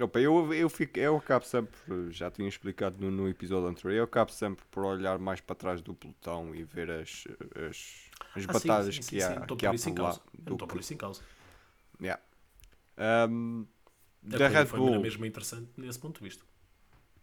Opa, 0.00 0.20
eu, 0.20 0.52
eu, 0.54 0.68
fico, 0.68 0.98
eu 0.98 1.16
acabo 1.16 1.44
sempre, 1.44 1.78
já 2.10 2.30
tinha 2.30 2.48
explicado 2.48 2.96
no, 3.00 3.10
no 3.10 3.28
episódio 3.28 3.68
anterior, 3.68 3.92
eu 3.98 4.04
acabo 4.04 4.30
sempre 4.32 4.64
por 4.70 4.84
olhar 4.84 5.18
mais 5.18 5.40
para 5.40 5.54
trás 5.56 5.80
do 5.82 5.94
pelotão 5.94 6.54
e 6.54 6.62
ver 6.64 6.90
as, 6.90 7.24
as, 7.68 8.10
as 8.34 8.46
Ah, 8.46 8.52
batalhas 8.52 8.94
sim, 8.94 9.02
sim, 9.02 9.02
que 9.02 9.20
sim, 9.20 9.22
há, 9.22 9.46
que 9.56 9.66
há 9.66 9.70
por 9.70 9.74
isso 9.74 9.88
em 9.88 9.94
por 9.94 10.02
lá. 10.02 10.20
Não 10.46 10.54
estou 10.54 10.68
por 10.68 10.80
isso 10.80 10.94
em 10.94 10.96
causa. 10.96 11.22
Yeah. 12.00 12.18
Um, 12.98 13.66
da 14.22 14.48
Red 14.48 14.66
Bull, 14.66 14.98
mesmo 14.98 15.24
interessante 15.26 15.70
nesse 15.76 15.98
ponto 15.98 16.18
de 16.18 16.24
vista. 16.24 16.44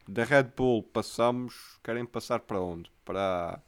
Da 0.08 0.24
Red 0.24 0.44
Bull 0.56 0.84
passamos, 0.84 1.80
querem 1.84 2.06
passar 2.06 2.40
para 2.42 2.60
onde? 2.60 2.92
Para, 3.04 3.60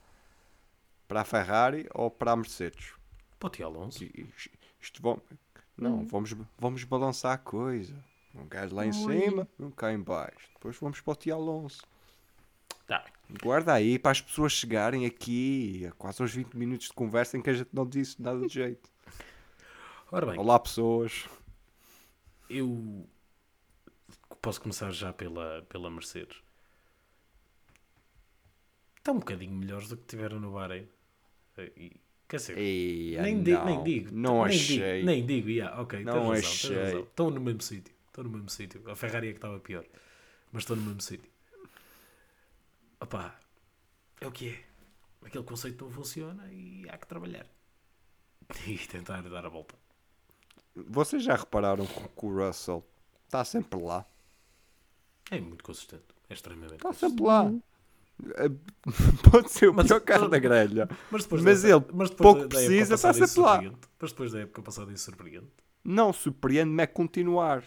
para 1.08 1.22
a 1.22 1.26
Ferrari 1.26 1.88
ou 1.94 2.10
para 2.12 2.32
a 2.32 2.36
Mercedes? 2.36 2.94
Para 3.40 3.48
o 3.48 3.50
Tio 3.50 3.66
Alonso. 3.68 4.04
Isto, 4.04 4.50
isto 4.82 5.02
vão, 5.02 5.22
não, 5.78 6.00
Hum. 6.00 6.06
vamos, 6.08 6.36
vamos 6.58 6.84
balançar 6.84 7.34
a 7.34 7.38
coisa. 7.38 7.94
Um 8.36 8.48
gajo 8.48 8.76
lá 8.76 8.86
em 8.86 8.92
cima, 8.94 9.48
um 9.60 9.72
cá 9.72 9.92
em 9.92 10.00
baixo. 10.00 10.50
Depois 10.54 10.78
vamos 10.78 11.02
para 11.02 11.12
o 11.12 11.16
Tio 11.16 11.34
Alonso. 11.36 11.82
Tá. 12.86 13.04
Guarda 13.44 13.74
aí 13.74 13.98
para 14.00 14.12
as 14.12 14.22
pessoas 14.22 14.54
chegarem 14.54 15.06
aqui 15.06 15.86
a 15.88 15.92
quase 15.94 16.22
aos 16.22 16.32
20 16.34 16.54
minutos 16.56 16.88
de 16.88 16.94
conversa 16.94 17.38
em 17.38 17.42
que 17.42 17.50
a 17.50 17.54
gente 17.54 17.70
não 17.74 17.86
disse 17.86 18.22
nada 18.22 18.40
de 18.48 18.54
jeito. 18.54 18.90
Ora 20.12 20.26
bem, 20.28 20.40
Olá 20.40 20.58
pessoas. 20.60 21.26
eu 22.50 23.06
posso 24.48 24.62
começar 24.62 24.92
já 24.92 25.12
pela, 25.12 25.62
pela 25.64 25.92
Mercedes. 25.92 26.38
Estão 28.96 29.16
um 29.16 29.20
bocadinho 29.20 29.52
melhores 29.52 29.90
do 29.90 29.98
que 29.98 30.06
tiveram 30.06 30.40
no 30.40 30.54
Bahrein. 30.54 30.88
E, 31.76 32.00
quer 32.30 32.38
dizer, 32.38 32.58
Eia, 32.58 33.24
nem, 33.24 33.44
di- 33.44 33.58
nem 33.66 33.84
digo. 33.84 34.16
Não 34.16 34.46
nem 34.46 34.56
achei. 34.56 34.94
Digo, 35.00 35.06
nem 35.06 35.26
digo, 35.26 35.50
yeah, 35.50 35.82
ok, 35.82 36.02
Não 36.02 36.30
razão, 36.30 36.32
achei. 36.32 37.02
Estão 37.02 37.30
no 37.30 37.42
mesmo 37.42 37.62
sítio. 37.62 37.94
Estão 38.08 38.24
no 38.24 38.30
mesmo 38.30 38.50
sítio. 38.50 38.90
A 38.90 38.96
Ferrari 38.96 39.28
é 39.28 39.32
que 39.32 39.38
estava 39.38 39.60
pior. 39.60 39.86
Mas 40.54 40.64
estão 40.64 40.78
no 40.78 40.84
mesmo 40.84 41.02
sítio. 41.02 41.30
Opá, 43.02 43.38
é 44.22 44.28
o 44.28 44.32
que 44.32 44.48
é. 44.52 44.64
Aquele 45.28 45.44
conceito 45.44 45.84
não 45.84 45.92
funciona 45.92 46.50
e 46.54 46.86
há 46.90 46.98
que 46.98 47.06
trabalhar. 47.06 47.46
E 48.66 48.78
tentar 48.78 49.22
dar 49.24 49.46
a 49.46 49.50
volta. 49.50 49.76
Vocês 50.74 51.22
já 51.22 51.36
repararam 51.36 51.86
que 51.86 52.26
o 52.26 52.34
Russell 52.48 52.82
está 53.26 53.44
sempre 53.44 53.78
lá? 53.82 54.06
É 55.32 55.40
muito 55.40 55.64
consistente. 55.64 56.04
É 56.30 56.34
extremamente 56.34 56.76
Está 56.76 56.90
consistente. 56.90 57.12
sempre 57.12 57.26
lá. 57.26 57.52
Eh, 58.36 58.50
Pode 59.32 59.52
ser 59.52 59.70
o 59.70 59.74
Mas- 59.74 59.88
pior 59.88 60.02
carro 60.02 60.28
da 60.28 60.40
grelha. 60.40 60.90
Mas, 61.12 61.24
depois 61.24 61.42
Mas 61.44 61.62
da- 61.62 61.70
ele 61.70 61.86
mas 61.94 62.10
depois 62.10 62.16
pouco 62.18 62.42
da- 62.42 62.48
precisa, 62.48 62.96
está 62.96 63.14
sempre 63.14 63.40
lá. 63.42 63.62
Mas 64.00 64.12
depois 64.12 64.32
da 64.32 64.40
época 64.40 64.62
passada 64.62 64.92
isso 64.92 65.06
surpreende. 65.06 65.48
Não, 65.84 66.12
surpreende-me 66.12 66.84
é 66.84 66.88
continuar. 66.88 67.64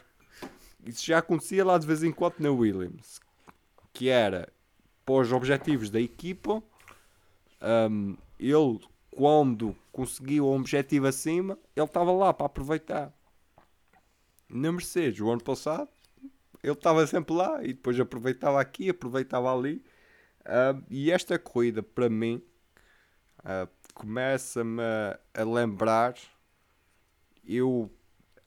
Isso 0.84 1.04
já 1.06 1.18
acontecia 1.18 1.64
lá 1.64 1.76
de 1.78 1.86
vez 1.86 2.02
em 2.02 2.12
quando 2.12 2.34
na 2.40 2.50
Williams. 2.50 3.20
Que 3.92 4.08
era 4.08 4.48
para 5.04 5.14
os 5.14 5.32
objetivos 5.32 5.90
da 5.90 6.00
equipa. 6.00 6.62
hum, 7.90 8.16
ele, 8.38 8.80
quando 9.10 9.76
conseguiu 9.92 10.46
um 10.48 10.56
objetivo 10.56 11.06
acima, 11.06 11.58
ele 11.76 11.84
estava 11.86 12.10
lá 12.12 12.32
para 12.32 12.46
aproveitar. 12.46 13.12
Na 14.48 14.72
Mercedes, 14.72 15.20
o 15.20 15.30
ano 15.30 15.42
passado, 15.42 15.88
ele 16.62 16.72
estava 16.74 17.06
sempre 17.06 17.34
lá 17.34 17.62
e 17.64 17.68
depois 17.68 17.98
aproveitava 18.00 18.60
aqui, 18.60 18.90
aproveitava 18.90 19.52
ali. 19.54 19.82
Hum, 20.46 20.82
e 20.90 21.10
esta 21.10 21.38
corrida, 21.38 21.82
para 21.82 22.08
mim, 22.10 22.42
ah, 23.44 23.68
começa-me 23.94 24.82
a- 24.82 25.44
lembrar 25.44 26.14
eu 27.44 27.90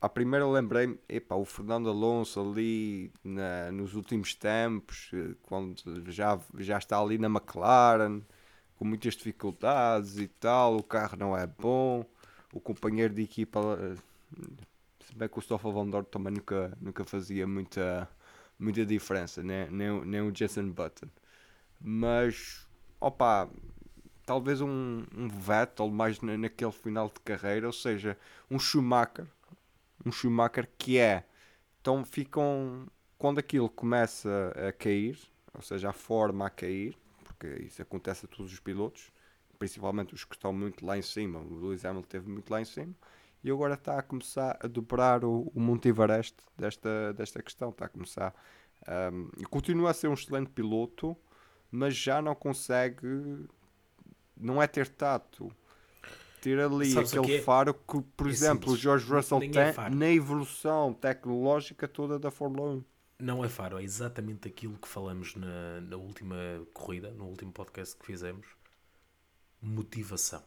à 0.02 0.10
primeira 0.10 0.48
lembrei-me, 0.48 1.00
epá, 1.08 1.36
o 1.36 1.46
Fernando 1.46 1.90
Alonso 1.90 2.40
ali 2.42 3.12
na- 3.24 3.72
nos 3.72 3.96
últimos 3.96 4.36
tempos, 4.36 5.10
eh, 5.14 5.36
quando 5.44 5.76
já, 6.12 6.40
já 6.60 6.78
está 6.78 7.00
ali 7.00 7.18
na 7.18 7.28
McLaren, 7.28 8.22
com 8.76 8.86
muitas 8.86 9.16
dificuldades 9.16 10.18
e 10.20 10.28
tal, 10.28 10.78
o 10.78 10.84
carro 10.84 11.18
não 11.18 11.38
é 11.38 11.48
bom, 11.48 12.06
o 12.54 12.60
companheiro 12.60 13.14
de 13.14 13.24
equipa, 13.24 13.62
se 15.14 15.20
bem 15.20 15.30
que 15.30 15.38
o 15.40 15.42
Stoffel 15.42 15.72
Van 15.72 15.88
Dorn 15.90 16.08
também 16.10 16.34
nunca, 16.34 16.76
nunca 16.82 17.04
fazia 17.04 17.48
muita, 17.48 18.10
muita 18.60 18.86
diferença, 18.86 19.44
né? 19.44 19.68
nem, 19.72 20.04
nem 20.06 20.22
o 20.22 20.36
Jensen 20.36 20.70
Button. 20.72 21.08
Mas, 21.82 22.68
opa, 23.00 23.50
talvez 24.26 24.62
um, 24.62 25.04
um 25.16 25.28
Vettel 25.30 25.90
mais 25.90 26.22
na- 26.22 26.38
naquele 26.38 26.72
final 26.72 27.08
de 27.10 27.20
carreira, 27.22 27.68
ou 27.68 27.74
seja, 27.74 28.18
um 28.50 28.60
Schumacher, 28.60 29.28
um 30.06 30.12
Schumacher 30.12 30.70
que 30.78 30.98
é, 30.98 31.26
então 31.82 32.06
ficam, 32.06 32.88
quando 33.18 33.40
aquilo 33.40 33.70
começa 33.70 34.54
a 34.70 34.74
cair, 34.74 35.20
ou 35.54 35.62
seja, 35.62 35.90
a 35.90 35.94
forma 35.94 36.48
a 36.48 36.50
cair, 36.50 36.98
porque 37.24 37.48
isso 37.64 37.82
acontece 37.82 38.26
a 38.26 38.30
todos 38.30 38.54
os 38.54 38.60
pilotos, 38.60 39.12
principalmente 39.60 40.14
os 40.14 40.26
que 40.26 40.36
estão 40.36 40.54
muito 40.54 40.86
lá 40.86 40.98
em 40.98 41.02
cima, 41.02 41.40
o 41.40 41.56
Lewis 41.60 41.86
Hamilton 41.86 42.06
esteve 42.06 42.30
muito 42.30 42.50
lá 42.52 42.62
em 42.62 42.66
cima, 42.66 42.94
e 43.44 43.52
agora 43.52 43.74
está 43.76 44.00
a 44.00 44.04
começar 44.04 44.58
a 44.64 44.68
dobrar 44.68 45.24
o, 45.26 45.52
o 45.54 45.60
Monte 45.60 45.90
Everest 45.90 46.36
desta, 46.58 47.14
desta 47.14 47.42
questão, 47.44 47.70
está 47.70 47.86
a 47.86 47.90
começar, 47.90 48.34
um, 49.14 49.30
e 49.38 49.46
continua 49.46 49.92
a 49.92 49.94
ser 49.94 50.08
um 50.08 50.14
excelente 50.14 50.50
piloto, 50.52 51.18
mas 51.72 51.96
já 51.96 52.22
não 52.22 52.36
consegue, 52.36 53.48
não 54.38 54.62
é 54.62 54.68
ter 54.68 54.88
tato, 54.88 55.52
ter 56.42 56.60
ali 56.60 56.92
Sabes 56.92 57.12
aquele 57.14 57.26
que 57.26 57.36
é? 57.38 57.42
faro 57.42 57.74
que, 57.74 58.02
por 58.18 58.28
É 58.28 58.30
exemplo, 58.30 58.74
o. 58.74 58.78
George 58.78 59.06
Russell 59.12 59.40
Nem 59.40 59.50
é 59.58 59.66
tem 59.66 59.74
faro. 59.74 59.96
na 59.96 60.10
evolução 60.10 60.94
tecnológica 60.94 61.88
toda 61.88 62.20
da 62.20 62.30
Fórmula 62.32 62.72
1. 62.78 62.84
Não 63.20 63.44
é 63.46 63.50
faro, 63.50 63.80
é 63.80 63.84
exatamente 63.84 64.48
aquilo 64.48 64.78
que 64.78 64.88
falamos 64.88 65.36
na, 65.36 65.82
na 65.82 65.96
última 65.98 66.36
corrida, 66.74 67.12
no 67.12 67.26
último 67.26 67.52
podcast 67.54 67.96
que 67.98 68.06
fizemos. 68.06 68.46
Motivação. 69.62 70.44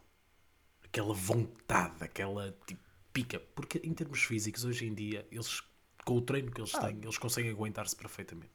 Aquela 0.85 1.15
vontade, 1.15 2.05
aquela 2.05 2.55
tipo, 2.67 2.83
pica. 3.17 3.41
Porque 3.55 3.81
em 3.83 3.95
termos 3.95 4.23
físicos, 4.23 4.65
hoje 4.65 4.87
em 4.87 4.95
dia, 4.95 5.27
eles, 5.31 5.63
com 6.05 6.17
o 6.17 6.21
treino 6.21 6.51
que 6.53 6.61
eles 6.61 6.73
têm, 6.73 6.99
eles 7.03 7.17
conseguem 7.19 7.51
aguentar-se 7.51 7.97
perfeitamente. 7.97 8.53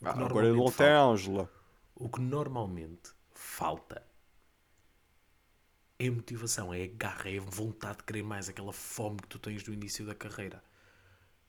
O 0.00 0.04
que 0.04 0.06
Ah, 0.06 0.10
agora 0.26 0.46
ele 0.46 0.56
tem 0.56 0.70
falta- 0.70 0.98
Ângela. 0.98 1.50
O 1.94 2.08
que 2.08 2.20
normalmente 2.20 3.10
falta 3.32 4.04
é 5.98 6.08
a 6.08 6.12
motivação, 6.12 6.74
é 6.74 6.86
garra, 6.88 7.30
é 7.30 7.38
a 7.38 7.42
vontade 7.42 7.98
de 7.98 8.04
querer 8.04 8.24
mais, 8.24 8.48
aquela 8.48 8.72
fome 8.72 9.18
que 9.18 9.28
tu 9.28 9.38
tens 9.38 9.64
no 9.64 9.72
início 9.72 10.04
da 10.04 10.14
carreira. 10.14 10.62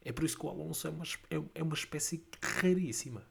É 0.01 0.11
por 0.11 0.23
isso 0.23 0.37
que 0.37 0.45
o 0.45 0.49
Alonso 0.49 0.85
é 0.87 0.89
uma, 0.91 1.03
é, 1.31 1.43
é 1.55 1.63
uma 1.63 1.73
espécie 1.73 2.23
raríssima. 2.61 3.25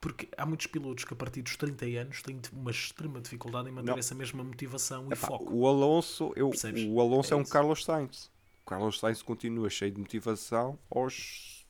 Porque 0.00 0.28
há 0.36 0.46
muitos 0.46 0.66
pilotos 0.68 1.04
que 1.04 1.12
a 1.12 1.16
partir 1.16 1.42
dos 1.42 1.56
30 1.56 1.84
anos 2.00 2.22
têm 2.22 2.40
uma 2.52 2.70
extrema 2.70 3.20
dificuldade 3.20 3.68
em 3.68 3.72
manter 3.72 3.90
Não. 3.90 3.98
essa 3.98 4.14
mesma 4.14 4.44
motivação 4.44 5.08
e 5.10 5.12
Epá, 5.12 5.26
foco. 5.26 5.52
o 5.52 5.66
Alonso, 5.66 6.32
eu, 6.36 6.50
Percebes? 6.50 6.84
o 6.88 7.00
Alonso 7.00 7.34
é, 7.34 7.36
É 7.36 7.40
um. 7.40 7.44
Carlos 7.44 7.84
Sainz. 7.84 8.30
O 8.62 8.66
Carlos 8.68 8.98
Sainz 9.00 9.22
continua 9.22 9.68
cheio 9.68 9.90
de 9.90 9.98
motivação 9.98 10.78
aos. 10.90 11.66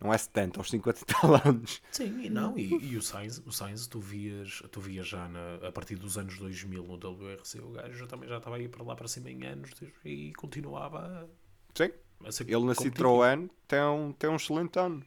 Não 0.00 0.14
é 0.14 0.18
70, 0.18 0.60
aos 0.60 0.70
50 0.70 1.00
e 1.00 1.04
tal 1.06 1.34
anos. 1.44 1.82
Sim, 1.90 2.20
e 2.22 2.30
não, 2.30 2.56
e, 2.56 2.68
e 2.92 2.96
o 2.96 3.02
Sainz, 3.02 3.38
o 3.44 3.50
Sainz 3.50 3.88
tu 3.88 3.98
vias, 3.98 4.62
tu 4.70 4.80
vias 4.80 5.08
já 5.08 5.28
na- 5.28 5.56
a 5.66 5.72
partir 5.72 5.96
dos 5.96 6.16
anos 6.16 6.38
2000 6.38 6.84
no 6.84 6.94
WRC, 6.94 7.58
o 7.60 7.70
gajo 7.72 7.94
já 7.98 8.06
também 8.06 8.28
já 8.28 8.38
estava 8.38 8.54
aí 8.54 8.68
para 8.68 8.84
lá 8.84 8.94
para 8.94 9.08
cima 9.08 9.28
em 9.28 9.44
anos 9.44 9.70
e 10.04 10.32
continuava 10.34 11.28
Sim. 11.74 11.90
a 12.22 12.28
Ele 12.46 12.64
na. 12.64 12.74
Citroën 12.74 13.50
tem 13.66 13.82
um, 13.82 14.12
tem 14.12 14.30
um 14.30 14.36
excelente 14.36 14.78
ano. 14.78 15.04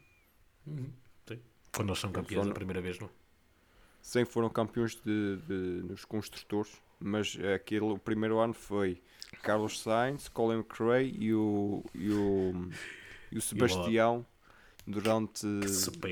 Sim. 0.65 0.93
Quando 1.75 1.89
eles 1.89 1.99
são 1.99 2.11
campeões 2.11 2.43
foram- 2.43 2.51
a 2.51 2.53
primeira 2.55 2.81
vez, 2.81 2.99
não? 2.99 3.09
Sim, 4.01 4.25
foram 4.25 4.49
campeões 4.49 4.95
de, 4.95 5.37
de- 5.47 5.83
nos 5.87 6.05
construtores, 6.05 6.71
mas 6.99 7.37
aquele, 7.55 7.85
o 7.85 7.97
primeiro 7.97 8.39
ano 8.39 8.53
foi 8.53 9.01
Carlos 9.43 9.79
Sainz, 9.79 10.27
Colin 10.27 10.57
McRae 10.57 11.15
e 11.19 11.33
o, 11.33 11.83
e 11.93 12.11
o, 12.11 12.53
e 13.31 13.37
o 13.37 13.41
Sebastião 13.41 14.25
durante 14.85 15.45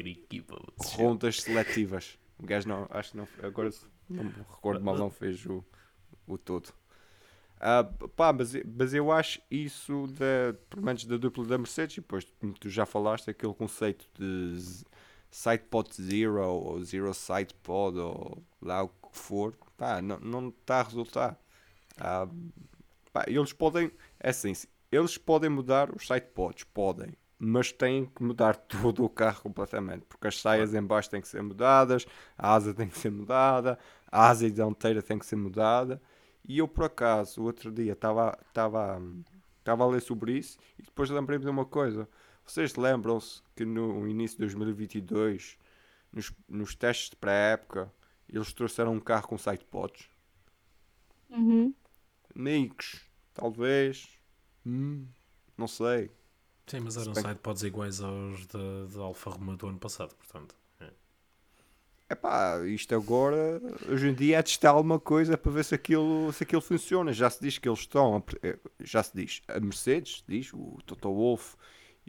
equipa. 0.08 0.56
rondas 0.78 1.42
seletivas. 1.42 2.18
O 2.38 2.46
gajo 2.46 2.68
não, 2.68 2.88
acho 2.92 3.12
que 3.12 3.18
não, 3.18 3.28
agora 3.44 3.70
não 4.10 4.24
me 4.26 4.32
recordo 4.32 4.84
mal, 4.84 4.96
não 4.96 5.10
fez 5.10 5.46
o, 5.46 5.64
o 6.28 6.38
todo. 6.38 6.72
Ah, 7.60 7.84
pá, 8.16 8.32
mas, 8.32 8.56
eu- 8.56 8.64
mas 8.78 8.94
eu 8.94 9.12
acho 9.12 9.42
isso, 9.52 10.08
da, 10.08 10.54
pelo 10.70 10.84
menos 10.84 11.06
da 11.06 11.18
dupla 11.18 11.46
da 11.46 11.58
Mercedes, 11.58 11.98
e 11.98 12.02
depois 12.02 12.26
como 12.40 12.54
tu 12.54 12.70
já 12.70 12.86
falaste, 12.86 13.30
aquele 13.30 13.54
conceito 13.54 14.06
de 14.18 14.58
z- 15.32 15.38
side 15.38 15.64
pod 15.70 15.90
zero 16.02 16.42
ou 16.44 16.84
zero 16.84 17.14
side 17.14 17.54
pod 17.64 17.98
ou 18.00 18.44
lá 18.62 18.84
o 18.84 18.90
que 18.90 19.18
for, 19.18 19.56
pá, 19.78 20.02
não, 20.02 20.20
não 20.20 20.50
está 20.50 20.80
a 20.82 20.84
resultar. 20.84 21.40
Ah, 22.00 22.28
pá, 23.14 23.26
eles 23.28 23.54
podem, 23.54 23.92
é 24.20 24.30
assim, 24.30 24.54
eles 24.92 25.18
podem 25.18 25.50
mudar 25.50 25.94
os 25.96 26.08
side 26.08 26.28
pods, 26.34 26.64
podem, 26.66 27.14
mas 27.38 27.72
têm 27.72 28.06
que 28.06 28.24
mudar 28.24 28.56
todo 28.68 29.04
o 29.04 29.10
carro 29.10 29.42
completamente, 29.42 30.06
porque 30.08 30.28
as 30.28 30.40
saias 30.40 30.74
em 30.74 30.82
baixo 30.84 31.10
têm 31.10 31.22
que 31.22 31.28
ser 31.28 31.42
mudadas, 31.42 32.06
a 32.38 32.54
asa 32.54 32.74
tem 32.74 32.88
que 32.88 32.98
ser 32.98 33.12
mudada, 33.12 33.78
a 34.12 34.30
asa 34.30 34.50
dianteira 34.50 35.02
tem 35.02 35.18
que 35.20 35.26
ser 35.26 35.36
mudada. 35.36 36.02
E 36.48 36.58
eu, 36.58 36.68
por 36.68 36.86
acaso, 36.86 37.42
o 37.42 37.46
outro 37.46 37.72
dia 37.72 37.94
estava 37.94 38.38
a 39.66 39.86
ler 39.88 40.02
sobre 40.02 40.34
isso 40.38 40.58
e 40.78 40.84
depois 40.84 41.10
lembrei-me 41.10 41.44
de 41.46 41.52
uma 41.52 41.66
coisa. 41.66 42.08
Vocês 42.50 42.76
lembram-se 42.76 43.44
que 43.56 43.64
no 43.64 44.08
início 44.08 44.36
de 44.38 44.46
2022, 44.46 45.56
nos, 46.12 46.34
nos 46.48 46.74
testes 46.74 47.12
de 47.12 47.16
pré-época, 47.16 47.94
eles 48.28 48.52
trouxeram 48.54 48.94
um 48.96 49.00
carro 49.00 49.28
com 49.28 49.38
sidepods? 49.38 50.10
Uhum. 51.30 51.72
Amigos, 52.36 53.02
talvez. 53.36 54.10
Hum, 54.66 55.06
não 55.56 55.68
sei. 55.68 56.10
Sim, 56.66 56.80
mas 56.80 56.98
eram 56.98 57.14
bem- 57.14 57.22
sidepods 57.24 57.62
iguais 57.62 58.02
aos 58.02 58.48
da 58.48 59.00
Alfa 59.00 59.30
Romeo 59.30 59.56
do 59.56 59.68
ano 59.68 59.78
passado, 59.78 60.16
portanto. 60.16 60.56
é. 60.80 60.92
Epá, 62.10 62.66
isto 62.66 62.96
agora, 62.96 63.62
hoje 63.88 64.08
em 64.08 64.14
dia 64.16 64.40
é 64.40 64.42
testar 64.42 64.72
alguma 64.72 65.00
coisa 65.00 65.38
para 65.38 65.52
ver 65.52 65.64
se 65.66 65.76
aquilo, 65.76 66.34
se 66.34 66.44
aquilo 66.44 66.62
funciona. 66.62 67.14
Já 67.14 67.30
se 67.30 67.40
diz 67.40 67.60
que 67.60 67.70
eles 67.70 67.82
estão, 67.82 68.18
a 68.18 68.24
eh, 68.42 68.58
já 68.80 69.04
se 69.04 69.16
diz, 69.16 69.44
a 69.48 69.60
Mercedes, 69.60 70.24
diz, 70.28 70.52
o 70.52 70.80
Toto 70.84 71.14
Wolff 71.14 71.56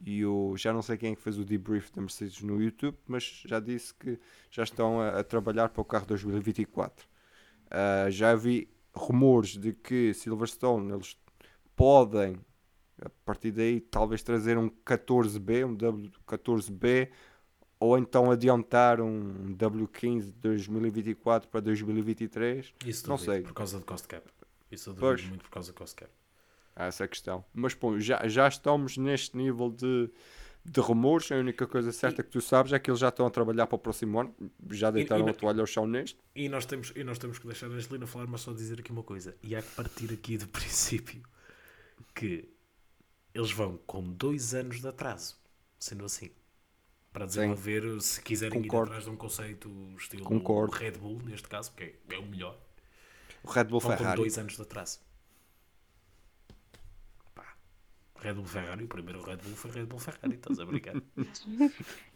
e 0.05 0.25
o, 0.25 0.57
já 0.57 0.73
não 0.73 0.83
sei 0.83 0.97
quem 0.97 1.13
é 1.13 1.17
que 1.17 1.23
fez 1.23 1.39
o 1.39 1.45
debrief 1.45 1.91
da 1.93 2.01
Mercedes 2.01 2.41
no 2.43 2.61
YouTube, 2.63 2.97
mas 3.07 3.43
já 3.47 3.61
disse 3.61 3.93
que 3.95 4.19
já 4.51 4.63
estão 4.63 5.01
a, 5.01 5.21
a 5.21 5.25
trabalhar 5.25 5.69
para 5.69 5.83
o 5.83 5.85
carro 5.85 6.07
2024. 6.07 7.07
Ah, 7.71 8.11
já 8.11 8.35
vi 8.35 8.69
rumores 8.95 9.57
de 9.57 9.73
que 9.73 10.13
Silverstone, 10.15 10.93
eles 10.93 11.17
podem, 11.77 12.39
a 13.03 13.09
partir 13.25 13.53
daí, 13.53 13.81
talvez 13.81 14.23
trazer 14.23 14.59
um 14.59 14.69
14B, 14.69 15.65
um 15.67 15.77
W14B, 15.77 17.11
ou 17.79 17.97
então 17.97 18.31
adiantar 18.31 19.01
um 19.01 19.55
W15 19.57 20.21
de 20.27 20.33
2024 20.33 21.49
para 21.49 21.61
2023. 21.61 22.75
Isso 22.85 23.09
Não 23.09 23.17
duvido, 23.17 23.33
sei. 23.33 23.43
por 23.43 23.55
causa 23.55 23.79
do 23.79 23.85
cost 23.87 24.07
cap. 24.07 24.29
Isso 24.71 24.91
eu 24.91 24.95
Pois. 24.95 25.17
duvido 25.21 25.29
muito 25.31 25.43
por 25.45 25.51
causa 25.51 25.73
do 25.73 25.75
cost 25.75 25.97
cap. 25.97 26.11
Há 26.81 26.87
essa 26.87 27.07
questão. 27.07 27.45
Mas 27.53 27.75
bom, 27.75 27.99
já, 28.01 28.27
já 28.27 28.49
estamos 28.49 28.97
neste 28.97 29.37
nível 29.37 29.71
de, 29.71 30.09
de 30.65 30.81
rumores. 30.81 31.31
A 31.31 31.37
única 31.37 31.67
coisa 31.67 31.93
certa 31.93 32.23
que 32.23 32.31
tu 32.31 32.41
sabes 32.41 32.73
é 32.73 32.79
que 32.79 32.91
eles 32.91 33.01
já 33.01 33.09
estão 33.11 33.27
a 33.27 33.31
trabalhar 33.31 33.67
para 33.67 33.77
o 33.77 33.79
próximo 33.79 34.19
ano. 34.19 34.35
Já 34.71 34.91
deitaram 34.91 35.27
e- 35.27 35.31
a 35.31 35.35
toalha 35.35 35.61
ao 35.61 35.67
chão 35.67 35.87
neste. 35.87 36.19
E 36.35 36.49
nós 36.49 36.65
temos, 36.65 36.91
e 36.97 37.05
nós 37.05 37.19
temos 37.19 37.39
que 37.39 37.47
deixar 37.47 37.67
a 37.67 37.71
Angelina 37.75 38.07
falar, 38.07 38.27
mas 38.27 38.41
só 38.41 38.53
dizer 38.55 38.81
aqui 38.81 38.91
uma 38.91 39.03
coisa. 39.03 39.37
E 39.43 39.55
há 39.55 39.61
que 39.61 39.69
partir 39.75 40.11
aqui 40.13 40.39
do 40.39 40.49
princípio 40.49 41.23
que 42.15 42.49
eles 43.35 43.53
vão 43.53 43.77
com 43.87 44.03
dois 44.03 44.55
anos 44.55 44.81
de 44.81 44.89
atraso, 44.89 45.37
sendo 45.79 46.05
assim. 46.07 46.31
Para 47.13 47.27
desenvolver, 47.27 48.01
se 48.01 48.23
quiserem 48.23 48.63
Concordo. 48.63 48.87
ir 48.87 48.91
atrás 48.93 49.05
de 49.05 49.11
um 49.11 49.17
conceito 49.17 49.95
estilo 49.99 50.25
Concordo. 50.25 50.73
Red 50.77 50.93
Bull, 50.93 51.21
neste 51.25 51.47
caso, 51.49 51.73
porque 51.73 51.97
é, 52.09 52.15
é 52.15 52.19
o 52.19 52.25
melhor, 52.25 52.57
O 53.43 53.51
Red 53.51 53.65
Bull 53.65 53.81
vão 53.81 53.91
com 53.91 53.97
Ferrari. 53.99 54.17
dois 54.21 54.39
anos 54.39 54.55
de 54.57 54.63
atraso. 54.63 55.01
Pá, 57.35 57.57
Red 58.21 58.35
Bull 58.35 58.45
Ferrari, 58.45 58.85
o 58.85 58.89
primeiro 58.89 59.23
Red 59.23 59.39
Bull 59.39 59.57
foi 59.57 59.71
Red 59.71 59.87
Bull 59.87 59.99
Ferrari, 59.99 60.35
estás 60.35 60.61
a 60.61 60.67
brincar? 60.67 60.95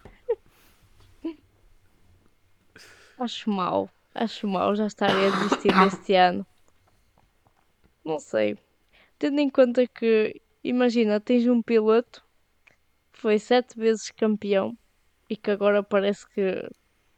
Acho 3.18 3.50
mal. 3.50 3.88
Acho 4.14 4.46
mal 4.46 4.76
já 4.76 4.86
estarem 4.86 5.26
a 5.26 5.30
desistir 5.30 5.72
deste 5.72 6.14
ano. 6.14 6.46
Não 8.04 8.18
sei. 8.18 8.58
Tendo 9.18 9.40
em 9.40 9.48
conta 9.48 9.86
que, 9.86 10.42
imagina, 10.62 11.18
tens 11.20 11.46
um 11.46 11.62
piloto 11.62 12.22
que 13.12 13.20
foi 13.20 13.38
sete 13.38 13.78
vezes 13.78 14.10
campeão 14.10 14.76
e 15.30 15.36
que 15.36 15.50
agora 15.50 15.82
parece 15.82 16.28
que 16.28 16.68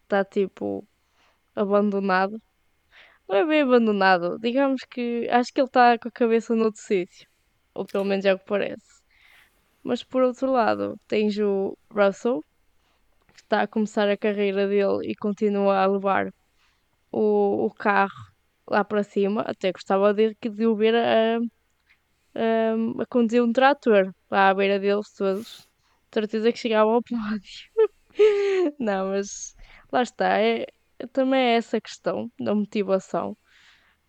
está 0.05 0.25
tipo 0.25 0.87
abandonado. 1.57 2.41
Não 3.29 3.37
é 3.37 3.45
bem 3.45 3.63
abandonado. 3.63 4.39
Digamos 4.39 4.85
que 4.85 5.29
acho 5.29 5.53
que 5.53 5.61
ele 5.61 5.67
está 5.67 5.99
com 5.99 6.09
a 6.09 6.13
cabeça 6.13 6.55
noutro 6.55 6.81
sítio. 6.81 7.29
Ou 7.77 7.85
pelo 7.85 8.05
menos 8.05 8.25
é 8.25 8.35
o 8.35 8.39
que 8.39 8.47
parece. 8.47 9.03
Mas 9.83 10.03
por 10.03 10.23
outro 10.23 10.51
lado, 10.51 10.99
tens 11.07 11.39
o 11.39 11.77
Russell, 11.91 12.41
que 13.35 13.41
está 13.43 13.63
a 13.63 13.69
começar 13.69 14.09
a 14.09 14.17
carreira 14.17 14.67
dele 14.67 15.11
e 15.11 15.15
continua 15.15 15.79
a 15.83 15.87
levar 15.87 16.33
o, 17.13 17.67
o 17.67 17.71
carro 17.71 18.33
lá 18.69 18.85
para 18.85 19.03
cima. 19.03 19.43
Até 19.43 19.73
gostava 19.73 20.13
de, 20.15 20.37
de 20.41 20.67
o 20.67 20.75
ver 20.75 20.95
a, 20.95 21.39
a, 22.35 23.03
a 23.03 23.07
conduzir 23.07 23.43
um 23.43 23.53
trator 23.53 24.13
lá 24.31 24.51
à 24.51 24.55
beira 24.55 24.79
deles 24.79 25.13
todos. 25.13 25.69
De 26.11 26.21
certeza 26.21 26.53
que 26.53 26.59
chegava 26.59 26.91
ao 26.91 27.03
pódio. 27.03 27.41
Não, 28.81 29.11
mas 29.11 29.55
lá 29.93 30.03
está. 30.03 30.39
É, 30.41 30.67
também 31.13 31.41
é 31.41 31.57
essa 31.57 31.81
questão 31.81 32.31
da 32.41 32.55
motivação. 32.55 33.37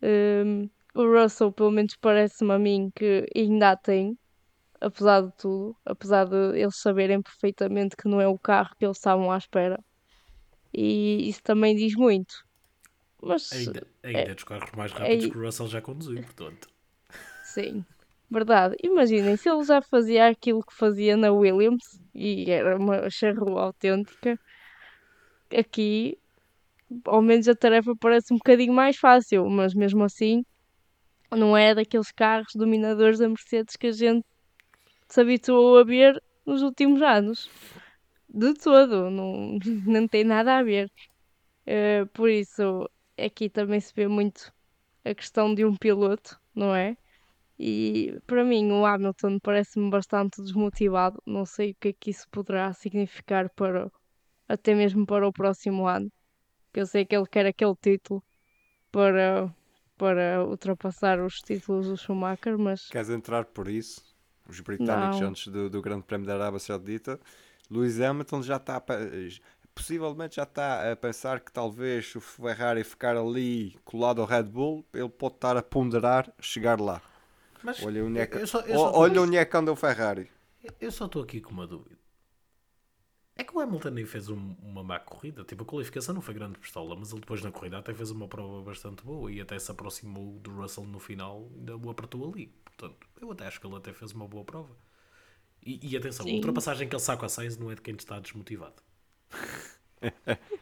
Hum, 0.02 0.68
o 0.94 1.02
Russell, 1.04 1.52
pelo 1.52 1.70
menos, 1.70 1.96
parece-me 2.00 2.52
a 2.52 2.58
mim 2.58 2.90
que 2.94 3.26
ainda 3.36 3.72
a 3.72 3.76
tem, 3.76 4.18
apesar 4.80 5.22
de 5.22 5.36
tudo, 5.38 5.76
apesar 5.84 6.26
de 6.26 6.58
eles 6.58 6.78
saberem 6.80 7.22
perfeitamente 7.22 7.96
que 7.96 8.08
não 8.08 8.20
é 8.20 8.28
o 8.28 8.38
carro 8.38 8.74
que 8.78 8.84
eles 8.86 8.98
estavam 8.98 9.30
à 9.32 9.38
espera. 9.38 9.78
E 10.72 11.28
isso 11.28 11.42
também 11.42 11.76
diz 11.76 11.94
muito. 11.94 12.34
Mas 13.22 13.50
Ainda, 13.52 13.86
ainda 14.02 14.30
é 14.30 14.34
dos 14.34 14.44
carros 14.44 14.70
mais 14.76 14.92
é- 14.92 14.98
rápidos 15.00 15.26
que 15.26 15.38
o 15.38 15.42
Russell 15.42 15.68
já 15.68 15.80
conduziu, 15.82 16.20
portanto. 16.22 16.68
sim, 17.42 17.84
verdade. 18.30 18.76
Imaginem 18.82 19.36
se 19.36 19.48
ele 19.48 19.64
já 19.64 19.80
fazia 19.82 20.28
aquilo 20.28 20.62
que 20.62 20.74
fazia 20.74 21.16
na 21.16 21.32
Williams 21.32 21.84
e 22.14 22.50
era 22.50 22.76
uma 22.76 23.08
charrua 23.10 23.62
autêntica. 23.64 24.38
Aqui, 25.56 26.18
ao 27.06 27.22
menos 27.22 27.48
a 27.48 27.54
tarefa 27.56 27.94
parece 28.00 28.34
um 28.34 28.38
bocadinho 28.38 28.72
mais 28.72 28.96
fácil, 28.98 29.48
mas 29.50 29.74
mesmo 29.74 30.04
assim, 30.04 30.44
não 31.30 31.56
é 31.56 31.74
daqueles 31.74 32.10
carros 32.12 32.52
dominadores 32.54 33.18
da 33.18 33.28
Mercedes 33.28 33.76
que 33.76 33.88
a 33.88 33.92
gente 33.92 34.24
se 35.08 35.20
habituou 35.20 35.78
a 35.78 35.84
ver 35.84 36.22
nos 36.46 36.62
últimos 36.62 37.02
anos. 37.02 37.50
De 38.28 38.54
todo, 38.54 39.10
não, 39.10 39.58
não 39.86 40.08
tem 40.08 40.24
nada 40.24 40.58
a 40.58 40.62
ver. 40.62 40.90
Eh, 41.66 42.04
por 42.14 42.30
isso, 42.30 42.88
aqui 43.18 43.48
também 43.50 43.80
se 43.80 43.92
vê 43.94 44.08
muito 44.08 44.52
a 45.04 45.14
questão 45.14 45.54
de 45.54 45.64
um 45.64 45.76
piloto, 45.76 46.38
não 46.54 46.74
é? 46.74 46.96
E 47.58 48.18
para 48.26 48.44
mim, 48.44 48.70
o 48.72 48.86
Hamilton 48.86 49.38
parece-me 49.40 49.90
bastante 49.90 50.40
desmotivado. 50.42 51.20
Não 51.26 51.44
sei 51.44 51.72
o 51.72 51.74
que 51.80 51.88
é 51.88 51.92
que 51.92 52.10
isso 52.10 52.28
poderá 52.30 52.72
significar 52.72 53.50
para 53.50 53.90
até 54.48 54.74
mesmo 54.74 55.06
para 55.06 55.26
o 55.28 55.32
próximo 55.32 55.86
ano. 55.86 56.10
Eu 56.74 56.86
sei 56.86 57.04
que 57.04 57.16
ele 57.16 57.26
quer 57.26 57.46
aquele 57.46 57.74
título 57.76 58.22
para, 58.92 59.52
para 59.98 60.44
ultrapassar 60.44 61.20
os 61.20 61.40
títulos 61.42 61.86
do 61.88 61.96
Schumacher, 61.96 62.56
mas 62.58 62.88
Queres 62.88 63.10
entrar 63.10 63.44
por 63.44 63.68
isso? 63.68 64.00
Os 64.48 64.60
britânicos 64.60 65.20
Não. 65.20 65.28
antes 65.28 65.48
do, 65.48 65.68
do 65.68 65.82
Grande 65.82 66.04
Prémio 66.04 66.26
da 66.26 66.34
Arábia 66.34 66.58
Saudita. 66.58 67.20
Lewis 67.70 68.00
Hamilton 68.00 68.42
já 68.42 68.56
está 68.56 68.82
possivelmente 69.74 70.36
já 70.36 70.42
está 70.44 70.90
a 70.90 70.96
pensar 70.96 71.40
que 71.40 71.52
talvez 71.52 72.14
o 72.16 72.20
Ferrari 72.20 72.82
ficar 72.82 73.16
ali 73.16 73.76
colado 73.84 74.20
ao 74.20 74.26
Red 74.26 74.44
Bull, 74.44 74.84
ele 74.94 75.08
pode 75.08 75.34
estar 75.34 75.56
a 75.56 75.62
ponderar 75.62 76.32
chegar 76.40 76.80
lá. 76.80 77.00
Mas 77.62 77.82
Olha 77.84 78.04
onde 78.04 78.18
é 78.20 78.26
que, 78.26 78.38
eu 78.38 78.46
só, 78.46 78.60
eu 78.60 78.76
o- 78.76 78.78
só 78.78 78.92
tô- 78.92 78.98
olha 79.00 79.20
onde 79.22 79.36
é 79.36 79.44
que 79.44 79.56
anda 79.56 79.70
o 79.72 79.76
Ferrari. 79.76 80.30
eu 80.80 80.90
só 80.90 81.06
estou 81.06 81.22
aqui 81.22 81.40
com 81.40 81.50
uma 81.52 81.66
dúvida. 81.66 81.97
É 83.38 83.44
que 83.44 83.56
o 83.56 83.60
Hamilton 83.60 83.90
nem 83.90 84.04
fez 84.04 84.28
um- 84.28 84.54
uma 84.62 84.82
má 84.84 84.98
corrida. 84.98 85.44
Tipo, 85.44 85.62
a 85.62 85.66
qualificação 85.66 86.14
não 86.14 86.20
foi 86.20 86.34
grande 86.34 86.58
pistola, 86.58 86.94
mas 86.96 87.10
ele 87.12 87.20
depois 87.20 87.42
na 87.42 87.50
corrida 87.52 87.78
até 87.78 87.94
fez 87.94 88.10
uma 88.10 88.28
prova 88.28 88.62
bastante 88.62 89.02
boa 89.04 89.30
e 89.32 89.40
até 89.40 89.58
se 89.58 89.70
aproximou 89.70 90.38
do 90.40 90.50
Russell 90.50 90.84
no 90.86 90.98
final, 90.98 91.48
ainda 91.56 91.76
o 91.76 91.88
apertou 91.90 92.28
ali. 92.30 92.48
Portanto, 92.64 93.06
eu 93.20 93.30
até 93.30 93.46
acho 93.46 93.60
que 93.60 93.66
ele 93.66 93.76
até 93.76 93.92
fez 93.92 94.12
uma 94.12 94.26
boa 94.28 94.44
prova. 94.44 94.76
E, 95.64 95.80
e 95.92 95.96
atenção, 95.96 96.28
a 96.28 96.30
Sim. 96.30 96.34
ultrapassagem 96.34 96.88
que 96.88 96.94
ele 96.96 97.02
saca 97.02 97.26
a 97.26 97.30
Sainz 97.30 97.56
não 97.58 97.70
é 97.70 97.76
de 97.76 97.82
quem 97.82 97.94
está 97.96 98.20
desmotivado. 98.20 98.82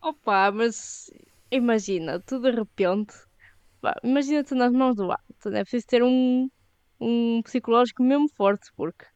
Opa, 0.00 0.50
mas 0.52 1.10
imagina, 1.50 2.20
tu 2.20 2.38
de 2.40 2.50
repente, 2.50 3.14
pá, 3.80 3.94
imagina-te 4.04 4.54
nas 4.54 4.72
mãos 4.72 4.96
do 4.96 5.04
Hamilton, 5.04 5.50
é 5.58 5.62
preciso 5.64 5.86
ter 5.86 6.02
um, 6.04 6.50
um 7.00 7.42
psicológico 7.44 8.02
mesmo 8.04 8.28
forte, 8.36 8.70
porque 8.76 9.06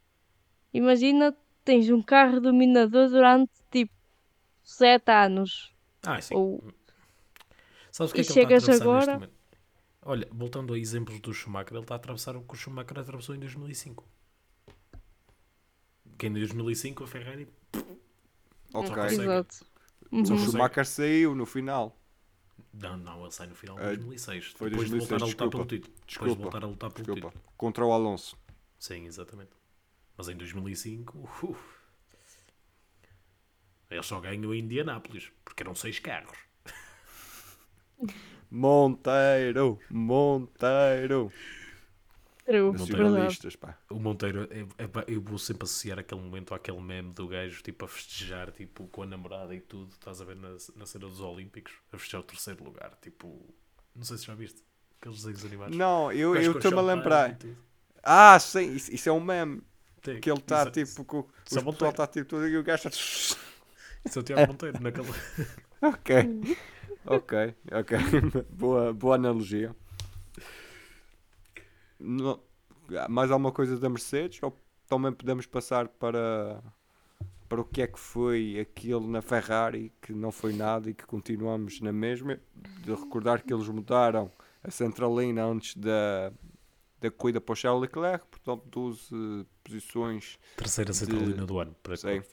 imagina, 0.73 1.35
tens 1.69 1.87
um 1.91 2.01
carro 2.01 2.39
dominador 2.41 3.09
durante 3.09 3.51
tipo 3.69 3.93
7 4.63 5.11
anos, 5.11 5.71
Ah, 6.03 6.19
sim. 6.19 6.33
ou 6.33 6.63
Sabes 7.91 8.11
o 8.11 8.15
que 8.15 8.21
E 8.21 8.21
é 8.21 8.25
que 8.25 8.31
ele 8.31 8.31
está 8.31 8.31
a 8.31 8.33
chegas 8.33 8.63
atravessar 8.63 8.71
neste 8.71 8.83
agora- 9.09 9.13
momento? 9.13 9.33
Olha, 10.01 10.27
voltando 10.31 10.73
a 10.73 10.79
exemplos 10.79 11.19
do 11.19 11.31
Schumacher, 11.31 11.73
ele 11.73 11.81
está 11.83 11.93
a 11.93 11.97
atravessar 11.97 12.35
o 12.35 12.41
que 12.41 12.53
o 12.53 12.57
Schumacher 12.57 12.97
atravessou 12.97 13.35
em 13.35 13.39
2005. 13.39 14.03
Que 16.17 16.25
em 16.27 16.33
2005 16.33 17.03
a 17.03 17.07
Ferrari 17.07 17.47
Ok. 18.73 19.03
exato. 19.05 19.65
O 20.11 20.15
Uhum. 20.15 20.23
consegue. 20.23 20.51
Schumacher 20.51 20.85
saiu 20.87 21.35
no 21.35 21.45
final. 21.45 21.95
Não, 22.73 22.97
não, 22.97 23.21
ele 23.23 23.31
sai 23.31 23.45
no 23.47 23.55
final 23.55 23.75
de 23.77 23.81
Ah, 23.83 23.85
2006. 23.95 24.45
foi 24.55 24.69
depois 24.71 24.89
2006, 24.89 24.91
de 24.91 24.97
voltar 25.09 25.15
a 25.23 25.27
lutar 25.27 25.47
desculpa. 25.47 25.67
pelo 25.67 25.67
título. 25.81 25.93
Depois 25.93 26.07
de 26.07 26.15
Desculpa. 26.15 26.41
voltar 26.41 26.63
a 26.63 26.67
lutar 26.67 26.91
pelo 26.91 27.05
Desculpa. 27.05 27.29
título. 27.37 27.53
Contra 27.57 27.85
o 27.85 27.91
Alonso. 27.93 28.37
Sim, 28.79 29.05
exatamente. 29.05 29.51
Mas 30.19 30.27
em 30.27 30.35
2005, 30.35 31.17
uf, 31.41 31.57
ele 33.89 34.03
só 34.03 34.19
ganhou 34.19 34.53
em 34.53 34.59
Indianápolis, 34.59 35.31
porque 35.45 35.63
eram 35.63 35.75
seis 35.75 35.99
carros. 35.99 36.37
Monteiro, 38.51 39.79
Monteiro. 39.89 41.31
True, 42.45 42.71
verdade. 42.71 42.77
Nacionalistas, 42.79 43.55
pá. 43.55 43.77
O 43.89 43.99
Monteiro, 43.99 44.47
é- 44.51 44.83
é 44.83 44.89
eu 45.07 45.21
vou 45.21 45.37
sempre 45.39 45.63
associar 45.63 45.99
aquele 45.99 46.21
momento 46.21 46.53
àquele 46.53 46.81
meme 46.81 47.13
do 47.13 47.27
gajo, 47.27 47.61
tipo, 47.63 47.85
a 47.85 47.87
festejar, 47.87 48.51
tipo, 48.51 48.87
com 48.87 49.03
a 49.03 49.05
namorada 49.05 49.55
e 49.55 49.61
tudo, 49.61 49.91
estás 49.91 50.21
a 50.21 50.25
ver 50.25 50.35
na, 50.35 50.49
na 50.75 50.85
cena 50.85 51.07
dos 51.07 51.19
Olímpicos, 51.19 51.73
a 51.91 51.97
festejar 51.97 52.21
o 52.21 52.23
terceiro 52.23 52.63
lugar, 52.63 52.97
tipo, 53.01 53.43
não 53.95 54.03
sei 54.03 54.17
se 54.17 54.25
já 54.25 54.35
viste, 54.35 54.63
aqueles 54.99 55.17
desenhos 55.19 55.45
animados. 55.45 55.75
Não, 55.77 56.11
eu 56.11 56.35
estou-me 56.51 56.79
a 56.79 56.81
lembrar. 56.81 57.37
Ah, 58.03 58.39
sim, 58.39 58.73
isso, 58.75 58.93
isso 58.93 59.09
é 59.09 59.11
um 59.11 59.19
meme. 59.19 59.61
Que 60.01 60.31
ele 60.31 60.39
está 60.39 60.69
tipo. 60.71 61.03
Com, 61.05 61.19
o 61.19 61.27
pessoal 61.45 61.89
está 61.91 62.07
tipo 62.07 62.25
tudo 62.27 62.47
e 62.47 62.57
o 62.57 62.63
gajo 62.63 62.87
está. 62.87 63.39
Isso 64.05 64.19
o 64.19 64.23
Tiago 64.23 64.47
Monteiro, 64.47 64.81
naquele... 64.81 65.07
Ok. 65.81 66.15
Ok, 67.05 67.55
ok. 67.71 67.97
boa, 68.51 68.93
boa 68.93 69.15
analogia. 69.15 69.75
No- 71.99 72.41
mais 73.09 73.31
alguma 73.31 73.51
coisa 73.51 73.77
da 73.77 73.89
Mercedes? 73.89 74.41
Ou 74.43 74.57
também 74.87 75.11
podemos 75.11 75.45
passar 75.45 75.87
para, 75.87 76.61
para 77.47 77.61
o 77.61 77.63
que 77.65 77.81
é 77.81 77.87
que 77.87 77.99
foi 77.99 78.59
aquilo 78.59 79.07
na 79.07 79.21
Ferrari 79.21 79.91
que 80.01 80.11
não 80.13 80.31
foi 80.31 80.53
nada 80.53 80.89
e 80.89 80.93
que 80.93 81.05
continuamos 81.05 81.79
na 81.81 81.91
mesma? 81.91 82.39
De 82.83 82.93
recordar 82.93 83.43
que 83.43 83.53
eles 83.53 83.67
mudaram 83.67 84.31
a 84.63 84.71
centralina 84.71 85.45
antes 85.45 85.75
da, 85.75 86.31
da 86.99 87.11
corrida 87.11 87.39
para 87.39 87.53
o 87.53 87.55
Charles 87.55 87.81
Leclerc, 87.81 88.25
portanto 88.27 88.63
12 88.69 89.45
posições 89.69 90.39
Terceira 90.57 90.91
centralina 90.93 91.45
do 91.45 91.59
ano, 91.59 91.75
para 91.83 91.95
Sim. 91.95 92.23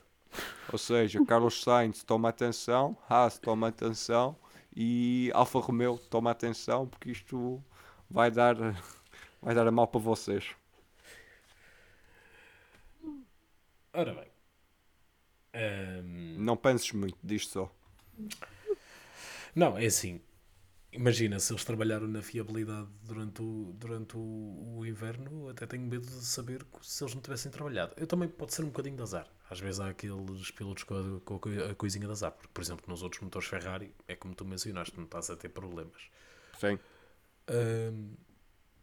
Ou 0.73 0.79
seja, 0.79 1.25
Carlos 1.25 1.63
Sainz 1.63 2.03
toma 2.03 2.31
atenção, 2.31 2.97
Haas 3.09 3.39
toma 3.39 3.69
atenção 3.69 4.37
e 4.75 5.31
Alfa 5.35 5.59
Romeo 5.61 5.99
toma 5.99 6.31
atenção 6.31 6.87
porque 6.89 7.11
isto 7.11 7.63
vai 8.11 8.31
dar, 8.31 8.57
vai 9.41 9.55
dar 9.55 9.67
a 9.67 9.71
mal 9.71 9.87
para 9.87 10.01
vocês. 10.01 10.51
Ora 13.93 14.15
bem. 14.15 14.29
Ahm, 15.55 16.37
Não 16.39 16.57
penses 16.57 16.93
muito 16.93 17.19
disto 17.23 17.53
só. 17.53 17.73
Não, 19.55 19.79
é 19.79 19.87
assim. 19.87 20.21
Imagina, 20.97 21.39
se 21.39 21.53
eles 21.53 21.65
trabalharam 21.65 22.07
na 22.09 22.23
fiabilidade 22.23 22.89
durante 23.03 23.43
o, 23.43 23.75
durante 23.79 24.17
o, 24.17 24.77
o 24.79 24.87
inverno, 24.87 25.49
até 25.49 25.67
tenho 25.67 25.83
medo 25.87 26.07
de 26.07 26.25
saber 26.25 26.65
se 26.83 27.05
eles 27.05 27.15
não 27.15 27.21
tivessem 27.21 27.53
trabalhado. 27.53 27.93
Eu 27.97 28.07
também 28.07 28.29
pode 28.29 28.55
ser 28.55 28.63
um 28.63 28.69
bocadinho 28.69 28.97
de 28.97 29.03
azar. 29.03 29.29
Às 29.51 29.61
vezes 29.61 29.79
há 29.79 29.89
aqueles 29.91 30.51
pilotos 30.51 30.85
com 30.85 30.95
a, 30.95 31.21
com 31.21 31.35
a 31.37 31.39
coi- 31.39 31.71
a 31.71 31.75
coisinha 31.75 32.07
de 32.07 32.13
azar. 32.13 32.33
Porque, 32.33 32.49
por 32.53 32.63
exemplo, 32.63 32.85
nos 32.89 33.03
outros 33.03 33.21
motores 33.23 33.47
Ferrari, 33.47 33.95
é 34.09 34.17
como 34.17 34.35
tu 34.35 34.45
mencionaste, 34.45 34.97
não 34.97 35.05
estás 35.05 35.29
a 35.29 35.37
ter 35.37 35.51
problemas. 35.51 36.03
Sim. 36.59 36.79
Ahm, 37.49 38.15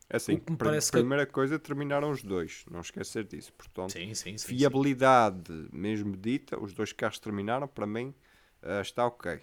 É 0.09 0.17
Assim, 0.17 0.37
que 0.37 0.51
me 0.51 0.57
parece 0.57 0.91
que- 0.91 0.97
primeira 0.99 1.25
coisa, 1.25 1.57
terminaram 1.57 2.11
os 2.11 2.21
dois. 2.21 2.63
Não 2.69 2.81
esquecer 2.81 3.23
disso. 3.23 3.51
Portanto, 3.53 3.93
sim, 3.93 4.13
sim, 4.13 4.37
sim. 4.37 4.47
fiabilidade 4.47 5.51
mesmo 5.71 6.15
dita, 6.15 6.61
os 6.61 6.73
dois 6.73 6.93
carros 6.93 7.17
terminaram, 7.17 7.67
para 7.67 7.87
mim 7.87 8.13
ah, 8.61 8.81
está 8.81 9.05
ok. 9.07 9.41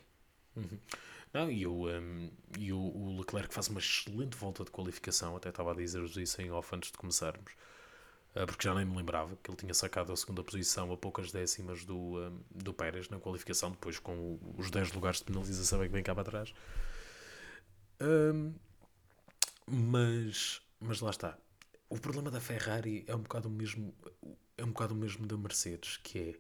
Não, 1.33 1.51
e 1.51 1.67
o, 1.67 1.89
um, 1.89 2.31
e 2.59 2.73
o, 2.73 2.79
o 2.79 3.19
Leclerc 3.19 3.55
faz 3.55 3.69
uma 3.69 3.79
excelente 3.79 4.37
volta 4.37 4.65
de 4.65 4.71
qualificação, 4.71 5.37
até 5.37 5.49
estava 5.49 5.71
a 5.73 5.75
dizer-vos 5.75 6.17
isso 6.17 6.43
em 6.43 6.51
off 6.51 6.75
antes 6.75 6.91
de 6.91 6.99
começarmos, 6.99 7.53
ah, 8.35 8.47
porque 8.47 8.67
já 8.67 8.75
nem 8.75 8.85
me 8.85 8.97
lembrava 8.97 9.37
que 9.43 9.51
ele 9.51 9.57
tinha 9.57 9.75
sacado 9.75 10.13
a 10.13 10.17
segunda 10.17 10.43
posição 10.43 10.93
a 10.93 10.97
poucas 10.97 11.31
décimas 11.31 11.85
do, 11.85 12.19
um, 12.19 12.41
do 12.51 12.75
Pérez 12.75 13.09
na 13.09 13.19
qualificação, 13.19 13.71
depois 13.71 13.99
com 13.99 14.39
os 14.57 14.71
10 14.71 14.93
lugares 14.93 15.19
de 15.19 15.25
penalização 15.25 15.83
é 15.83 15.87
que 15.87 15.93
vem 15.93 16.03
cá 16.03 16.15
para 16.15 16.25
trás. 16.25 16.53
Um, 18.01 18.55
mas, 19.67 20.61
mas 20.81 21.01
lá 21.01 21.11
está. 21.11 21.39
O 21.89 21.99
problema 21.99 22.31
da 22.31 22.41
Ferrari 22.41 23.05
é 23.07 23.15
um 23.15 23.21
bocado 23.21 23.49
o 23.49 23.51
mesmo, 23.51 23.95
é 24.57 24.65
um 24.65 24.69
bocado 24.69 24.95
o 24.95 24.97
mesmo 24.97 25.27
da 25.27 25.37
Mercedes, 25.37 25.97
que 25.99 26.19
é 26.19 26.35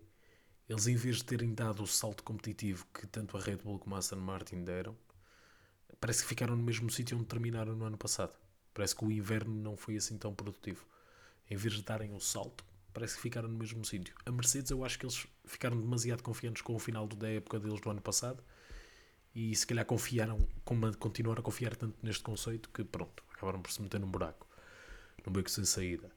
eles 0.70 0.86
em 0.86 0.94
vez 0.94 1.16
de 1.16 1.24
terem 1.24 1.52
dado 1.52 1.82
o 1.82 1.86
salto 1.86 2.22
competitivo 2.22 2.86
que 2.94 3.04
tanto 3.04 3.36
a 3.36 3.40
Red 3.40 3.56
Bull 3.56 3.80
como 3.80 3.96
a 3.96 3.98
Aston 3.98 4.20
Martin 4.20 4.62
deram, 4.62 4.96
parece 6.00 6.22
que 6.22 6.28
ficaram 6.28 6.54
no 6.54 6.62
mesmo 6.62 6.88
sítio 6.88 7.16
onde 7.16 7.26
terminaram 7.26 7.74
no 7.74 7.84
ano 7.84 7.98
passado. 7.98 8.32
Parece 8.72 8.94
que 8.94 9.04
o 9.04 9.10
inverno 9.10 9.52
não 9.52 9.76
foi 9.76 9.96
assim 9.96 10.16
tão 10.16 10.32
produtivo. 10.32 10.86
Em 11.50 11.56
vez 11.56 11.74
de 11.74 11.82
darem 11.82 12.14
o 12.14 12.20
salto, 12.20 12.64
parece 12.94 13.16
que 13.16 13.22
ficaram 13.22 13.48
no 13.48 13.58
mesmo 13.58 13.84
sítio. 13.84 14.14
A 14.24 14.30
Mercedes, 14.30 14.70
eu 14.70 14.84
acho 14.84 14.96
que 14.96 15.06
eles 15.06 15.26
ficaram 15.44 15.76
demasiado 15.76 16.22
confiantes 16.22 16.62
com 16.62 16.76
o 16.76 16.78
final 16.78 17.08
da 17.08 17.28
época 17.28 17.58
deles 17.58 17.80
do 17.80 17.90
ano 17.90 18.00
passado 18.00 18.40
e 19.34 19.52
se 19.56 19.66
calhar 19.66 19.84
confiaram, 19.84 20.46
continuaram 21.00 21.40
a 21.40 21.44
confiar 21.44 21.74
tanto 21.74 21.98
neste 22.00 22.22
conceito 22.22 22.68
que 22.68 22.84
pronto, 22.84 23.24
acabaram 23.32 23.60
por 23.60 23.72
se 23.72 23.82
meter 23.82 23.98
num 23.98 24.08
buraco, 24.08 24.46
num 25.26 25.32
beco 25.32 25.50
sem 25.50 25.64
saída. 25.64 26.12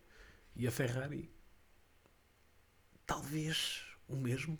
E 0.55 0.67
a 0.67 0.71
Ferrari, 0.71 1.31
talvez 3.07 3.92
o 4.13 4.17
mesmo, 4.17 4.57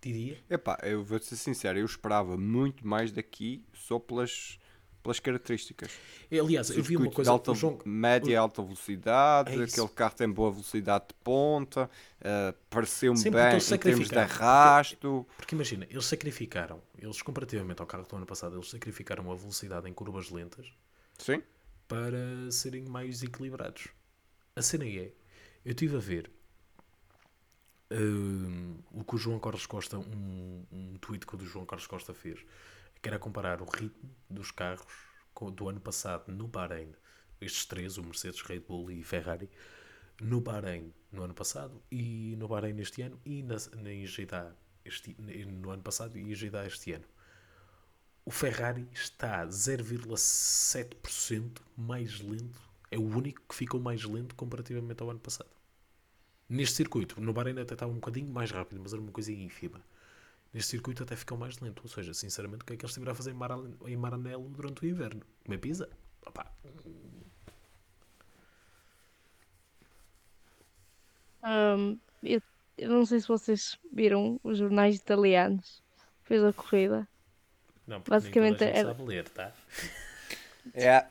diria. 0.00 0.38
Epá, 0.48 0.78
eu 0.82 1.02
vou 1.04 1.18
ser 1.20 1.36
sincero, 1.36 1.78
eu 1.78 1.86
esperava 1.86 2.36
muito 2.36 2.86
mais 2.86 3.12
daqui 3.12 3.64
só 3.72 3.98
pelas, 3.98 4.58
pelas 5.02 5.20
características. 5.20 5.90
Aliás, 6.30 6.70
eu 6.70 6.82
vi 6.82 6.96
uma 6.96 7.10
coisa, 7.10 7.30
de 7.30 7.32
alta, 7.32 7.54
João, 7.54 7.78
média 7.84 8.32
e 8.32 8.36
alta 8.36 8.62
velocidade, 8.62 9.50
É 9.50 9.64
aquele 9.64 9.88
carro 9.88 10.14
tem 10.14 10.28
boa 10.28 10.50
velocidade 10.50 11.08
de 11.08 11.14
ponta, 11.22 11.90
eh, 12.20 12.54
pareceu-me 12.68 13.18
porque 13.18 13.30
bem 13.30 13.58
em 13.58 13.78
termos 13.78 14.08
de 14.08 14.18
arrasto. 14.18 15.26
Porque 15.36 15.54
imagina, 15.54 15.86
eles 15.90 16.04
sacrificaram, 16.04 16.80
eles 16.98 17.22
comparativamente 17.22 17.80
ao 17.80 17.86
carro 17.86 18.06
do 18.06 18.16
ano 18.16 18.26
passado, 18.26 18.56
eles 18.56 18.70
sacrificaram 18.70 19.30
a 19.30 19.34
velocidade 19.34 19.88
em 19.88 19.92
curvas 19.92 20.30
lentas 20.30 20.72
Sim, 21.18 21.42
para 21.86 22.50
serem 22.50 22.84
mais 22.84 23.22
equilibrados. 23.22 23.88
A 24.56 24.62
cena 24.62 24.84
é, 24.84 25.12
eu 25.64 25.72
estive 25.72 25.96
a 25.96 26.00
ver 26.00 26.30
hum, 27.90 28.78
o 28.92 29.04
que 29.04 29.14
o 29.14 29.18
João 29.18 29.38
Carlos 29.38 29.66
Costa, 29.66 29.98
um, 29.98 30.66
um 30.70 30.94
tweet 31.00 31.26
que 31.26 31.36
o 31.36 31.40
João 31.40 31.66
Carlos 31.66 31.86
Costa 31.86 32.14
fez, 32.14 32.44
que 33.00 33.08
era 33.08 33.18
comparar 33.18 33.62
o 33.62 33.64
ritmo 33.64 34.10
dos 34.28 34.50
carros 34.50 34.86
do 35.54 35.68
ano 35.68 35.80
passado 35.80 36.30
no 36.32 36.46
Bahrein, 36.46 36.92
estes 37.40 37.64
três, 37.64 37.96
o 37.96 38.02
Mercedes, 38.02 38.42
Red 38.42 38.60
Bull 38.60 38.90
e 38.90 39.02
Ferrari, 39.02 39.48
no 40.20 40.40
Bahrein 40.40 40.92
no 41.10 41.24
ano 41.24 41.34
passado 41.34 41.82
e 41.90 42.36
no 42.38 42.46
Bahrein 42.46 42.78
este 42.78 43.02
ano 43.02 43.18
e 43.24 43.42
na, 43.42 43.56
na 43.76 44.06
Jeddah 44.06 44.54
este, 44.84 45.16
no 45.18 45.70
ano 45.70 45.82
passado 45.82 46.16
e 46.18 46.20
em 46.20 46.34
Jeddah 46.34 46.66
este 46.66 46.92
ano. 46.92 47.06
O 48.24 48.30
Ferrari 48.30 48.86
está 48.92 49.46
0,7% 49.46 51.60
mais 51.76 52.20
lento. 52.20 52.60
É 52.90 52.98
o 52.98 53.02
único 53.02 53.42
que 53.48 53.54
ficou 53.54 53.80
mais 53.80 54.04
lento 54.04 54.34
comparativamente 54.34 55.02
ao 55.02 55.10
ano 55.10 55.20
passado. 55.20 55.59
Neste 56.50 56.74
circuito, 56.76 57.20
no 57.20 57.32
Bahrein 57.32 57.58
até 57.60 57.74
estava 57.74 57.92
um 57.92 57.94
bocadinho 57.94 58.28
mais 58.32 58.50
rápido, 58.50 58.80
mas 58.82 58.92
era 58.92 59.00
uma 59.00 59.12
coisa 59.12 59.30
ínfima. 59.32 59.80
Neste 60.52 60.70
circuito 60.72 61.02
até 61.04 61.14
ficou 61.14 61.38
mais 61.38 61.56
lento. 61.60 61.80
Ou 61.84 61.88
seja, 61.88 62.12
sinceramente, 62.12 62.62
o 62.62 62.66
que 62.66 62.72
é 62.72 62.76
que 62.76 62.84
eles 62.84 62.90
estiveram 62.90 63.12
a 63.12 63.14
fazer 63.14 63.30
em, 63.30 63.34
Mara- 63.34 63.54
em 63.86 63.96
Maranello 63.96 64.48
durante 64.48 64.84
o 64.84 64.88
inverno? 64.88 65.22
Comer 65.44 65.58
pizza? 65.58 65.88
Opá, 66.26 66.52
Ahm, 71.42 71.96
eu, 72.22 72.42
eu 72.76 72.90
não 72.90 73.06
sei 73.06 73.20
se 73.20 73.28
vocês 73.28 73.78
viram 73.92 74.38
os 74.42 74.58
jornais 74.58 74.96
italianos. 74.96 75.82
Fez 76.24 76.42
a 76.44 76.52
corrida. 76.52 77.08
não, 77.86 78.00
porque 78.00 78.10
Basicamente 78.10 78.50
nem 78.50 78.58
toda 78.58 78.64
a 78.64 78.68
gente 78.68 78.78
era- 78.78 78.88
sabe 78.88 79.02
ler, 79.08 79.28
tá? 79.30 79.52
é. 80.74 81.06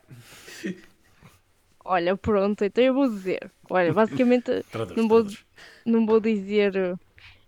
Olha, 1.86 2.16
pronto, 2.18 2.64
então 2.64 2.84
eu 2.84 2.94
vou 2.94 3.10
dizer. 3.10 3.52
Olha, 3.70 3.94
basicamente 3.94 4.64
Traduz, 4.72 4.98
não 4.98 5.08
vou, 5.08 5.22
traduz. 5.24 5.46
não 5.86 6.06
vou 6.06 6.20
dizer 6.20 6.76
eh, 6.76 6.96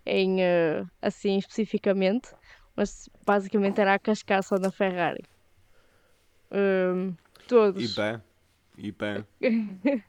em 0.05 0.41
eh, 0.41 0.83
assim 1.01 1.37
especificamente, 1.37 2.29
mas 2.75 3.09
basicamente 3.25 3.79
era 3.79 3.93
a 3.93 3.99
cascar 3.99 4.41
só 4.43 4.55
na 4.57 4.71
Ferrari. 4.71 5.23
E 6.51 7.13
todos. 7.47 7.95
bem, 7.95 8.21
e 8.77 8.91
bem. 8.91 9.25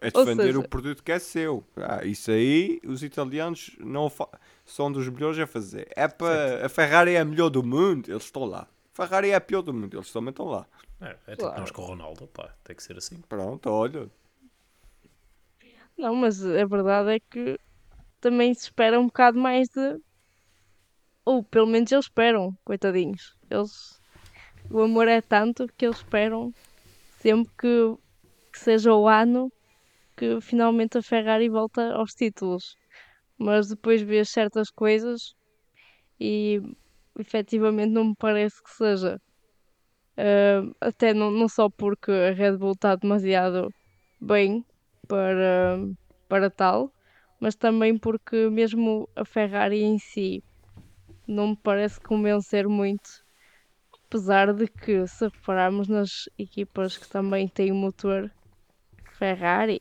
É 0.00 0.10
defender 0.10 0.42
seja- 0.48 0.58
o 0.60 0.68
produto 0.68 1.02
que 1.02 1.10
é 1.10 1.18
seu. 1.18 1.64
Ah, 1.76 2.04
isso 2.04 2.30
aí, 2.30 2.78
os 2.84 3.02
italianos 3.02 3.74
não 3.80 4.10
fa- 4.10 4.28
são 4.64 4.92
dos 4.92 5.08
melhores 5.08 5.38
a 5.38 5.46
fazer. 5.46 5.88
É 5.96 6.06
para 6.06 6.66
a 6.66 6.68
Ferrari 6.68 7.12
é 7.12 7.20
a 7.20 7.24
melhor 7.24 7.48
do 7.48 7.62
mundo, 7.62 8.10
eles 8.10 8.24
estão 8.24 8.44
lá. 8.44 8.68
Ferrari 8.94 9.30
é 9.30 9.34
a 9.34 9.40
pior 9.40 9.60
do 9.60 9.74
mundo, 9.74 9.96
eles 9.96 10.12
também 10.12 10.30
estão 10.30 10.46
lá. 10.46 10.66
É, 11.00 11.16
é 11.26 11.30
tipo 11.32 11.42
Claro. 11.42 11.60
nós 11.60 11.70
com 11.72 11.82
o 11.82 11.86
Ronaldo, 11.86 12.26
pá, 12.28 12.54
tem 12.62 12.76
que 12.76 12.82
ser 12.82 12.96
assim. 12.96 13.20
Pronto, 13.22 13.68
olha. 13.68 14.08
Não, 15.98 16.14
mas 16.14 16.44
a 16.44 16.64
verdade 16.64 17.16
é 17.16 17.20
que 17.20 17.58
também 18.20 18.54
se 18.54 18.62
espera 18.64 18.98
um 18.98 19.06
bocado 19.06 19.38
mais 19.38 19.68
de. 19.68 20.00
Ou 21.24 21.42
pelo 21.42 21.66
menos 21.66 21.90
eles 21.90 22.06
esperam, 22.06 22.56
coitadinhos. 22.64 23.36
Eles. 23.50 24.00
O 24.70 24.80
amor 24.80 25.08
é 25.08 25.20
tanto 25.20 25.66
que 25.76 25.86
eles 25.86 25.98
esperam 25.98 26.54
sempre 27.18 27.52
que, 27.58 27.96
que 28.52 28.58
seja 28.58 28.94
o 28.94 29.08
ano 29.08 29.52
que 30.16 30.40
finalmente 30.40 30.96
a 30.98 31.02
Ferrari 31.02 31.48
volta 31.48 31.92
aos 31.94 32.14
títulos. 32.14 32.76
Mas 33.36 33.68
depois 33.68 34.00
vês 34.00 34.30
certas 34.30 34.70
coisas 34.70 35.34
e 36.20 36.62
efetivamente 37.18 37.90
não 37.92 38.06
me 38.06 38.14
parece 38.18 38.62
que 38.62 38.70
seja. 38.70 39.18
Ah, 40.16 40.62
até 40.80 41.12
não, 41.14 41.30
não 41.30 41.48
só 41.48 41.68
porque 41.70 42.10
a 42.10 42.32
Red 42.32 42.56
Bull 42.58 42.72
está 42.72 42.94
demasiado 42.96 43.68
bem 44.20 44.64
para, 45.08 45.78
para 46.28 46.50
tal, 46.50 46.92
mas 47.40 47.56
também 47.56 47.98
porque 47.98 48.48
mesmo 48.50 49.08
a 49.16 49.24
Ferrari 49.24 49.82
em 49.82 49.98
si 49.98 50.42
não 51.26 51.48
me 51.48 51.56
parece 51.62 52.00
convencer 52.00 52.68
muito, 52.68 53.08
apesar 54.08 54.52
de 54.54 54.66
que 54.68 55.06
se 55.06 55.24
repararmos 55.26 55.88
nas 55.88 56.10
equipas 56.38 56.96
que 56.98 57.08
também 57.08 57.48
têm 57.48 57.72
motor 57.72 58.30
Ferrari, 59.18 59.80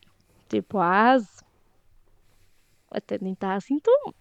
tipo 0.50 0.78
a 0.80 1.14
AS, 1.14 1.26
até 2.92 3.18
nem 3.20 3.34
está 3.34 3.56
assim 3.56 3.80
tão. 3.80 4.14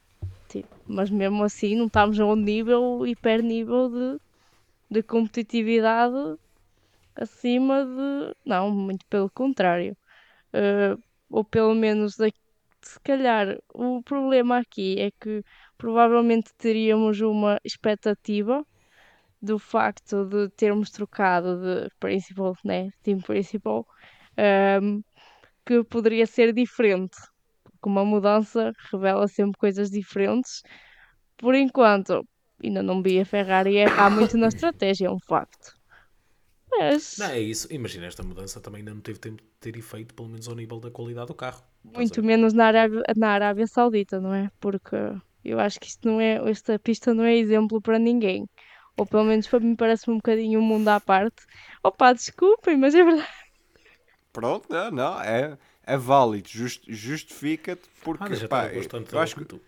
Tipo, 0.53 0.69
mas 0.87 1.09
mesmo 1.11 1.43
assim 1.45 1.77
não 1.77 1.87
estamos 1.87 2.21
a 2.21 2.27
um 2.27 2.37
nível, 2.37 3.07
hiper 3.07 3.43
nível 3.43 3.89
de, 3.89 4.21
de 4.91 5.03
competitividade 5.03 6.37
acima 7.17 7.85
de. 7.85 8.37
Não, 8.45 8.71
muito 8.71 9.07
pelo 9.07 9.31
contrário. 9.31 9.97
Uh, 10.55 11.03
ou 11.31 11.45
pelo 11.45 11.75
menos 11.75 12.17
daqui 12.17 12.37
se 12.83 13.01
calhar 13.01 13.59
o 13.73 14.03
problema 14.03 14.59
aqui 14.59 15.01
é 15.01 15.11
que 15.13 15.43
provavelmente 15.79 16.51
teríamos 16.59 17.21
uma 17.21 17.59
expectativa 17.65 18.67
do 19.41 19.59
facto 19.59 20.25
de 20.27 20.49
termos 20.51 20.91
trocado 20.91 21.61
de 21.61 21.91
principal, 22.01 22.55
né, 22.65 22.91
team 23.03 23.21
principal, 23.21 23.87
um, 24.83 25.03
que 25.67 25.85
poderia 25.85 26.27
ser 26.27 26.53
diferente. 26.53 27.17
Porque 27.83 27.89
uma 27.89 28.05
mudança 28.05 28.73
revela 28.93 29.27
sempre 29.27 29.59
coisas 29.59 29.91
diferentes. 29.91 30.63
Por 31.37 31.53
enquanto, 31.57 32.25
ainda 32.63 32.81
não 32.81 33.03
vi 33.03 33.19
a 33.19 33.25
Ferrari 33.25 33.77
errar 33.77 34.09
muito 34.09 34.37
na 34.39 34.47
estratégia, 34.47 35.09
é 35.09 35.11
um 35.11 35.19
facto. 35.19 35.75
Mas, 36.71 37.17
Não, 37.19 37.27
é 37.27 37.41
isso. 37.41 37.67
Imagina, 37.73 38.07
esta 38.07 38.23
mudança 38.23 38.61
também 38.61 38.79
ainda 38.79 38.95
não 38.95 39.01
teve 39.01 39.19
tempo 39.19 39.43
de 39.43 39.49
ter 39.59 39.77
efeito, 39.77 40.15
pelo 40.15 40.29
menos 40.29 40.47
ao 40.47 40.55
nível 40.55 40.79
da 40.79 40.93
qualidade 40.93 41.27
do 41.27 41.35
carro. 41.35 41.61
Muito 41.83 42.23
menos 42.23 42.53
na 42.53 42.67
Arábia, 42.67 43.03
na 43.17 43.31
Arábia 43.31 43.67
Saudita, 43.67 44.21
não 44.21 44.33
é? 44.33 44.49
Porque 44.61 44.97
eu 45.45 45.59
acho 45.59 45.81
que 45.81 45.89
isto 45.89 46.09
não 46.09 46.21
é, 46.21 46.37
esta 46.49 46.79
pista 46.79 47.13
não 47.13 47.25
é 47.25 47.37
exemplo 47.37 47.83
para 47.83 47.99
ninguém. 47.99 48.49
Ou 48.97 49.05
pelo 49.05 49.25
menos 49.25 49.49
para 49.49 49.59
mim 49.59 49.75
parece 49.75 50.09
um 50.09 50.17
bocadinho 50.17 50.61
um 50.61 50.63
mundo 50.63 50.87
à 50.87 51.01
parte. 51.01 51.45
Opa, 51.83 52.13
desculpem, 52.13 52.77
mas 52.77 52.95
é 52.95 53.03
verdade. 53.03 53.29
Pronto, 54.33 54.67
não, 54.71 54.91
não, 54.91 55.21
é, 55.21 55.59
é 55.85 55.97
válido, 55.97 56.49
just- 56.49 56.85
justifica-te 56.89 57.89
porque 58.03 58.35
Ah, 58.35 58.49
pá, 58.49 58.67
bastante 58.75 59.15
eu, 59.15 59.21
acho 59.21 59.37
que, 59.37 59.61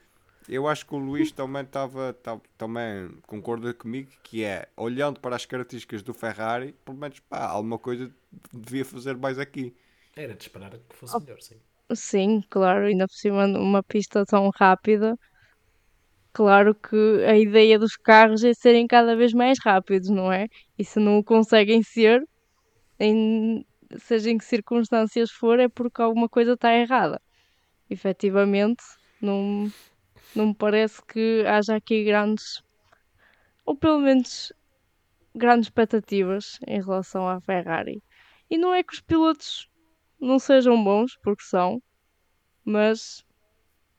eu 0.49 0.69
acho 0.69 0.87
que 0.87 0.95
o 0.95 0.99
Luís 0.99 1.33
também 1.33 1.63
estava 1.63 2.17
também 2.57 3.11
concorda 3.27 3.73
comigo 3.75 4.11
que 4.23 4.45
é 4.45 4.69
olhando 4.77 5.21
para 5.21 5.37
as 5.37 5.47
características 5.47 6.03
do 6.03 6.15
Ferrari, 6.15 6.73
pelo 6.85 6.99
menos 6.99 7.21
pá, 7.21 7.47
alguma 7.47 7.79
coisa 7.79 8.11
devia 8.53 8.85
fazer 8.85 9.17
mais 9.17 9.39
aqui. 9.39 9.75
Era 10.17 10.35
de 10.35 10.43
esperar 10.43 10.71
que 10.73 10.97
fosse 10.97 11.21
melhor, 11.21 11.41
sim. 11.41 11.57
Sim, 11.95 12.43
claro, 12.51 12.87
ainda 12.87 13.07
por 13.07 13.15
cima 13.15 13.47
numa 13.47 13.83
pista 13.83 14.25
tão 14.27 14.51
rápida. 14.55 15.17
Claro 16.33 16.75
que 16.75 16.97
a 17.27 17.37
ideia 17.39 17.79
dos 17.79 17.97
carros 17.97 18.43
é 18.45 18.53
serem 18.55 18.87
cada 18.87 19.15
vez 19.17 19.33
mais 19.33 19.57
rápidos, 19.65 20.09
não 20.11 20.33
é? 20.33 20.47
E 20.79 20.85
se 20.85 20.99
não 20.99 21.19
o 21.19 21.25
conseguem 21.25 21.83
ser, 21.83 22.21
em, 23.01 23.65
seja 23.99 24.31
em 24.31 24.39
que 24.39 24.45
circunstâncias 24.45 25.31
for, 25.31 25.59
é 25.59 25.69
porque 25.69 26.03
alguma 26.03 26.29
coisa 26.29 26.53
está 26.53 26.75
errada. 26.75 27.21
Efetivamente, 27.89 28.83
não, 29.21 29.71
não 30.35 30.49
me 30.49 30.55
parece 30.55 31.03
que 31.05 31.45
haja 31.47 31.77
aqui 31.77 32.05
grandes, 32.05 32.63
ou 33.65 33.77
pelo 33.77 33.99
menos 33.99 34.53
grandes 35.35 35.67
expectativas 35.67 36.59
em 36.67 36.81
relação 36.81 37.29
à 37.29 37.41
Ferrari. 37.41 38.03
E 38.51 38.57
não 38.57 38.75
é 38.75 38.83
que 38.83 38.95
os 38.95 39.01
pilotos 39.01 39.69
não 40.21 40.39
sejam 40.39 40.83
bons, 40.83 41.17
porque 41.23 41.43
são, 41.43 41.83
mas 42.65 43.25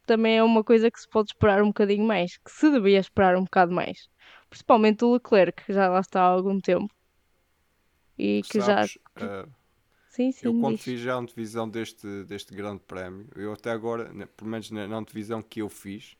também 0.05 0.37
é 0.37 0.43
uma 0.43 0.63
coisa 0.63 0.89
que 0.89 0.99
se 0.99 1.07
pode 1.07 1.31
esperar 1.31 1.61
um 1.61 1.67
bocadinho 1.67 2.05
mais, 2.05 2.37
que 2.37 2.51
se 2.51 2.71
devia 2.71 2.99
esperar 2.99 3.35
um 3.35 3.43
bocado 3.43 3.73
mais. 3.73 4.07
Principalmente 4.49 5.03
o 5.03 5.13
Leclerc, 5.13 5.65
que 5.65 5.73
já 5.73 5.89
lá 5.89 5.99
está 5.99 6.21
há 6.21 6.25
algum 6.25 6.59
tempo. 6.59 6.93
E 8.17 8.41
que 8.43 8.59
já. 8.59 8.87
Sabes, 8.87 8.97
ah, 9.17 9.45
Sim, 10.15 10.31
sim, 10.31 10.47
eu 10.47 10.53
quando 10.53 10.77
diz. 10.77 10.81
fiz 10.81 10.99
já 11.01 11.15
a 11.15 11.17
antevisão 11.17 11.69
deste, 11.69 12.23
deste 12.25 12.53
grande 12.55 12.81
prémio, 12.87 13.27
eu 13.35 13.53
até 13.53 13.71
agora, 13.71 14.11
né, 14.13 14.25
pelo 14.37 14.49
menos 14.49 14.69
na, 14.71 14.87
na 14.87 14.97
antevisão 14.97 15.41
que 15.41 15.61
eu 15.61 15.69
fiz, 15.69 16.17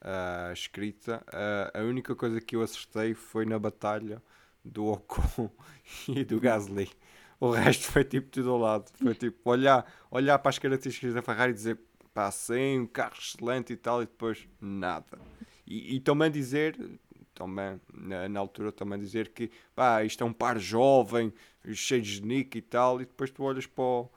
ah, 0.00 0.50
escrita, 0.52 1.24
ah, 1.28 1.72
a 1.80 1.82
única 1.82 2.14
coisa 2.14 2.40
que 2.40 2.56
eu 2.56 2.62
acertei 2.62 3.14
foi 3.14 3.44
na 3.46 3.58
batalha 3.58 4.22
do 4.64 4.86
Ocon 4.86 5.50
e 6.08 6.24
do 6.24 6.40
Gasly. 6.40 6.90
O 7.40 7.50
resto 7.50 7.90
foi 7.90 8.04
tipo 8.04 8.30
tudo 8.30 8.50
ao 8.50 8.58
lado. 8.58 8.90
Foi 8.94 9.14
tipo 9.14 9.50
olhar, 9.50 9.84
olhar 10.10 10.38
para 10.38 10.50
as 10.50 10.58
características 10.58 11.14
da 11.14 11.22
Ferrari 11.22 11.52
e 11.52 11.54
dizer 11.54 11.80
pá, 12.14 12.30
sim, 12.30 12.80
um 12.80 12.86
carro 12.86 13.16
excelente 13.18 13.72
e 13.72 13.76
tal, 13.76 14.02
e 14.02 14.06
depois 14.06 14.46
nada. 14.60 15.18
E, 15.66 15.96
e 15.96 16.00
também 16.00 16.30
dizer, 16.30 16.76
também, 17.42 17.80
na, 17.92 18.28
na 18.28 18.40
altura, 18.40 18.70
também 18.70 18.98
dizer 18.98 19.30
que 19.30 19.50
pá, 19.74 20.04
isto 20.04 20.22
é 20.22 20.26
um 20.26 20.32
par 20.32 20.58
jovem, 20.58 21.32
cheio 21.72 22.00
de 22.00 22.14
genique 22.16 22.58
e 22.58 22.62
tal, 22.62 23.00
e 23.00 23.04
depois 23.04 23.30
tu 23.30 23.42
olhas 23.42 23.66
para 23.66 23.82
o, 23.82 24.10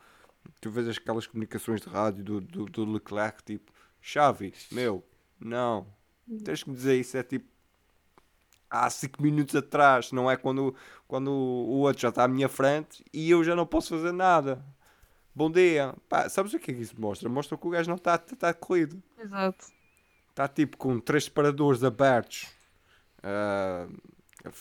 tu 0.60 0.70
vês 0.70 0.88
aquelas 0.88 1.26
comunicações 1.26 1.80
de 1.80 1.88
rádio 1.88 2.22
do, 2.22 2.40
do, 2.40 2.64
do 2.66 2.92
Leclerc, 2.92 3.42
tipo, 3.42 3.72
Xavi, 4.00 4.54
meu, 4.70 5.04
não, 5.40 5.86
tens 6.44 6.62
que 6.62 6.70
me 6.70 6.76
dizer 6.76 6.98
isso, 6.98 7.16
é 7.16 7.22
tipo, 7.22 7.46
há 8.70 8.88
5 8.88 9.20
minutos 9.20 9.56
atrás, 9.56 10.12
não 10.12 10.30
é 10.30 10.36
quando, 10.36 10.74
quando 11.08 11.30
o 11.30 11.78
outro 11.78 12.02
já 12.02 12.10
está 12.10 12.24
à 12.24 12.28
minha 12.28 12.48
frente 12.48 13.04
e 13.12 13.30
eu 13.30 13.42
já 13.42 13.56
não 13.56 13.66
posso 13.66 13.96
fazer 13.96 14.12
nada. 14.12 14.64
Bom 15.34 15.50
dia. 15.50 15.94
Pá, 16.08 16.30
sabes 16.30 16.54
o 16.54 16.58
que 16.58 16.70
é 16.70 16.74
que 16.74 16.80
isso 16.80 16.98
mostra? 16.98 17.28
Mostra 17.28 17.58
que 17.58 17.66
o 17.66 17.70
gajo 17.70 17.90
não 17.90 17.96
está 17.96 18.16
tá 18.16 18.54
corrido. 18.54 19.02
Exato. 19.18 19.66
Está 20.30 20.48
tipo 20.48 20.78
com 20.78 20.98
três 20.98 21.24
separadores 21.24 21.84
abertos. 21.84 22.55
Ah, 23.28 23.88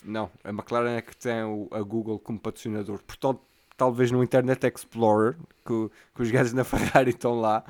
não, 0.03 0.31
a 0.43 0.49
McLaren 0.49 0.97
é 0.97 1.01
que 1.03 1.15
tem 1.15 1.43
o- 1.43 1.67
a 1.71 1.79
Google 1.83 2.17
como 2.17 2.39
patrocinador. 2.39 3.03
Portanto, 3.03 3.39
talvez 3.77 4.09
no 4.09 4.23
Internet 4.23 4.65
Explorer, 4.65 5.35
que, 5.63 5.89
que 6.15 6.21
os 6.23 6.31
gajos 6.31 6.53
na 6.53 6.63
Ferrari 6.63 7.11
estão 7.11 7.39
lá. 7.39 7.63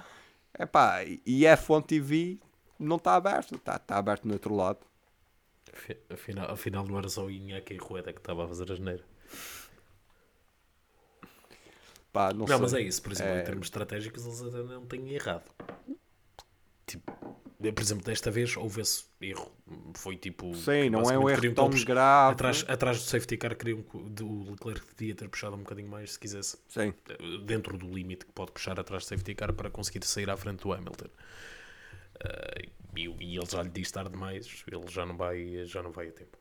Epá, 0.57 0.99
e 1.25 1.45
a 1.45 1.57
F1 1.57 1.81
TV 1.85 2.39
não 2.79 2.95
está 2.95 3.15
aberto. 3.15 3.55
Está 3.55 3.77
tá 3.77 3.97
aberto 3.97 4.25
no 4.25 4.33
outro 4.33 4.55
lado. 4.55 4.79
Afi- 5.73 5.97
Afinal, 6.09 6.51
afinal 6.51 6.87
não 6.87 6.97
era 6.97 7.09
só 7.09 7.25
o 7.25 7.29
Inhaque 7.29 7.73
e 7.73 7.77
Rueda 7.77 8.13
que 8.13 8.19
estava 8.19 8.45
a 8.45 8.47
fazer 8.47 8.71
a 8.71 8.75
geneira. 8.75 9.03
Pá, 12.13 12.31
não, 12.31 12.39
Não, 12.41 12.47
sei. 12.47 12.57
mas 12.59 12.73
é 12.73 12.81
isso, 12.81 13.01
por 13.01 13.11
exemplo, 13.11 13.33
É- 13.33 13.41
em 13.41 13.43
termos 13.43 13.67
estratégicos 13.67 14.25
eles 14.25 14.53
não 14.69 14.85
têm 14.85 15.09
errado. 15.13 15.51
Tipo, 16.87 17.11
por 17.71 17.81
exemplo, 17.81 18.03
desta 18.03 18.29
vez 18.31 18.55
houve 18.57 18.81
esse 18.81 19.05
erro. 19.21 19.51
Foi 19.95 20.17
tipo. 20.17 20.53
Sim, 20.55 20.89
não 20.89 21.09
é 21.09 21.17
um 21.17 21.29
erro 21.29 21.53
tão 21.53 21.69
grave. 21.69 22.33
Atrás, 22.33 22.65
atrás 22.67 22.97
do 22.99 23.03
safety 23.03 23.37
car 23.37 23.55
queriam 23.55 23.81
que 23.81 24.23
o 24.23 24.51
Leclerc 24.51 24.85
devia 24.97 25.15
ter 25.15 25.29
puxado 25.29 25.55
um 25.55 25.59
bocadinho 25.59 25.89
mais 25.89 26.13
se 26.13 26.19
quisesse. 26.19 26.57
Sim. 26.67 26.93
Dentro 27.45 27.77
do 27.77 27.87
limite 27.87 28.25
que 28.25 28.31
pode 28.31 28.51
puxar 28.51 28.79
atrás 28.79 29.03
do 29.03 29.07
safety 29.07 29.35
car 29.35 29.53
para 29.53 29.69
conseguir 29.69 30.03
sair 30.05 30.29
à 30.29 30.37
frente 30.37 30.61
do 30.61 30.73
Hamilton. 30.73 31.09
Ah, 32.23 32.61
e, 32.95 33.01
e 33.01 33.37
ele 33.37 33.45
já 33.45 33.61
lhe 33.61 33.69
disse 33.69 33.93
tarde 33.93 34.11
demais, 34.11 34.63
ele 34.71 34.87
já 34.87 35.05
não 35.05 35.17
vai, 35.17 35.65
já 35.65 35.83
não 35.83 35.91
vai 35.91 36.07
a 36.07 36.11
tempo. 36.11 36.37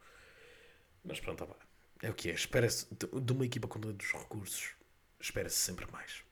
Mas 1.05 1.21
pronto, 1.21 1.45
tá 1.45 1.55
é 2.03 2.11
o 2.11 2.15
que 2.15 2.31
é. 2.31 2.35
Espera-se 2.35 2.87
de, 2.93 3.33
uma 3.33 3.45
equipa 3.45 3.67
com 3.67 3.81
tantos 3.81 4.13
recursos, 4.13 4.71
espera-se 5.21 5.57
sempre 5.57 5.91
mais. 5.91 6.23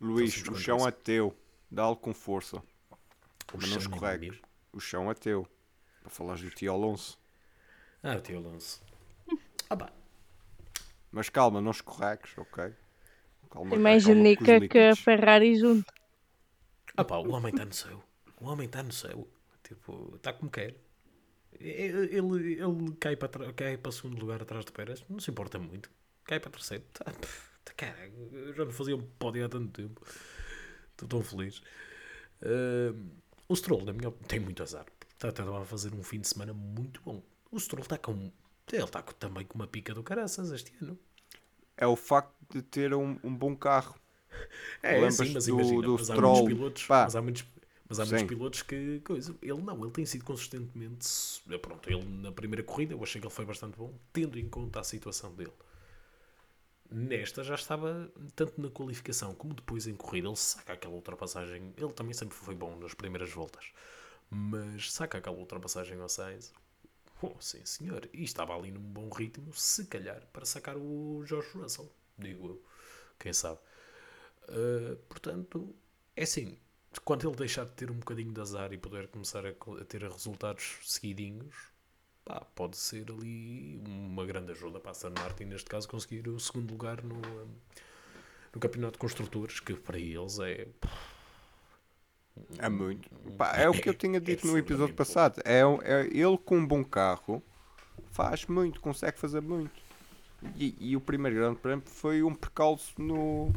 Luís, 0.00 0.42
o 0.48 0.54
chão 0.56 0.86
é 0.86 0.90
teu. 0.90 1.36
Dá-lo 1.70 1.96
com 1.96 2.12
força. 2.12 2.62
O 3.52 3.56
Mas 3.58 3.68
não 3.68 3.76
é 3.76 3.80
escorregues. 3.80 4.40
O 4.72 4.80
chão 4.80 5.10
é 5.10 5.14
teu. 5.14 5.46
Para 6.02 6.10
falares 6.10 6.42
do 6.42 6.50
tio 6.50 6.72
Alonso. 6.72 7.18
Ah, 8.02 8.16
o 8.16 8.20
tio 8.20 8.38
Alonso. 8.38 8.82
Ah, 9.70 9.76
pá. 9.76 9.92
Mas 11.10 11.28
calma, 11.28 11.60
não 11.60 11.70
escorregues, 11.70 12.36
ok? 12.36 12.74
Calma, 13.50 13.76
mais 13.76 14.02
os 14.02 14.08
genica 14.08 14.66
que 14.68 14.78
a. 14.78 14.96
Ferrari 14.96 15.56
junto. 15.56 15.92
Ah, 16.96 17.04
pá, 17.04 17.16
o 17.16 17.30
homem 17.32 17.52
está 17.52 17.64
no 17.64 17.72
céu. 17.72 18.04
O 18.40 18.46
homem 18.46 18.66
está 18.66 18.82
no 18.82 18.92
céu. 18.92 19.28
Tipo, 19.62 20.16
está 20.16 20.32
como 20.32 20.50
quer. 20.50 20.74
Ele, 21.60 22.16
ele, 22.16 22.96
cai, 22.98 23.16
para 23.16 23.52
cai 23.52 23.76
para 23.78 23.92
segundo 23.92 24.18
lugar 24.18 24.42
atrás 24.42 24.64
do 24.64 24.72
Pérez. 24.72 25.04
Não 25.08 25.20
se 25.20 25.30
importa 25.30 25.58
muito. 25.58 25.90
Cai 26.24 26.40
para 26.40 26.50
terceiro. 26.50 26.84
Tá, 26.92 27.04
tá, 27.64 27.72
cara, 27.76 28.10
eu 28.32 28.52
já 28.52 28.64
não 28.64 28.72
fazia 28.72 28.96
um 28.96 29.02
pódio 29.18 29.44
há 29.44 29.48
tanto 29.48 29.70
tempo. 29.70 30.00
Estou 30.90 31.08
tão 31.08 31.22
feliz. 31.22 31.62
Ahm, 32.42 33.10
o 33.48 33.56
Stroll, 33.56 33.84
na 33.84 33.92
minha 33.92 34.08
opinião, 34.08 34.28
tem 34.28 34.40
muito 34.40 34.62
azar. 34.62 34.86
Está, 35.12 35.28
está 35.28 35.42
a 35.44 35.64
fazer 35.64 35.94
um 35.94 36.02
fim 36.02 36.20
de 36.20 36.28
semana 36.28 36.52
muito 36.52 37.00
bom. 37.02 37.22
O 37.50 37.58
Stroll 37.58 37.82
está 37.82 37.98
com. 37.98 38.30
Ele 38.72 38.82
está 38.84 39.02
também 39.02 39.44
com 39.44 39.54
uma 39.56 39.66
pica 39.66 39.94
do 39.94 40.02
caraças 40.02 40.50
este 40.50 40.72
ano. 40.80 40.98
É 41.76 41.86
o 41.86 41.96
facto 41.96 42.34
de 42.52 42.62
ter 42.62 42.94
um, 42.94 43.18
um 43.22 43.34
bom 43.34 43.54
carro. 43.56 43.94
É, 44.82 45.00
Lembras 45.00 45.28
sim, 45.28 45.34
mas 45.34 45.46
do- 45.46 45.56
imagina, 45.56 45.82
do 45.82 45.98
mas 45.98 46.10
há 46.10 46.14
Stroll? 46.14 46.44
pilotos, 46.46 46.86
mas 46.88 47.16
há 47.16 47.22
muitos, 47.22 47.44
mas 47.88 48.00
há 48.00 48.04
muitos 48.04 48.20
Sim. 48.20 48.26
pilotos 48.26 48.62
que 48.62 49.00
coisa. 49.00 49.34
Ele 49.42 49.60
não, 49.62 49.82
ele 49.82 49.90
tem 49.92 50.04
sido 50.06 50.24
consistentemente. 50.24 51.08
Pronto, 51.60 51.88
ele 51.90 52.04
na 52.04 52.32
primeira 52.32 52.62
corrida 52.62 52.94
eu 52.94 53.02
achei 53.02 53.20
que 53.20 53.26
ele 53.26 53.34
foi 53.34 53.44
bastante 53.44 53.76
bom, 53.76 53.92
tendo 54.12 54.38
em 54.38 54.48
conta 54.48 54.80
a 54.80 54.84
situação 54.84 55.34
dele. 55.34 55.52
Nesta 56.94 57.42
já 57.42 57.54
estava, 57.54 58.10
tanto 58.36 58.60
na 58.60 58.70
qualificação 58.70 59.34
como 59.34 59.54
depois 59.54 59.86
em 59.86 59.94
corrida, 59.94 60.28
ele 60.28 60.36
saca 60.36 60.74
aquela 60.74 60.94
ultrapassagem. 60.94 61.74
Ele 61.76 61.92
também 61.92 62.14
sempre 62.14 62.36
foi 62.36 62.54
bom 62.54 62.76
nas 62.76 62.94
primeiras 62.94 63.30
voltas, 63.30 63.72
mas 64.30 64.92
saca 64.92 65.18
aquela 65.18 65.36
ultrapassagem 65.36 66.00
ao 66.00 66.08
Sainz. 66.08 66.52
Oh, 67.20 67.34
sim, 67.40 67.64
senhor. 67.64 68.08
E 68.12 68.22
estava 68.22 68.54
ali 68.56 68.70
num 68.70 68.80
bom 68.80 69.08
ritmo, 69.08 69.52
se 69.54 69.86
calhar, 69.86 70.26
para 70.32 70.44
sacar 70.44 70.76
o 70.76 71.24
George 71.26 71.48
Russell, 71.54 71.90
digo 72.18 72.48
eu. 72.48 72.64
Quem 73.18 73.32
sabe? 73.32 73.58
Uh, 74.48 74.96
portanto, 75.08 75.74
é 76.16 76.22
assim. 76.22 76.58
Quando 77.04 77.28
ele 77.28 77.36
deixar 77.36 77.64
de 77.64 77.72
ter 77.72 77.90
um 77.90 77.98
bocadinho 77.98 78.32
de 78.32 78.40
azar 78.40 78.72
e 78.72 78.78
puder 78.78 79.08
começar 79.08 79.44
a, 79.44 79.50
a 79.50 79.84
ter 79.84 80.02
resultados 80.02 80.78
seguidinhos, 80.84 81.73
pá, 82.24 82.40
pode 82.54 82.76
ser 82.76 83.06
ali 83.10 83.80
uma 83.86 84.24
grande 84.24 84.52
ajuda 84.52 84.80
para 84.80 84.90
a 84.90 84.92
Aston 84.92 85.12
Martin, 85.18 85.44
neste 85.44 85.68
caso, 85.68 85.88
conseguir 85.88 86.28
o 86.28 86.38
segundo 86.40 86.70
lugar 86.70 87.02
no, 87.02 87.16
um, 87.16 87.48
no 88.54 88.60
Campeonato 88.60 88.94
de 88.94 88.98
Construtores, 88.98 89.60
que 89.60 89.74
para 89.74 89.98
eles 89.98 90.38
é. 90.38 90.66
É 92.58 92.68
muito. 92.68 93.08
Pá, 93.36 93.56
é 93.56 93.68
o 93.68 93.72
que 93.72 93.88
eu 93.88 93.94
tinha 93.94 94.20
dito 94.20 94.46
no 94.46 94.58
episódio 94.58 94.94
passado. 94.94 95.40
É, 95.44 95.60
é 95.82 96.06
ele 96.06 96.38
com 96.38 96.58
um 96.58 96.66
bom 96.66 96.84
carro 96.84 97.42
faz 98.10 98.46
muito, 98.46 98.80
consegue 98.80 99.18
fazer 99.18 99.40
muito. 99.40 99.82
E, 100.56 100.74
e 100.78 100.96
o 100.96 101.00
primeiro 101.00 101.36
grande 101.36 101.58
prémio 101.58 101.84
foi 101.86 102.22
um 102.22 102.34
percalço 102.34 103.00
no, 103.00 103.52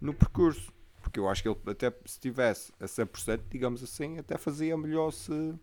no 0.00 0.14
percurso. 0.14 0.72
Porque 1.02 1.18
eu 1.18 1.28
acho 1.28 1.42
que 1.42 1.48
ele 1.48 1.58
até 1.66 1.90
se 1.90 2.12
estivesse 2.12 2.72
a 2.78 2.84
100%, 2.84 3.40
digamos 3.50 3.82
assim, 3.82 4.18
até 4.18 4.36
fazia 4.36 4.76
melhor 4.76 5.10
se, 5.12 5.54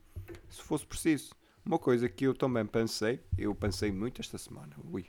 se 0.50 0.62
fosse 0.62 0.86
preciso. 0.86 1.34
Uma 1.68 1.78
coisa 1.78 2.08
que 2.08 2.24
eu 2.24 2.34
também 2.34 2.66
pensei, 2.66 3.20
eu 3.38 3.54
pensei 3.54 3.92
muito 3.92 4.22
esta 4.22 4.38
semana, 4.38 4.74
ui. 4.90 5.06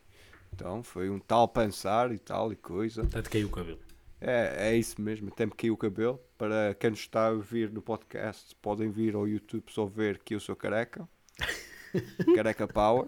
Então 0.53 0.83
foi 0.83 1.09
um 1.09 1.21
tal 1.21 1.47
pensar 1.47 2.11
e 2.11 2.19
tal 2.19 2.53
e 2.53 2.57
coisa. 2.57 3.03
Até 3.03 3.23
te 3.23 3.31
caiu 3.31 3.47
o 3.47 3.51
cabelo. 3.51 3.79
É, 4.21 4.71
é 4.71 4.77
isso 4.77 5.01
mesmo, 5.01 5.29
até 5.29 5.47
me 5.47 5.53
caiu 5.53 5.75
o 5.75 5.77
cabelo. 5.77 6.21
Para 6.37 6.75
quem 6.75 6.91
nos 6.91 6.99
está 6.99 7.29
a 7.29 7.31
ouvir 7.31 7.71
no 7.71 7.81
podcast, 7.81 8.57
podem 8.57 8.91
vir 8.91 9.15
ao 9.15 9.29
YouTube 9.29 9.71
só 9.71 9.87
ver 9.87 10.19
que 10.19 10.35
eu 10.35 10.41
sou 10.41 10.57
careca. 10.57 11.09
careca 12.35 12.67
Power. 12.67 13.07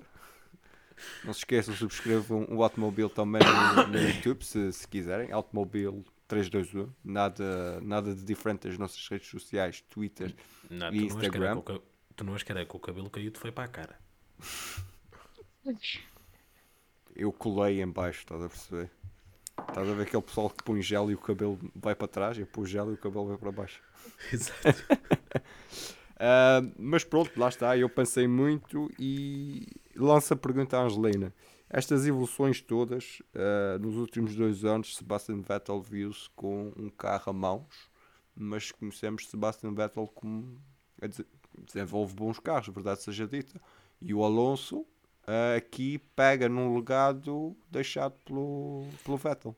Não 1.24 1.32
se 1.32 1.40
esqueçam, 1.40 1.74
subscrevam 1.74 2.46
o 2.50 2.62
Automobile 2.62 3.10
também 3.10 3.42
no, 3.42 3.88
no 3.88 3.98
YouTube, 4.14 4.44
se, 4.44 4.72
se 4.72 4.86
quiserem. 4.86 5.32
Automobile 5.32 6.04
321. 6.28 6.88
Nada, 7.02 7.80
nada 7.80 8.14
de 8.14 8.22
diferente 8.24 8.68
das 8.68 8.78
nossas 8.78 9.08
redes 9.08 9.28
sociais, 9.28 9.80
Twitter 9.90 10.32
Não, 10.70 10.94
e 10.94 11.08
não 11.08 11.64
tu 12.20 12.24
não 12.24 12.34
és 12.34 12.42
careca, 12.42 12.76
o 12.76 12.80
cabelo 12.80 13.08
caiu-te 13.08 13.38
foi 13.38 13.50
para 13.50 13.64
a 13.64 13.68
cara. 13.68 13.98
Eu 17.16 17.32
colei 17.32 17.80
em 17.80 17.88
baixo, 17.88 18.20
estás 18.20 18.42
a 18.42 18.48
perceber? 18.48 18.90
Estás 19.58 19.88
a 19.88 19.94
ver 19.94 20.02
aquele 20.02 20.22
pessoal 20.22 20.50
que 20.50 20.62
põe 20.62 20.82
gel 20.82 21.10
e 21.10 21.14
o 21.14 21.18
cabelo 21.18 21.58
vai 21.74 21.94
para 21.94 22.06
trás? 22.06 22.38
Eu 22.38 22.46
pus 22.46 22.68
gel 22.68 22.90
e 22.90 22.94
o 22.94 22.98
cabelo 22.98 23.28
vai 23.28 23.38
para 23.38 23.52
baixo. 23.52 23.82
Exato. 24.32 24.60
Ah, 26.22 26.60
mas 26.78 27.02
pronto, 27.02 27.32
lá 27.40 27.48
está. 27.48 27.74
Eu 27.78 27.88
pensei 27.88 28.28
muito 28.28 28.90
e 28.98 29.66
lanço 29.96 30.34
a 30.34 30.36
pergunta 30.36 30.76
à 30.76 30.82
Angelina. 30.82 31.34
Estas 31.66 32.06
evoluções 32.06 32.60
todas, 32.60 33.22
ah, 33.34 33.78
nos 33.78 33.96
últimos 33.96 34.36
dois 34.36 34.62
anos, 34.62 34.96
Sebastian 34.96 35.40
Vettel 35.40 35.80
viu-se 35.80 36.28
com 36.36 36.74
um 36.76 36.90
carro 36.90 37.30
a 37.30 37.32
mãos, 37.32 37.90
mas 38.34 38.70
conhecemos 38.70 39.30
Sebastian 39.30 39.72
Vettel 39.72 40.06
como 40.08 40.60
desenvolve 41.64 42.14
bons 42.14 42.38
carros, 42.40 42.68
verdade 42.74 43.02
seja 43.02 43.26
dita. 43.26 43.60
E 44.00 44.14
o 44.14 44.24
Alonso 44.24 44.86
ah, 45.26 45.56
aqui 45.56 45.98
pega 46.16 46.48
num 46.48 46.74
legado 46.76 47.56
deixado 47.70 48.14
pelo, 48.24 48.84
pelo 49.04 49.16
Vettel. 49.16 49.56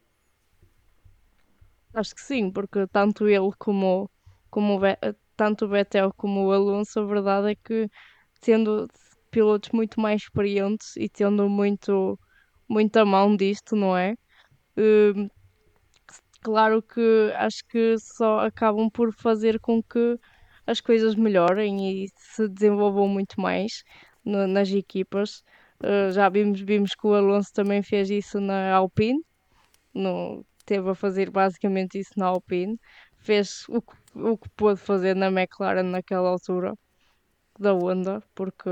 Acho 1.95 2.15
que 2.15 2.21
sim, 2.23 2.51
porque 2.51 2.87
tanto 2.89 3.29
ele 3.29 3.51
como, 3.59 4.11
como 4.51 4.79
Ve- 4.81 4.99
tanto 5.37 5.67
o 5.67 5.69
Vettel 5.69 6.13
como 6.17 6.47
o 6.47 6.53
Alonso, 6.53 7.01
a 7.01 7.05
verdade 7.05 7.53
é 7.53 7.55
que 7.57 7.89
tendo 8.41 8.89
pilotos 9.31 9.71
muito 9.73 10.01
mais 10.01 10.23
experientes 10.23 10.97
e 10.97 11.09
tendo 11.09 11.49
muito, 11.49 12.19
muita 12.69 13.05
mão 13.05 13.37
disto, 13.37 13.77
não 13.77 13.97
é? 13.97 14.15
Hum, 14.79 15.29
claro 16.43 16.83
que 16.83 17.33
acho 17.37 17.65
que 17.69 17.97
só 17.99 18.41
acabam 18.41 18.91
por 18.91 19.13
fazer 19.15 19.59
com 19.61 19.83
que 19.83 20.19
as 20.67 20.81
coisas 20.81 21.15
melhorem 21.15 22.05
e 22.05 22.09
se 22.17 22.49
desenvolvam 22.49 23.09
muito 23.09 23.41
mais 23.41 23.83
na- 24.25 24.47
nas 24.47 24.71
equipas. 24.71 25.43
Uh, 25.83 26.13
já 26.13 26.29
vimos, 26.29 26.61
vimos 26.61 26.95
que 26.95 27.07
o 27.07 27.15
Alonso 27.15 27.53
também 27.53 27.83
fez 27.83 28.09
isso 28.11 28.41
na 28.41 28.73
Alpine, 28.75 29.21
no, 29.95 30.45
teve 30.67 30.91
a 30.91 30.95
fazer 30.95 31.31
basicamente 31.31 31.99
isso 31.99 32.13
na 32.17 32.27
Alpine, 32.27 32.79
fez 33.19 33.65
o 33.69 33.83
que, 33.83 33.95
o 34.15 34.37
que 34.39 34.49
pôde 34.51 34.81
fazer 34.81 35.15
na 35.17 35.29
McLaren 35.29 35.83
naquela 35.85 36.29
altura 36.31 36.75
da 37.59 37.73
Honda, 37.73 38.23
porque 38.35 38.69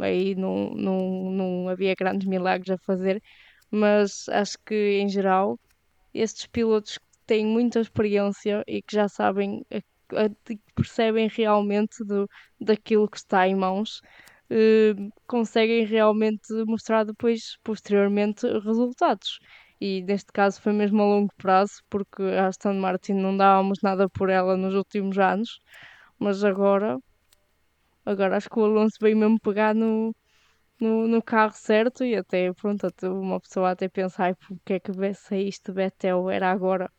aí 0.00 0.34
não, 0.34 0.70
não, 0.74 1.30
não 1.30 1.68
havia 1.68 1.94
grandes 1.94 2.26
milagres 2.28 2.70
a 2.70 2.78
fazer, 2.78 3.22
mas 3.70 4.28
acho 4.28 4.58
que 4.66 4.98
em 5.00 5.08
geral 5.08 5.58
estes 6.14 6.46
pilotos 6.46 6.98
que 6.98 7.04
têm 7.26 7.46
muita 7.46 7.80
experiência 7.80 8.62
e 8.66 8.82
que 8.82 8.94
já 8.96 9.08
sabem, 9.08 9.64
percebem 10.74 11.28
realmente 11.28 12.04
do, 12.04 12.28
daquilo 12.60 13.08
que 13.08 13.16
está 13.18 13.46
em 13.48 13.54
mãos, 13.54 14.00
eh, 14.50 14.94
conseguem 15.26 15.84
realmente 15.84 16.52
mostrar 16.66 17.04
depois, 17.04 17.56
posteriormente, 17.64 18.46
resultados. 18.60 19.38
E 19.80 20.02
neste 20.02 20.32
caso 20.32 20.60
foi 20.60 20.72
mesmo 20.72 21.02
a 21.02 21.06
longo 21.06 21.32
prazo, 21.36 21.74
porque 21.90 22.22
a 22.22 22.46
Aston 22.48 22.74
Martin 22.74 23.14
não 23.14 23.36
dávamos 23.36 23.78
nada 23.82 24.08
por 24.08 24.30
ela 24.30 24.56
nos 24.56 24.74
últimos 24.74 25.18
anos, 25.18 25.60
mas 26.18 26.44
agora, 26.44 26.98
agora 28.04 28.36
acho 28.36 28.48
que 28.48 28.58
o 28.58 28.64
Alonso 28.64 28.96
veio 29.00 29.16
mesmo 29.16 29.40
pegar 29.40 29.74
no, 29.74 30.14
no, 30.80 31.08
no 31.08 31.22
carro 31.22 31.52
certo 31.54 32.04
e 32.04 32.16
até, 32.16 32.52
pronto, 32.54 32.88
uma 33.04 33.40
pessoa 33.40 33.70
até 33.72 33.88
pensa, 33.88 34.24
ai, 34.24 34.34
porque 34.34 34.74
é 34.74 34.80
que 34.80 34.92
sair 35.14 35.48
isto 35.48 35.72
Betel, 35.72 36.30
era 36.30 36.50
agora, 36.50 36.90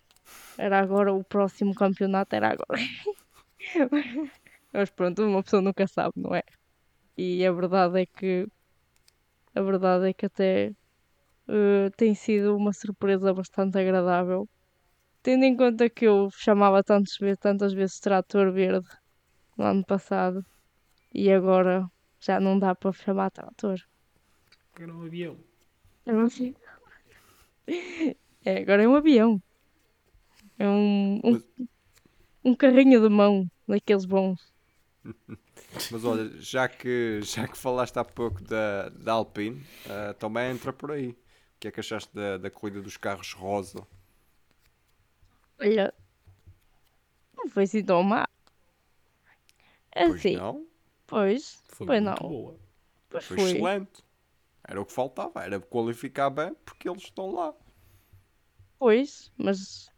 era 0.57 0.79
agora, 0.79 1.13
o 1.13 1.23
próximo 1.23 1.73
campeonato 1.73 2.35
era 2.35 2.49
agora. 2.49 2.79
Mas 4.73 4.89
pronto, 4.89 5.23
uma 5.23 5.43
pessoa 5.43 5.61
nunca 5.61 5.87
sabe, 5.87 6.13
não 6.15 6.33
é? 6.35 6.41
E 7.17 7.45
a 7.45 7.51
verdade 7.51 8.01
é 8.01 8.05
que, 8.05 8.47
a 9.55 9.61
verdade 9.61 10.09
é 10.09 10.13
que 10.13 10.25
até 10.25 10.71
eh, 11.47 11.89
tem 11.97 12.15
sido 12.15 12.55
uma 12.55 12.73
surpresa 12.73 13.33
bastante 13.33 13.77
agradável, 13.77 14.47
tendo 15.21 15.43
em 15.45 15.55
conta 15.55 15.89
que 15.89 16.05
eu 16.05 16.29
chamava 16.31 16.83
tantas 16.83 17.15
vezes, 17.19 17.39
tantas 17.39 17.73
vezes 17.73 17.99
trator 17.99 18.51
verde 18.51 18.87
no 19.57 19.65
ano 19.65 19.85
passado 19.85 20.43
e 21.13 21.31
agora 21.31 21.85
já 22.19 22.39
não 22.39 22.57
dá 22.57 22.73
para 22.75 22.91
chamar 22.93 23.31
trator. 23.31 23.77
Era 24.79 24.93
um 24.93 25.03
avião. 25.03 25.37
É 26.05 26.13
um 26.13 26.21
avião. 26.21 26.55
É, 28.45 28.57
agora 28.57 28.83
é 28.83 28.87
um 28.87 28.95
avião. 28.95 29.41
É 30.57 30.67
um, 30.67 31.17
um, 31.23 31.37
um 32.43 32.55
carrinho 32.55 33.01
de 33.01 33.09
mão, 33.09 33.49
daqueles 33.67 34.05
bons. 34.05 34.39
Mas 35.89 36.03
olha, 36.05 36.29
já 36.41 36.67
que, 36.67 37.21
já 37.23 37.47
que 37.47 37.57
falaste 37.57 37.97
há 37.97 38.03
pouco 38.05 38.43
da, 38.43 38.89
da 38.89 39.13
Alpine, 39.13 39.63
ah, 39.89 40.13
também 40.13 40.51
entra 40.51 40.71
por 40.73 40.91
aí. 40.91 41.09
O 41.11 41.17
que 41.59 41.67
é 41.67 41.71
que 41.71 41.79
achaste 41.79 42.13
da, 42.13 42.37
da 42.37 42.49
corrida 42.51 42.81
dos 42.81 42.97
carros 42.97 43.33
rosa? 43.33 43.85
Olha, 45.59 45.93
não 47.37 47.47
foi 47.49 47.63
assim 47.63 47.83
tão 47.83 48.01
má. 48.03 48.25
Pois 50.03 50.23
Assim, 50.23 50.31
não, 50.31 50.67
pois, 51.07 51.63
Foi 51.67 51.85
pois 51.85 52.01
muito 52.01 52.03
não, 52.03 52.17
boa. 52.23 52.57
pois 53.09 53.25
foi 53.27 53.35
foi. 53.35 53.53
excelente. 53.53 54.03
Era 54.67 54.81
o 54.81 54.85
que 54.85 54.93
faltava, 54.93 55.43
era 55.43 55.59
qualificar 55.59 56.29
bem 56.31 56.55
porque 56.65 56.89
eles 56.89 57.03
estão 57.03 57.31
lá. 57.31 57.53
Pois, 58.77 59.31
mas 59.35 59.89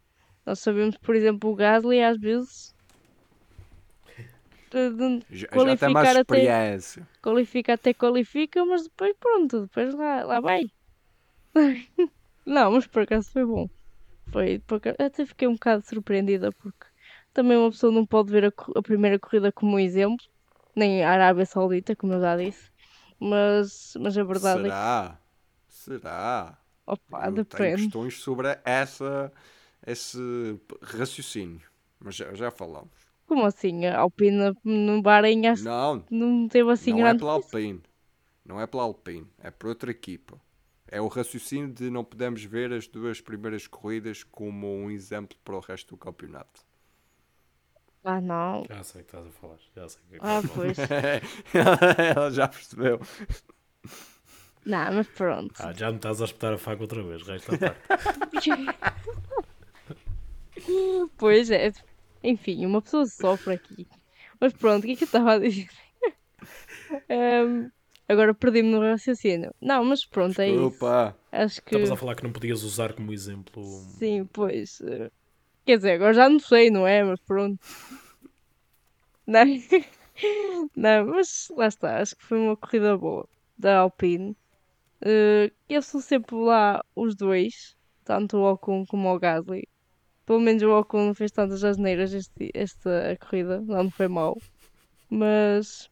nós 0.46 0.60
sabemos, 0.60 0.98
por 0.98 1.16
exemplo, 1.16 1.50
o 1.52 1.56
Gasly 1.56 2.02
às 2.04 2.18
vezes 2.20 2.74
Já, 5.30 5.48
já 5.58 5.76
tem 5.78 5.90
mais 5.90 6.10
até- 6.10 6.20
experiência. 6.20 7.08
qualifica 7.22 7.74
até 7.74 7.94
qualifica, 7.94 8.66
mas 8.66 8.84
depois 8.84 9.14
pronto, 9.20 9.62
depois 9.62 9.94
lá, 9.94 10.24
lá 10.24 10.40
vai. 10.42 10.64
Não, 12.46 12.72
mas 12.72 12.88
por 12.88 13.04
acaso 13.04 13.30
foi 13.32 13.46
bom. 13.46 13.68
Foi, 14.32 14.60
por 14.60 14.76
acaso, 14.76 14.96
até 15.00 15.26
fiquei 15.26 15.48
um 15.48 15.54
bocado 15.54 15.86
surpreendida 15.86 16.52
porque 16.54 16.86
também 17.34 17.58
uma 17.58 17.72
pessoa 17.72 17.92
não 17.92 18.06
pode 18.06 18.32
ver 18.32 18.46
a, 18.46 18.52
a 18.76 18.82
primeira 18.82 19.20
corrida 19.20 19.52
como 19.52 19.76
um 19.76 19.80
exemplo, 19.80 20.24
nem 20.76 21.04
a 21.04 21.12
Arábia 21.12 21.46
Saudita, 21.46 21.96
como 21.96 22.14
eu 22.14 22.22
já 22.22 22.38
disse. 22.38 22.70
Mas, 23.20 23.94
mas 24.00 24.18
a 24.18 24.24
verdade 24.24 24.70
é 24.70 24.72
que, 24.72 24.78
Será? 24.78 25.20
Será? 25.68 26.58
opa, 26.86 27.28
Eu 27.28 27.34
tenho 27.34 27.44
depende. 27.46 27.74
questões 27.74 28.20
sobre 28.22 28.60
essa, 28.66 29.32
esse 29.86 30.18
raciocínio. 30.82 31.62
Mas 32.00 32.16
já, 32.16 32.34
já 32.34 32.52
falamos. 32.52 32.92
Como 33.26 33.46
assim? 33.46 33.86
A 33.86 34.00
Alpine 34.00 34.54
no 34.64 35.02
Bahrein 35.02 35.48
acho 35.48 35.64
que 35.64 35.68
Não, 35.68 36.04
não 36.12 36.48
teve 36.48 36.70
assim 36.72 36.92
não 36.92 37.00
é 37.00 37.02
grande 37.04 37.20
pela 37.20 37.34
coisa. 37.42 37.48
Alpine. 37.58 37.82
Não 38.46 38.62
é 38.62 38.68
pela 38.68 38.84
Alpine. 38.84 39.28
É 39.40 39.50
por 39.50 39.68
outra 39.70 39.90
equipa. 39.90 40.40
É 40.88 41.02
o 41.02 41.08
raciocínio 41.08 41.68
de 41.74 41.90
não 41.90 42.04
podemos 42.04 42.44
ver 42.44 42.72
as 42.72 42.88
duas 42.88 43.20
primeiras 43.20 43.66
corridas 43.66 44.24
como 44.24 44.68
um 44.68 44.92
exemplo 44.92 45.36
para 45.44 45.56
o 45.56 45.60
resto 45.60 45.90
do 45.96 45.98
campeonato. 45.98 46.62
Ah, 48.04 48.22
não. 48.22 48.64
Já 48.70 48.84
sei 48.84 49.02
o 49.02 49.04
que 49.04 49.10
estás 49.18 49.26
a 49.28 49.32
falar. 49.32 49.58
Já 49.76 49.90
sei 49.90 50.02
o 50.04 50.08
que 50.10 50.16
é 50.16 50.20
que 50.20 50.26
Ah, 50.26 50.40
estás 50.40 50.46
a 50.46 50.48
falar. 50.48 51.22
pois. 51.56 51.98
Ela 52.16 52.32
já 52.32 52.48
percebeu. 52.48 53.00
Não, 54.64 54.94
mas 54.94 55.08
pronto. 55.08 55.54
Ah, 55.60 55.74
já 55.74 55.90
me 55.90 55.98
estás 55.98 56.22
a 56.22 56.26
espetar 56.26 56.54
a 56.54 56.58
faca 56.60 56.84
outra 56.84 57.02
vez. 57.02 57.24
Resta 57.24 57.56
a 57.56 57.58
parte. 57.58 57.82
Pois 61.18 61.50
é. 61.50 61.72
Enfim, 62.24 62.66
uma 62.66 62.82
pessoa 62.82 63.06
sofre 63.06 63.54
aqui. 63.54 63.88
Mas 64.40 64.54
pronto, 64.54 64.84
o 64.84 64.88
que 64.88 64.94
é 64.94 64.96
que 64.96 65.04
eu 65.04 65.08
estava 65.08 65.34
a 65.34 65.40
dizer? 65.40 65.68
Ahm, 67.10 67.70
agora 68.08 68.34
perdi-me 68.34 68.70
no 68.70 68.82
raciocínio. 68.82 69.54
Não, 69.62 69.84
mas 69.86 70.06
pronto, 70.06 70.40
é 70.40 70.50
isso. 70.50 70.66
Opa! 70.66 71.16
Acho 71.32 71.62
que. 71.62 71.76
Estavas 71.76 71.92
a 71.92 71.96
falar 71.96 72.16
que 72.16 72.24
não 72.24 72.32
podias 72.32 72.64
usar 72.64 72.94
como 72.94 73.14
exemplo. 73.14 73.64
Sim, 73.98 74.26
pois. 74.26 74.82
Quer 75.66 75.78
dizer, 75.78 75.92
agora 75.94 76.14
já 76.14 76.30
não 76.30 76.40
sei, 76.40 76.70
não 76.70 76.86
é? 76.88 77.04
Mas 77.04 77.20
pronto. 77.22 77.60
Não, 79.28 79.44
não 80.76 81.08
mas 81.08 81.48
lá 81.50 81.68
está. 81.68 82.00
Acho 82.00 82.16
que 82.16 82.24
foi 82.24 82.38
uma 82.38 82.56
corrida 82.56 82.96
boa 82.96 83.28
da 83.58 83.80
Alpine. 83.80 84.38
Eh, 85.02 85.52
eles 85.68 85.86
são 85.88 86.00
sempre 86.00 86.36
lá 86.36 86.84
os 86.96 87.16
dois, 87.16 87.76
tanto 88.04 88.38
o 88.38 88.52
Ocon 88.52 88.86
como 88.86 89.14
o 89.14 89.20
Gasly. 89.20 89.68
Pelo 90.26 90.40
menos 90.40 90.64
o 90.64 90.72
Ocon 90.72 91.08
não 91.08 91.14
fez 91.14 91.32
tantas 91.32 91.64
asneiras 91.64 92.14
este, 92.14 92.50
esta 92.54 93.18
corrida, 93.20 93.62
não 93.62 93.92
foi 93.92 94.08
mal. 94.08 94.38
Mas. 95.10 95.90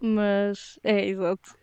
Mas. 0.00 0.78
É, 0.84 1.06
exato. 1.06 1.56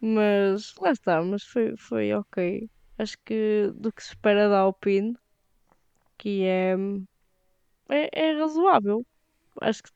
Mas 0.00 0.74
lá 0.80 0.92
está, 0.92 1.22
mas 1.22 1.42
foi, 1.42 1.76
foi 1.76 2.12
ok. 2.12 2.68
Acho 2.98 3.16
que 3.24 3.72
do 3.74 3.90
que 3.92 4.02
se 4.02 4.10
espera 4.10 4.48
da 4.48 4.58
Alpine, 4.58 5.16
que 6.18 6.44
é, 6.44 6.76
é, 7.88 8.10
é 8.12 8.38
razoável. 8.38 9.04
Acho 9.60 9.82
que 9.82 9.90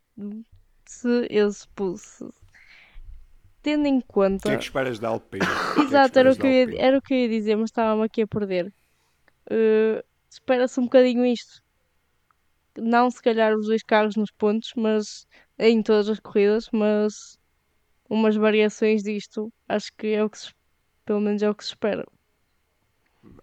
se 0.86 1.26
eles 1.30 1.68
se, 1.96 2.28
tendo 3.62 3.86
em 3.86 3.98
O 3.98 4.02
conta. 4.02 4.48
que 4.48 4.54
é 4.54 4.56
que 4.56 4.64
esperas 4.64 4.98
da 4.98 5.08
Alpine? 5.08 5.44
O 5.76 5.80
é 5.80 5.84
Exato, 5.84 6.18
era 6.18 6.32
o 6.32 6.36
que, 6.36 6.46
eu 6.46 6.50
ia, 6.50 6.80
era 6.80 6.98
o 6.98 7.02
que 7.02 7.14
eu 7.14 7.18
ia 7.18 7.28
dizer, 7.28 7.56
mas 7.56 7.70
estava-me 7.70 8.04
aqui 8.04 8.22
a 8.22 8.26
perder. 8.26 8.72
Eh, 9.50 10.04
Espera-se 10.30 10.78
um 10.80 10.84
bocadinho 10.84 11.24
isto. 11.26 11.62
Não 12.78 13.10
se 13.10 13.20
calhar 13.22 13.54
os 13.56 13.66
dois 13.66 13.82
carros 13.82 14.14
nos 14.16 14.30
pontos, 14.30 14.72
mas 14.76 15.26
em 15.58 15.82
todas 15.82 16.08
as 16.08 16.20
corridas, 16.20 16.68
mas 16.72 17.38
umas 18.08 18.36
variações 18.36 19.02
disto, 19.02 19.52
acho 19.68 19.90
que 19.96 20.08
é 20.08 20.22
o 20.24 20.30
que 20.30 20.38
se, 20.38 20.52
pelo 21.04 21.20
menos 21.20 21.42
é 21.42 21.50
o 21.50 21.54
que 21.54 21.64
se 21.64 21.70
espera. 21.70 22.06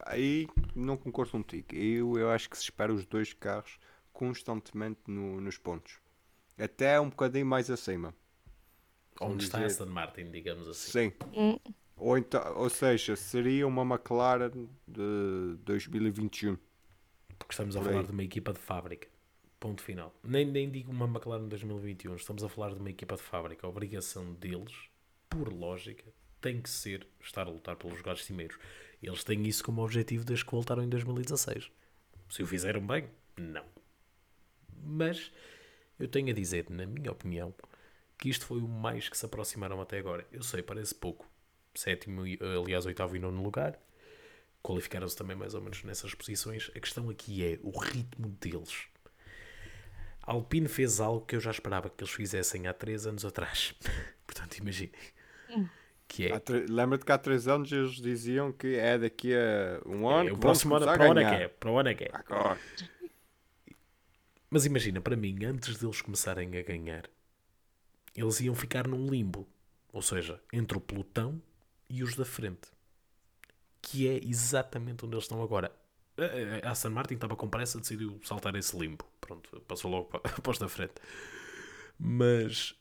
Aí 0.06 0.48
não 0.76 0.96
concordo 0.98 1.32
contigo. 1.34 1.76
Eu, 1.76 2.18
eu 2.18 2.30
acho 2.32 2.50
que 2.50 2.58
se 2.58 2.64
espera 2.64 2.94
os 2.94 3.06
dois 3.06 3.34
carros 3.34 3.78
constantemente 4.14 5.02
no- 5.08 5.42
nos 5.42 5.58
pontos. 5.58 6.00
Até 6.58 7.00
um 7.00 7.10
bocadinho 7.10 7.46
mais 7.46 7.70
acima. 7.70 8.16
Onde 9.20 9.44
está 9.44 9.58
dizer- 9.60 9.82
Aston 9.84 9.94
Martin, 9.94 10.32
digamos 10.32 10.68
assim. 10.68 10.92
Sim. 10.92 11.14
Hum. 11.36 11.58
Ou, 11.98 12.18
então, 12.18 12.42
ou 12.58 12.70
seja, 12.70 13.16
seria 13.16 13.68
uma 13.68 13.84
McLaren 13.84 14.68
de 14.88 15.58
2021. 15.64 16.58
Porque 17.46 17.54
estamos 17.54 17.76
a 17.76 17.80
Por 17.80 17.86
falar 17.86 18.00
aí. 18.00 18.06
de 18.06 18.12
uma 18.12 18.24
equipa 18.24 18.52
de 18.54 18.60
fábrica. 18.60 19.08
Ponto 19.60 19.82
final. 19.82 20.14
Nem, 20.24 20.46
nem 20.46 20.70
digo 20.70 20.92
uma 20.92 21.06
McLaren 21.06 21.48
2021. 21.48 22.16
Estamos 22.16 22.44
a 22.44 22.50
falar 22.50 22.74
de 22.74 22.80
uma 22.80 22.90
equipa 22.90 23.16
de 23.16 23.22
fábrica. 23.22 23.66
A 23.66 23.70
obrigação 23.70 24.34
deles, 24.34 24.74
por 25.30 25.52
lógica, 25.54 26.04
tem 26.42 26.62
que 26.62 26.70
ser 26.70 27.08
estar 27.22 27.48
a 27.48 27.50
lutar 27.50 27.76
pelos 27.76 27.98
lugares 27.98 28.24
cimeiros. 28.26 28.58
Eles 29.02 29.24
têm 29.24 29.46
isso 29.48 29.64
como 29.64 29.84
objetivo 29.84 30.26
desde 30.26 30.44
que 30.46 30.52
voltaram 30.52 30.84
em 30.84 30.90
2016. 30.90 31.72
Se 32.30 32.44
o 32.44 32.48
fizeram 32.48 32.86
bem, 32.86 33.08
não. 33.38 33.66
Mas 34.84 35.32
eu 36.00 36.08
tenho 36.08 36.30
a 36.30 36.34
dizer, 36.34 36.70
na 36.70 36.86
minha 36.86 37.12
opinião, 37.12 37.54
que 38.18 38.30
isto 38.30 38.46
foi 38.46 38.60
o 38.60 38.68
mais 38.68 39.08
que 39.10 39.18
se 39.18 39.26
aproximaram 39.26 39.80
até 39.82 39.98
agora. 40.00 40.26
Eu 40.32 40.44
sei, 40.44 40.62
parece 40.62 40.94
pouco. 40.96 41.28
Sétimo, 41.74 42.24
aliás, 42.64 42.86
oitavo 42.86 43.16
e 43.16 43.20
nono 43.20 43.42
lugar. 43.44 43.80
Qualificaram-se 44.66 45.16
também 45.16 45.36
mais 45.36 45.54
ou 45.54 45.62
menos 45.62 45.84
nessas 45.84 46.16
posições. 46.16 46.72
A 46.76 46.80
questão 46.80 47.08
aqui 47.12 47.46
é 47.46 47.60
o 47.62 47.78
ritmo 47.78 48.30
deles. 48.42 48.88
A 50.24 50.32
Alpine 50.32 50.68
fez 50.68 51.00
algo 51.00 51.24
que 51.24 51.36
eu 51.36 51.40
já 51.40 51.52
esperava 51.52 51.88
que 51.88 52.04
eles 52.04 52.12
fizessem 52.12 52.66
há 52.66 52.74
três 52.74 53.06
anos 53.06 53.24
atrás. 53.24 53.76
Portanto, 54.26 54.58
imaginem. 54.58 54.92
Que 56.08 56.28
é, 56.28 56.42
Lembra-te 56.68 57.06
que 57.06 57.12
há 57.12 57.18
três 57.20 57.48
anos 57.48 57.72
eles 57.72 57.94
diziam 57.94 58.52
que 58.52 58.76
é 58.76 58.98
daqui 58.98 59.36
a 59.36 59.88
um 59.88 60.10
ano 60.10 60.30
é 60.30 60.34
o 60.34 60.38
próximo 60.38 60.76
ano, 60.76 60.86
para 60.86 61.08
o 61.08 61.12
ano 61.12 61.20
é 61.20 61.30
que 61.30 61.44
é. 61.44 61.48
Para 61.48 61.72
o 61.72 61.80
ano 61.80 61.90
é 61.90 61.94
que 61.94 62.04
é. 62.06 62.10
Agora. 62.12 62.60
Mas 64.50 64.66
imagina, 64.66 65.00
para 65.00 65.16
mim, 65.16 65.46
antes 65.46 65.78
deles 65.78 66.02
começarem 66.02 66.58
a 66.58 66.64
ganhar, 66.64 67.08
eles 68.16 68.40
iam 68.40 68.56
ficar 68.56 68.88
num 68.88 69.08
limbo. 69.08 69.48
Ou 69.94 70.02
seja, 70.02 70.42
entre 70.52 70.76
o 70.76 70.82
pelotão 70.82 71.40
e 71.88 72.02
os 72.02 72.16
da 72.16 72.26
frente. 72.26 72.75
Que 73.88 74.08
é 74.08 74.20
exatamente 74.26 75.06
onde 75.06 75.16
eles 75.16 75.26
estão 75.26 75.42
agora. 75.44 75.72
A 76.64 76.72
Aston 76.72 76.90
Martin 76.90 77.16
estava 77.16 77.36
com 77.36 77.48
pressa, 77.50 77.80
decidiu 77.80 78.20
saltar 78.24 78.56
esse 78.56 78.76
limbo. 78.78 79.06
Pronto, 79.22 79.60
passou 79.62 79.92
logo 79.92 80.10
os 80.50 80.58
da 80.58 80.68
frente. 80.70 80.96
Mas 82.00 82.76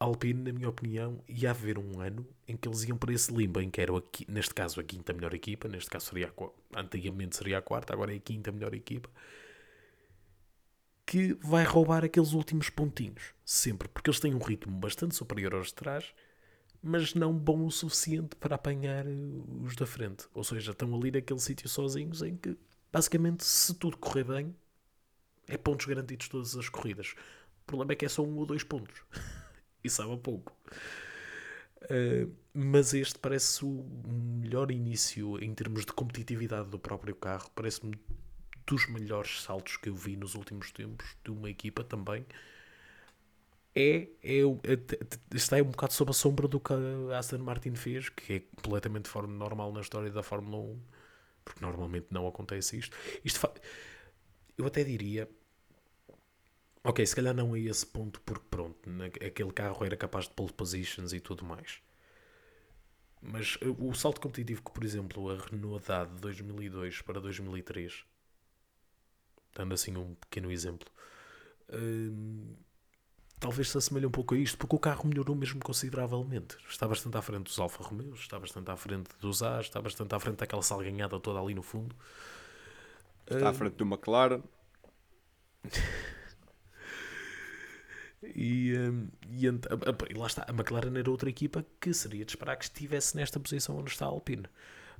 Alpine, 0.00 0.42
na 0.44 0.52
minha 0.52 0.68
opinião, 0.68 1.22
ia 1.28 1.50
haver 1.50 1.78
um 1.78 2.00
ano 2.00 2.26
em 2.48 2.56
que 2.56 2.68
eles 2.68 2.84
iam 2.84 2.98
para 2.98 3.12
esse 3.14 3.32
limbo, 3.34 3.60
em 3.60 3.70
que 3.70 3.80
era, 3.80 3.96
a 3.96 4.02
qui- 4.02 4.26
neste 4.30 4.54
caso, 4.54 4.80
a 4.80 4.84
quinta 4.84 5.12
melhor 5.14 5.34
equipa, 5.34 5.68
neste 5.68 5.90
caso 5.90 6.06
seria 6.06 6.28
a, 6.28 6.80
antigamente 6.80 7.36
seria 7.36 7.58
a 7.58 7.62
quarta, 7.62 7.94
agora 7.94 8.12
é 8.14 8.16
a 8.18 8.20
quinta 8.20 8.52
melhor 8.52 8.74
equipa, 8.74 9.10
que 11.06 11.34
vai 11.42 11.64
roubar 11.64 12.04
aqueles 12.04 12.32
últimos 12.32 12.70
pontinhos, 12.70 13.34
sempre, 13.44 13.88
porque 13.88 14.08
eles 14.08 14.20
têm 14.20 14.34
um 14.34 14.38
ritmo 14.38 14.72
bastante 14.78 15.14
superior 15.14 15.54
aos 15.54 15.68
de 15.68 15.74
trás, 15.74 16.14
mas 16.82 17.14
não 17.14 17.32
bom 17.32 17.64
o 17.64 17.70
suficiente 17.70 18.34
para 18.36 18.56
apanhar 18.56 19.06
eh, 19.06 19.10
os 19.62 19.76
da 19.76 19.86
frente. 19.86 20.26
Ou 20.34 20.42
seja, 20.42 20.72
estão 20.72 20.94
ali 20.94 21.10
naquele 21.10 21.38
sítio 21.38 21.68
sozinhos 21.68 22.22
em 22.22 22.36
que, 22.36 22.56
basicamente, 22.92 23.44
se 23.44 23.74
tudo 23.74 23.96
correr 23.96 24.24
bem, 24.24 24.54
é 25.46 25.56
pontos 25.56 25.86
garantidos 25.86 26.28
todas 26.28 26.56
as 26.56 26.68
corridas. 26.68 27.14
O 27.62 27.66
problema 27.66 27.92
é 27.92 27.96
que 27.96 28.04
é 28.04 28.08
só 28.08 28.22
um 28.22 28.36
ou 28.36 28.46
dois 28.46 28.64
pontos. 28.64 29.02
e 29.84 29.88
sabe 29.88 30.12
a 30.12 30.16
pouco. 30.16 30.56
Uh, 31.84 32.32
mas 32.54 32.94
este 32.94 33.18
parece 33.18 33.64
o 33.64 33.84
melhor 34.06 34.70
início 34.70 35.42
em 35.42 35.54
termos 35.54 35.84
de 35.84 35.92
competitividade 35.92 36.68
do 36.68 36.78
próprio 36.78 37.14
carro. 37.14 37.50
Parece-me 37.54 37.94
dos 38.66 38.88
melhores 38.88 39.42
saltos 39.42 39.76
que 39.76 39.88
eu 39.88 39.94
vi 39.94 40.16
nos 40.16 40.34
últimos 40.34 40.70
tempos 40.70 41.16
de 41.24 41.30
uma 41.30 41.50
equipa 41.50 41.82
também. 41.82 42.24
É, 43.74 44.08
é, 44.22 44.40
é- 44.42 45.34
está 45.34 45.56
aí 45.56 45.62
um 45.62 45.70
bocado 45.70 45.92
sob 45.94 46.10
a 46.10 46.14
sombra 46.14 46.46
do 46.46 46.60
que 46.60 46.72
a 46.72 47.18
Aston 47.18 47.38
Martin 47.38 47.74
fez, 47.74 48.08
que 48.10 48.32
é 48.34 48.40
completamente 48.56 49.08
fora 49.08 49.26
de 49.26 49.32
normal 49.32 49.72
na 49.72 49.80
história 49.80 50.10
da 50.10 50.22
Fórmula 50.22 50.58
1, 50.58 50.78
porque 51.44 51.60
normalmente 51.64 52.06
não 52.10 52.26
acontece 52.28 52.78
isto. 52.78 52.96
Isto 53.24 53.40
eu 54.58 54.66
até 54.66 54.84
diria 54.84 55.28
Ok, 56.84 57.04
se 57.04 57.14
calhar 57.16 57.34
não 57.34 57.54
a 57.54 57.58
esse 57.58 57.84
ponto, 57.84 58.20
porque 58.20 58.46
pronto, 58.48 58.78
aquele 59.26 59.52
carro 59.52 59.84
era 59.84 59.96
capaz 59.96 60.28
de 60.28 60.34
pole 60.34 60.52
positions 60.52 61.12
e 61.12 61.18
tudo 61.20 61.44
mais. 61.44 61.80
Mas 63.22 63.56
uh, 63.62 63.74
o 63.88 63.94
salto 63.94 64.20
competitivo 64.20 64.62
que, 64.62 64.70
por 64.70 64.84
exemplo, 64.84 65.30
a 65.30 65.36
Renault 65.38 65.86
dá 65.88 66.04
de 66.04 66.20
2002 66.20 67.00
para 67.00 67.20
2003, 67.20 68.04
dando 69.54 69.74
assim 69.74 69.96
um 69.96 70.14
pequeno 70.14 70.50
exemplo, 70.50 70.88
hum, 71.72 72.54
talvez 73.42 73.68
se 73.70 73.76
assemelhe 73.76 74.06
um 74.06 74.10
pouco 74.10 74.34
a 74.34 74.38
isto, 74.38 74.56
porque 74.56 74.76
o 74.76 74.78
carro 74.78 75.06
melhorou 75.06 75.34
mesmo 75.34 75.60
consideravelmente. 75.60 76.56
Está 76.68 76.86
bastante 76.86 77.16
à 77.16 77.22
frente 77.22 77.44
dos 77.44 77.58
Alfa 77.58 77.82
Romeos, 77.82 78.20
está 78.20 78.38
bastante 78.38 78.70
à 78.70 78.76
frente 78.76 79.10
dos 79.20 79.42
As, 79.42 79.66
está 79.66 79.82
bastante 79.82 80.14
à 80.14 80.20
frente 80.20 80.36
daquela 80.36 80.62
salganhada 80.62 81.18
toda 81.18 81.40
ali 81.40 81.52
no 81.52 81.62
fundo. 81.62 81.94
Está 83.26 83.48
à 83.48 83.52
frente 83.52 83.74
do 83.74 83.84
McLaren. 83.84 84.42
E, 88.34 88.72
hum, 88.78 89.08
e, 89.28 89.46
e 89.46 90.14
lá 90.14 90.26
está, 90.28 90.46
a 90.48 90.52
McLaren 90.52 90.96
era 90.96 91.10
outra 91.10 91.28
equipa 91.28 91.66
que 91.80 91.92
seria 91.92 92.24
de 92.24 92.30
esperar 92.30 92.56
que 92.56 92.64
estivesse 92.64 93.16
nesta 93.16 93.40
posição 93.40 93.76
onde 93.76 93.90
está 93.90 94.06
a 94.06 94.08
Alpine. 94.08 94.44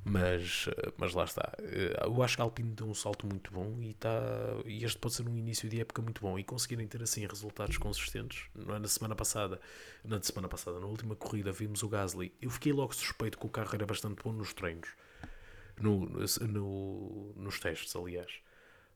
Mas, 0.04 0.66
eh, 0.68 0.92
mas 0.96 1.14
lá 1.14 1.24
está. 1.24 1.52
Eh, 1.60 1.96
Eu 2.04 2.22
acho 2.22 2.34
que 2.36 2.42
a 2.42 2.44
Alpine 2.44 2.74
deu 2.74 2.88
um 2.88 2.94
salto 2.94 3.24
muito 3.26 3.52
bom 3.52 3.80
e, 3.80 3.90
está, 3.90 4.10
e 4.66 4.84
este 4.84 4.98
pode 4.98 5.14
ser 5.14 5.28
um 5.28 5.36
início 5.36 5.68
de 5.68 5.80
época 5.80 6.02
muito 6.02 6.20
bom. 6.20 6.36
E 6.38 6.42
conseguirem 6.44 6.88
ter 6.88 7.02
assim 7.02 7.24
resultados 7.26 7.76
consistentes. 7.78 8.46
É 8.56 8.78
na 8.78 8.88
semana 8.88 9.14
passada, 9.14 9.60
na 10.04 10.20
semana 10.20 10.48
passada, 10.48 10.80
na 10.80 10.86
última 10.86 11.14
corrida, 11.14 11.52
vimos 11.52 11.82
o 11.84 11.88
Gasly. 11.88 12.34
Eu 12.42 12.50
fiquei 12.50 12.72
logo 12.72 12.92
suspeito 12.94 13.38
que 13.38 13.46
o 13.46 13.48
carro 13.48 13.70
era 13.74 13.86
bastante 13.86 14.22
bom 14.24 14.32
nos 14.32 14.52
treinos, 14.52 14.88
no, 15.80 16.06
no- 16.48 17.32
nos 17.36 17.60
testes, 17.60 17.94
aliás. 17.96 18.32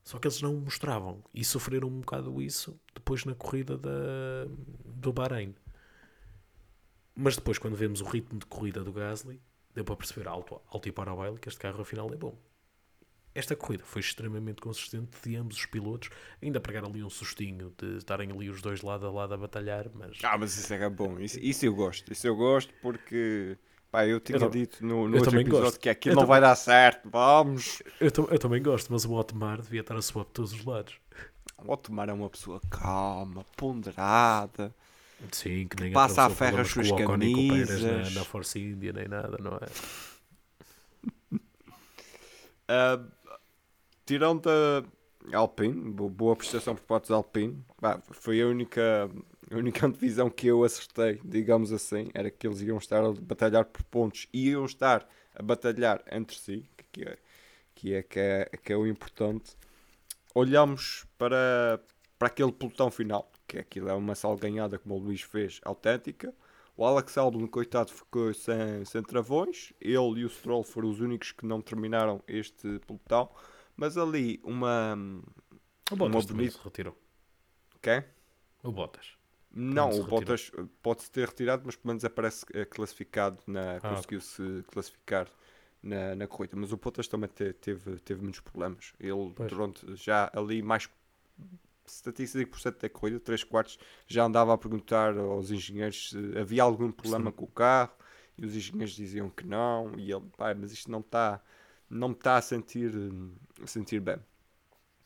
Só 0.05 0.19
que 0.19 0.29
eles 0.29 0.43
não 0.43 0.55
mostravam 0.55 1.23
e 1.35 1.45
sofreram 1.45 1.89
um 1.89 2.01
bocado 2.01 2.43
isso 2.43 2.79
depois 2.95 3.25
na 3.25 3.35
corrida 3.35 3.79
da, 3.79 3.91
do 4.85 5.13
Bahrein. 5.13 5.55
Mas 7.15 7.37
depois, 7.37 7.59
quando 7.59 7.77
vemos 7.77 8.01
o 8.01 8.05
ritmo 8.05 8.39
de 8.39 8.47
corrida 8.47 8.85
do 8.85 8.93
Gasly, 8.93 9.41
deu 9.77 9.85
para 9.85 9.95
perceber 9.97 10.27
alto, 10.27 10.61
alto 10.69 10.89
e 10.89 10.93
para 10.93 11.13
o 11.13 11.17
baile 11.17 11.39
que 11.39 11.49
este 11.49 11.61
carro 11.61 11.81
afinal 11.83 12.11
é 12.13 12.17
bom. 12.17 12.37
Esta 13.35 13.55
corrida 13.55 13.85
foi 13.85 14.01
extremamente 14.01 14.63
consistente 14.63 15.11
de 15.23 15.37
ambos 15.37 15.59
os 15.59 15.67
pilotos, 15.67 16.09
ainda 16.43 16.59
pegar 16.59 16.83
ali 16.85 17.05
um 17.05 17.11
sustinho 17.11 17.71
de 17.77 17.99
estarem 17.99 18.33
ali 18.33 18.49
os 18.49 18.63
dois 18.63 18.81
lado 18.81 19.07
a 19.07 19.11
lado 19.11 19.35
a 19.35 19.37
batalhar, 19.37 19.91
mas 19.95 20.17
Ah, 20.25 20.39
mas 20.39 20.57
isso 20.57 20.73
é 20.73 20.89
bom. 20.89 21.19
Isso, 21.21 21.39
isso 21.41 21.67
eu 21.67 21.75
gosto. 21.75 22.11
Isso 22.11 22.27
eu 22.27 22.35
gosto 22.35 22.73
porque. 22.81 23.59
Pá, 23.91 24.07
eu 24.07 24.19
tinha 24.21 24.39
tam- 24.39 24.49
dito 24.51 24.85
no, 24.85 25.07
no 25.07 25.17
eu 25.17 25.21
outro 25.21 25.39
episódio 25.39 25.65
gosto. 25.67 25.81
que 25.81 25.89
aquilo 25.91 26.15
Eu 26.15 26.21
não 26.21 26.27
vai 26.27 26.41
dar 26.41 26.57
certo. 26.57 27.09
Vamos! 27.11 27.83
eu, 28.01 28.11
eu 28.31 28.39
também 28.39 28.63
gosto, 28.63 28.91
mas 28.91 29.05
o 29.05 29.13
Otmar 29.13 29.61
devia 29.61 29.83
estar 29.83 29.97
a 29.97 30.03
suar 30.03 30.25
por 30.25 30.33
todos 30.33 30.53
os 30.55 30.65
lados. 30.65 30.99
O 31.59 31.71
Otmar 31.73 32.09
é 32.09 32.13
uma 32.15 32.31
pessoa 32.31 32.59
calma, 32.71 33.45
ponderada. 33.57 34.75
Sim, 35.33 35.67
que 35.69 35.77
nem 35.77 35.93
passa 35.93 36.27
a 36.27 36.31
ferro 36.31 36.61
as 36.61 36.69
suas 36.69 36.91
camisas. 36.93 37.83
na, 37.83 38.11
na 38.11 38.25
Force 38.25 38.59
India 38.59 38.93
nem 38.93 39.09
nada, 39.09 39.37
não 39.41 39.57
é? 39.57 39.67
Ah, 42.69 42.99
tirando 44.05 44.49
a 44.49 45.37
Alpine, 45.37 45.91
bo- 45.91 46.09
boa 46.09 46.37
prestação 46.37 46.75
por 46.75 46.85
parte 46.85 47.09
da 47.09 47.17
Alpine, 47.17 47.65
pá, 47.81 48.01
foi 48.13 48.41
a 48.41 48.47
única, 48.47 49.11
a 49.51 49.57
única 49.57 49.89
divisão 49.91 50.31
que 50.31 50.47
eu 50.47 50.65
acertei, 50.65 51.21
digamos 51.25 51.73
assim, 51.73 52.09
era 52.15 52.31
que 52.31 52.47
eles 52.47 52.61
iam 52.63 52.79
estar 52.79 53.05
a 53.05 53.13
batalhar 53.13 53.65
por 53.65 53.83
pontos 53.85 54.29
e 54.33 54.51
iam 54.51 54.65
estar 54.65 55.07
a 55.35 55.43
batalhar 55.43 56.03
entre 56.11 56.37
si, 56.37 56.65
que 56.93 57.03
é 57.05 57.19
que 57.77 57.95
é, 57.95 58.03
que 58.05 58.19
é, 58.21 58.45
que 58.65 58.73
é 58.73 58.77
o 58.77 58.87
importante. 58.87 59.57
Olhamos 60.35 61.07
para, 61.19 61.81
para 62.19 62.29
aquele 62.29 62.53
pelotão 62.53 62.91
final, 62.91 63.31
que 63.47 63.59
aquilo 63.59 63.89
é 63.89 63.95
uma 63.95 64.15
salganhada, 64.15 64.79
como 64.79 64.95
o 64.97 64.99
Luís 64.99 65.23
fez, 65.23 65.61
autêntica. 65.65 66.35
O 66.77 66.85
Alex 66.85 67.17
Albon, 67.17 67.47
coitado, 67.47 67.91
ficou 67.93 68.35
sem, 68.35 68.85
sem 68.85 69.03
travões. 69.03 69.73
Ele 69.81 70.21
e 70.21 70.25
o 70.25 70.29
Stroll 70.29 70.63
foram 70.63 70.91
os 70.91 71.01
únicos 71.01 71.33
que 71.33 71.47
não 71.47 71.63
terminaram 71.63 72.23
este 72.29 72.79
pelotão. 72.87 73.31
Mas 73.77 73.97
ali 73.97 74.41
uma. 74.45 74.95
O 75.91 75.97
Bottas 75.97 76.25
Uma 76.25 76.35
bonita- 76.35 76.59
se 76.59 76.65
retirou. 76.65 76.97
Quem? 77.81 78.05
O 78.63 78.73
Bottas. 78.73 79.17
Não, 79.51 79.91
o? 79.91 80.05
Bottas 80.05 80.51
eh, 80.59 80.65
pode-se 80.83 81.11
ter 81.11 81.29
retirado, 81.29 81.63
mas 81.65 81.77
pelo 81.77 81.89
menos 81.89 82.05
aparece 82.05 82.45
eh, 82.53 82.65
classificado, 82.67 83.39
na, 83.47 83.77
Ah, 83.77 83.81
conseguiu-se 83.81 84.63
classificar 84.71 85.29
na, 85.83 86.15
na 86.15 86.27
corrida. 86.27 86.57
Mas 86.57 86.73
o 86.73 86.77
Bottas 86.77 87.09
também 87.09 87.31
te- 87.31 87.53
teve, 87.55 87.99
teve 88.01 88.21
muitos 88.23 88.41
problemas. 88.41 88.93
Ele, 89.01 89.33
Pois. 89.35 89.51
já 89.99 90.31
ali 90.35 90.61
mais 90.63 90.91
75% 91.87 92.81
da 92.81 92.89
corrida, 92.89 93.21
3 93.21 93.45
quartos, 93.45 93.79
já 94.07 94.25
andava 94.25 94.55
a 94.55 94.59
perguntar 94.59 95.17
aos 95.17 95.51
engenheiros 95.51 96.11
se 96.11 96.39
havia 96.39 96.63
algum 96.63 96.91
problema 96.91 97.31
Sim. 97.31 97.37
com 97.37 97.45
o 97.45 97.49
carro 97.49 97.93
e 98.39 98.45
os 98.45 98.55
engenheiros 98.55 98.95
diziam 98.95 99.31
que 99.31 99.47
não. 99.47 99.93
E 99.99 100.13
ele, 100.13 100.25
pai, 100.37 100.55
mas 100.55 100.73
isto 100.73 100.91
não 100.91 101.01
está 101.01 101.41
não 101.89 102.09
me 102.09 102.15
está 102.15 102.37
a 102.37 102.43
sentir, 102.43 102.93
a 103.63 103.67
sentir 103.67 104.01
bem. 104.01 104.19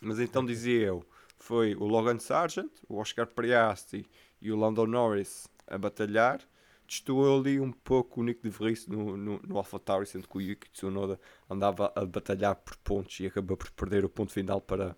Mas 0.00 0.18
então 0.18 0.44
dizia 0.44 0.86
eu, 0.86 1.04
foi 1.38 1.74
o 1.74 1.84
Logan 1.84 2.18
Sargent, 2.18 2.70
o 2.88 2.96
Oscar 2.96 3.26
Piastri 3.26 4.06
e 4.40 4.50
o 4.50 4.56
Lando 4.56 4.86
Norris 4.86 5.46
a 5.66 5.76
batalhar. 5.76 6.40
Destoou 6.86 7.38
ali 7.38 7.60
um 7.60 7.70
pouco 7.70 8.20
o 8.20 8.24
Nick 8.24 8.42
de 8.42 8.50
Vries 8.50 8.88
no, 8.88 9.16
no, 9.16 9.40
no 9.46 9.58
AlphaTauri, 9.58 10.06
sendo 10.06 10.26
que 10.26 10.36
o 10.36 10.40
Yuki 10.40 10.68
Tsunoda 10.70 11.20
andava 11.48 11.92
a 11.94 12.04
batalhar 12.04 12.56
por 12.56 12.76
pontos 12.78 13.20
e 13.20 13.26
acabou 13.26 13.56
por 13.56 13.70
perder 13.70 14.04
o 14.04 14.08
ponto 14.08 14.32
final 14.32 14.60
para, 14.60 14.96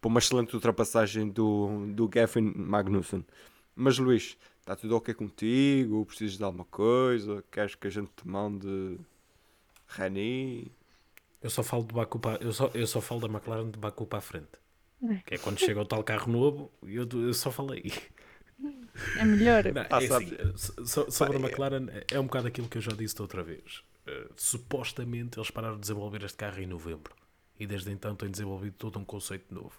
para 0.00 0.08
uma 0.08 0.18
excelente 0.18 0.54
ultrapassagem 0.54 1.28
do, 1.28 1.86
do 1.94 2.08
Gavin 2.08 2.52
Magnussen. 2.56 3.24
Mas 3.74 3.98
Luís, 3.98 4.36
está 4.60 4.76
tudo 4.76 4.96
ok 4.96 5.14
contigo? 5.14 6.04
Precisas 6.06 6.36
de 6.38 6.44
alguma 6.44 6.64
coisa? 6.64 7.44
Queres 7.50 7.74
que 7.74 7.86
a 7.86 7.90
gente 7.90 8.10
te 8.16 8.26
mande 8.26 8.98
Rani? 9.86 10.70
Eu 11.42 11.50
só 11.50 11.62
falo 11.62 11.84
de 11.84 11.94
Baku 11.94 12.18
para, 12.18 12.42
eu 12.42 12.52
só, 12.52 12.70
eu 12.74 12.86
só 12.86 13.00
falo 13.00 13.20
da 13.20 13.28
McLaren 13.28 13.70
de 13.70 13.78
Baku 13.78 14.06
para 14.06 14.18
a 14.18 14.22
frente. 14.22 14.48
É. 15.02 15.16
Que 15.26 15.34
é 15.34 15.38
quando 15.38 15.58
chega 15.58 15.80
o 15.80 15.84
tal 15.86 16.02
carro 16.02 16.30
novo, 16.32 16.70
eu, 16.82 17.08
eu 17.12 17.32
só 17.34 17.50
falei. 17.52 17.92
É 19.16 19.24
melhor. 19.24 19.64
Não, 19.72 19.82
Ah, 19.90 20.02
é 20.02 20.06
assim, 20.06 20.36
so- 20.84 21.10
sobre 21.10 21.36
a 21.36 21.40
McLaren, 21.40 21.86
é 22.10 22.18
um 22.18 22.24
bocado 22.24 22.48
aquilo 22.48 22.68
que 22.68 22.78
eu 22.78 22.82
já 22.82 22.92
disse 22.92 23.14
da 23.14 23.22
outra 23.22 23.42
vez. 23.42 23.82
Uh, 24.06 24.32
supostamente 24.36 25.38
eles 25.38 25.50
pararam 25.50 25.76
de 25.76 25.82
desenvolver 25.82 26.24
este 26.24 26.36
carro 26.36 26.60
em 26.60 26.66
novembro. 26.66 27.14
E 27.60 27.66
desde 27.66 27.90
então 27.92 28.16
têm 28.16 28.30
desenvolvido 28.30 28.74
todo 28.76 28.98
um 28.98 29.04
conceito 29.04 29.54
novo. 29.54 29.72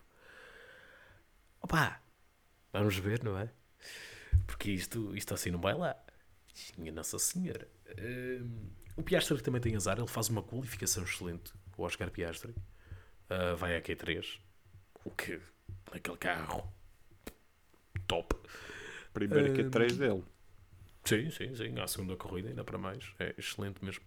Opa! 1.62 2.02
Vamos 2.74 2.98
ver, 2.98 3.24
não 3.24 3.38
é? 3.38 3.50
Porque 4.46 4.72
isto, 4.72 5.16
isto 5.16 5.34
assim 5.34 5.52
não 5.52 5.60
vai 5.62 5.74
lá. 5.74 5.96
Minha 6.78 6.92
Nossa 6.92 7.18
Senhora. 7.20 7.68
Um, 7.98 8.70
o 8.98 9.04
Piastri 9.04 9.42
também 9.42 9.62
tem 9.62 9.76
azar, 9.76 9.98
ele 9.98 10.08
faz 10.08 10.30
uma 10.30 10.44
qualificação 10.44 11.04
excelente. 11.04 11.54
O 11.78 11.84
Oscar 11.84 12.10
Piastri 12.12 12.54
Uh, 13.30 13.56
vai 13.56 13.76
a 13.76 13.82
Q3. 13.82 14.40
O 15.06 15.12
que? 15.12 15.40
Naquele 15.94 16.18
carro. 16.18 16.74
Top. 18.08 18.36
Primeiro 19.14 19.54
que 19.54 19.62
Hum, 19.64 19.70
três 19.70 19.98
dele. 19.98 20.24
Sim, 21.06 21.30
sim, 21.30 21.56
sim. 21.56 21.80
À 21.80 21.88
segunda 21.88 22.16
corrida, 22.16 22.50
ainda 22.50 22.64
para 22.64 22.78
mais. 22.78 23.14
É 23.20 23.36
excelente 23.38 23.84
mesmo. 23.84 24.04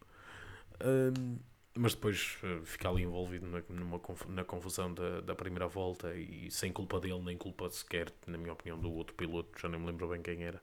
Ahm, 0.80 1.38
mas 1.74 1.94
depois 1.94 2.38
eh, 2.42 2.60
fica 2.64 2.88
ali 2.88 3.02
envolvido 3.02 3.46
na, 3.46 3.62
numa 3.68 4.00
na 4.28 4.44
confusão 4.44 4.92
da, 4.92 5.20
da 5.20 5.34
primeira 5.34 5.66
volta 5.66 6.14
e 6.14 6.50
sem 6.50 6.72
culpa 6.72 7.00
dele, 7.00 7.20
nem 7.22 7.36
culpa 7.36 7.68
sequer, 7.70 8.12
na 8.26 8.36
minha 8.38 8.52
opinião, 8.52 8.78
do 8.78 8.92
outro 8.92 9.14
piloto, 9.14 9.58
já 9.60 9.68
nem 9.68 9.80
me 9.80 9.86
lembro 9.86 10.08
bem 10.08 10.22
quem 10.22 10.42
era, 10.44 10.62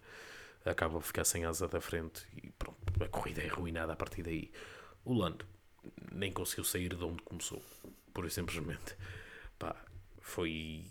acaba 0.65 0.95
por 0.95 1.03
ficar 1.03 1.23
sem 1.25 1.45
asa 1.45 1.67
da 1.67 1.81
frente 1.81 2.25
e 2.43 2.51
pronto, 2.51 2.77
a 3.03 3.07
corrida 3.07 3.41
é 3.41 3.49
arruinada 3.49 3.93
a 3.93 3.95
partir 3.95 4.23
daí. 4.23 4.51
O 5.03 5.13
Lando 5.13 5.45
nem 6.11 6.31
conseguiu 6.31 6.63
sair 6.63 6.95
de 6.95 7.03
onde 7.03 7.23
começou, 7.23 7.63
pura 8.13 8.27
e 8.27 8.31
simplesmente. 8.31 8.95
Pá, 9.57 9.75
foi, 10.21 10.85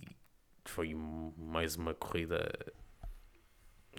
foi 0.64 0.94
mais 0.94 1.76
uma 1.76 1.94
corrida 1.94 2.48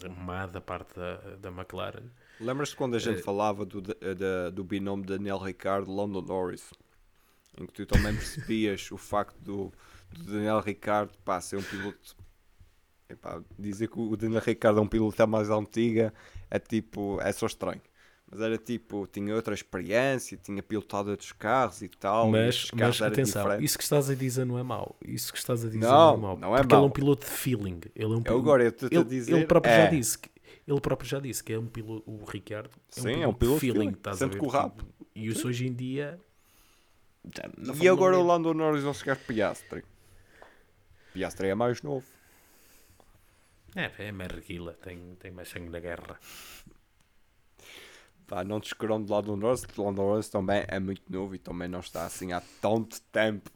má 0.07 0.45
da 0.45 0.61
parte 0.61 0.95
da, 0.95 1.15
da 1.37 1.49
McLaren. 1.49 2.09
Lembras-te 2.39 2.75
quando 2.75 2.95
a 2.95 2.97
Eh, 2.97 2.99
gente 2.99 3.21
falava 3.21 3.65
do, 3.65 3.81
da- 3.81 4.49
do 4.49 4.63
binômio 4.63 5.05
Daniel 5.05 5.37
Ricciardo 5.37 5.91
London 5.91 6.21
Norris? 6.21 6.71
Em 7.59 7.65
que 7.65 7.73
tu 7.73 7.85
também 7.85 8.13
percebias 8.15 8.89
o 8.91 8.97
facto 8.97 9.37
do, 9.39 9.71
do 10.11 10.23
Daniel 10.33 10.59
Ricciardo 10.61 11.11
pá, 11.25 11.41
ser 11.41 11.57
um 11.57 11.63
piloto. 11.63 12.15
Epá, 13.09 13.41
dizer 13.57 13.87
que 13.89 13.99
o 13.99 14.15
Daniel 14.15 14.41
Ricciardo 14.41 14.79
é 14.79 14.83
um 14.83 14.87
piloto 14.87 15.27
mais 15.27 15.49
antiga 15.49 16.13
é 16.49 16.59
tipo. 16.59 17.19
é 17.21 17.31
só 17.31 17.47
estranho. 17.47 17.81
Mas 18.31 18.41
era 18.41 18.59
tipo, 18.59 19.07
tinha 19.07 19.33
outra 19.35 19.55
experiência, 19.55 20.37
tinha 20.37 20.61
pilotado 20.61 21.09
outros 21.09 21.31
carros 21.31 21.81
e 21.81 21.89
tal. 21.89 22.29
e 22.29 22.31
Mas, 22.31 22.69
carros 22.69 22.99
mas 22.99 23.01
atenção, 23.01 23.41
diferentes. 23.43 23.71
isso 23.71 23.77
que 23.79 23.83
estás 23.83 24.07
a 24.09 24.13
dizer 24.15 24.45
não 24.45 24.59
é 24.59 24.63
mau. 24.63 24.95
Isso 25.03 25.31
que 25.33 25.39
estás 25.39 25.65
a 25.65 25.67
dizer 25.67 25.79
Não, 25.79 25.89
não, 25.89 26.13
é 26.13 26.17
mau. 26.17 26.37
não 26.37 26.55
é 26.55 26.61
porque 26.61 26.75
ele 26.75 26.75
é 26.75 26.77
mau. 26.81 26.87
um 26.87 26.91
piloto 26.91 27.25
de 27.25 27.31
feeling. 27.31 27.79
Ele 27.95 28.13
é 28.13 28.17
um 28.17 28.21
Eu 28.23 28.37
agora 28.37 28.63
eu 28.63 28.69
estou-te 28.69 28.99
a 28.99 28.99
ele, 28.99 29.09
dizer, 29.09 29.33
ele 29.35 29.45
próprio 29.47 29.71
é. 29.71 29.85
já 29.85 29.89
disse 29.89 30.19
que 30.19 30.29
ele 30.69 30.81
próprio 30.81 31.09
já 31.09 31.19
disse 31.19 31.43
que 31.43 31.53
é 31.53 31.59
um 31.59 31.67
piloto, 31.67 32.03
o 32.09 32.23
Ricardo 32.25 32.69
é 32.95 33.03
um 33.03 33.03
Sim, 33.03 33.03
piloto, 33.03 33.23
é 33.23 33.27
um 33.27 33.33
piloto 33.33 33.59
feeling, 33.59 33.79
feeling, 33.79 33.93
estás 33.97 34.17
a 34.17 34.19
sente 34.19 34.33
ver? 34.33 34.37
com 34.37 34.45
o 34.45 34.49
rabo. 34.49 34.85
E 35.15 35.27
isso 35.27 35.47
hoje 35.47 35.67
em 35.67 35.73
dia 35.73 36.19
E 37.81 37.87
agora 37.87 38.17
o 38.17 38.21
um, 38.21 38.25
Lando 38.25 38.53
Norris 38.53 38.85
ao 38.85 38.93
chegar 38.93 39.17
Piastri. 39.17 39.83
Piastri 41.13 41.47
é 41.47 41.55
mais 41.55 41.81
novo. 41.81 42.05
É, 43.75 44.07
é 44.07 44.11
mais 44.11 44.31
reguila, 44.31 44.73
tem, 44.73 45.15
tem 45.19 45.31
mais 45.31 45.49
sangue 45.49 45.69
na 45.69 45.79
guerra. 45.79 46.19
Pá, 48.27 48.43
não 48.43 48.59
descuram 48.59 49.01
do 49.01 49.11
Lando 49.11 49.35
Norris, 49.35 49.65
Lando 49.77 50.01
Norris 50.01 50.29
também 50.29 50.63
é 50.67 50.79
muito 50.79 51.01
novo 51.11 51.33
e 51.35 51.39
também 51.39 51.67
não 51.67 51.79
está 51.79 52.05
assim 52.05 52.31
há 52.31 52.41
tanto 52.61 53.01
tempo. 53.11 53.49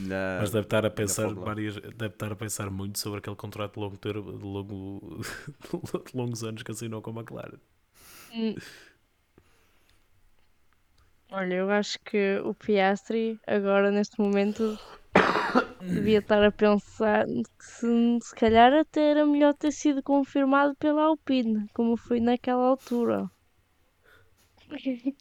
Na... 0.00 0.38
Mas 0.40 0.50
deve 0.50 0.66
estar 0.66 0.84
a 0.84 0.90
pensar 0.90 1.32
várias, 1.34 1.76
deve 1.76 2.14
estar 2.14 2.32
a 2.32 2.36
pensar 2.36 2.70
muito 2.70 2.98
sobre 2.98 3.18
aquele 3.18 3.36
contrato 3.36 3.74
de 3.74 3.80
longo 3.80 3.96
termo, 3.96 4.38
de, 4.38 4.44
longo, 4.44 5.20
de 6.06 6.16
longos 6.16 6.44
anos 6.44 6.62
que 6.62 6.70
assinou 6.70 7.02
com 7.02 7.10
a 7.10 7.14
McLaren. 7.14 7.58
Olha, 11.30 11.54
eu 11.54 11.70
acho 11.70 11.98
que 12.00 12.38
o 12.44 12.54
Piastri 12.54 13.38
agora 13.46 13.90
neste 13.90 14.18
momento 14.20 14.78
devia 15.80 16.18
estar 16.18 16.42
a 16.42 16.50
pensar 16.50 17.26
que 17.26 17.64
se, 17.64 18.18
se 18.22 18.34
calhar 18.34 18.72
até 18.72 19.10
era 19.10 19.26
melhor 19.26 19.54
ter 19.54 19.72
sido 19.72 20.02
confirmado 20.02 20.74
pela 20.76 21.02
Alpine, 21.02 21.68
como 21.74 21.96
foi 21.96 22.20
naquela 22.20 22.66
altura. 22.66 23.30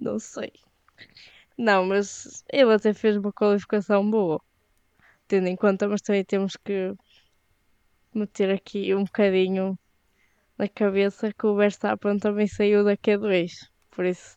Não 0.00 0.18
sei. 0.18 0.52
Não, 1.56 1.86
mas 1.86 2.42
ele 2.52 2.72
até 2.72 2.92
fez 2.92 3.16
uma 3.16 3.32
qualificação 3.32 4.08
boa. 4.08 4.40
Tendo 5.28 5.46
em 5.46 5.56
conta, 5.56 5.88
mas 5.88 6.02
também 6.02 6.24
temos 6.24 6.56
que 6.56 6.94
meter 8.14 8.50
aqui 8.50 8.94
um 8.94 9.04
bocadinho 9.04 9.78
na 10.58 10.68
cabeça 10.68 11.32
que 11.32 11.46
o 11.46 11.56
Verstappen 11.56 12.18
também 12.18 12.46
saiu 12.46 12.84
da 12.84 12.96
Q2. 12.96 13.52
Por 13.90 14.04
isso 14.04 14.36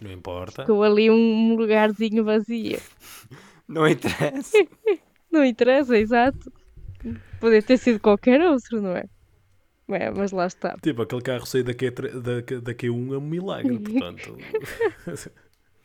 Não 0.00 0.12
importa. 0.12 0.62
ficou 0.62 0.82
ali 0.82 1.10
um 1.10 1.56
lugarzinho 1.56 2.24
vazio. 2.24 2.80
Não 3.66 3.86
interessa. 3.86 4.56
Não 5.30 5.44
interessa, 5.44 5.96
exato. 5.96 6.50
Podia 7.38 7.62
ter 7.62 7.76
sido 7.76 8.00
qualquer 8.00 8.40
outro, 8.40 8.80
não 8.80 8.96
é? 8.96 9.04
É, 9.90 10.10
mas 10.10 10.32
lá 10.32 10.46
está. 10.46 10.74
Tipo, 10.82 11.02
aquele 11.02 11.22
carro 11.22 11.46
sair 11.46 11.62
da, 11.62 11.74
Q, 11.74 11.90
da, 11.90 12.40
da 12.60 12.74
Q1 12.74 13.14
é 13.14 13.18
um 13.18 13.20
milagre, 13.20 13.78
portanto. 13.78 14.36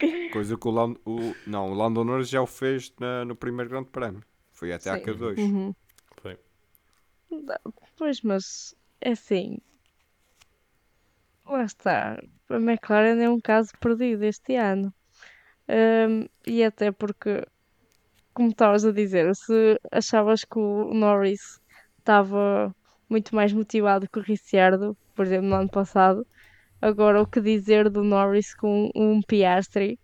Coisa 0.31 0.57
que 0.57 0.67
o, 0.67 0.71
Land, 0.71 0.99
o 1.05 1.33
Não, 1.45 1.71
o 1.71 1.73
Lando 1.73 2.03
Norris 2.03 2.29
já 2.29 2.41
o 2.41 2.47
fez 2.47 2.93
na- 2.99 3.23
no 3.25 3.35
primeiro 3.35 3.69
grande 3.69 3.89
prémio. 3.89 4.23
Foi 4.51 4.71
até 4.71 4.95
Sim. 4.95 5.03
Q2. 5.03 5.39
Uhum. 5.39 5.73
Foi. 6.21 6.37
Pois, 7.97 8.21
mas 8.21 8.75
é 9.01 9.11
assim. 9.11 9.57
Lá 11.45 11.63
está. 11.63 12.21
A 12.49 12.55
McLaren 12.55 13.21
é 13.21 13.29
um 13.29 13.39
caso 13.39 13.71
perdido 13.79 14.23
este 14.23 14.55
ano. 14.55 14.93
Ahm, 15.67 16.27
e 16.45 16.63
até 16.63 16.91
porque, 16.91 17.45
como 18.33 18.49
estavas 18.49 18.85
a 18.85 18.91
dizer, 18.91 19.33
se 19.35 19.79
achavas 19.91 20.43
que 20.43 20.57
o 20.59 20.93
Norris 20.93 21.59
estava 21.99 22.75
muito 23.09 23.35
mais 23.35 23.53
motivado 23.53 24.09
que 24.09 24.19
o 24.19 24.21
Ricciardo, 24.21 24.97
por 25.15 25.25
exemplo, 25.25 25.47
no 25.47 25.55
ano 25.55 25.69
passado, 25.69 26.25
agora 26.83 27.21
o 27.21 27.27
que 27.27 27.39
dizer 27.39 27.89
do 27.89 28.03
Norris 28.03 28.53
com 28.53 28.89
um 28.93 29.21
Piastri, 29.21 29.97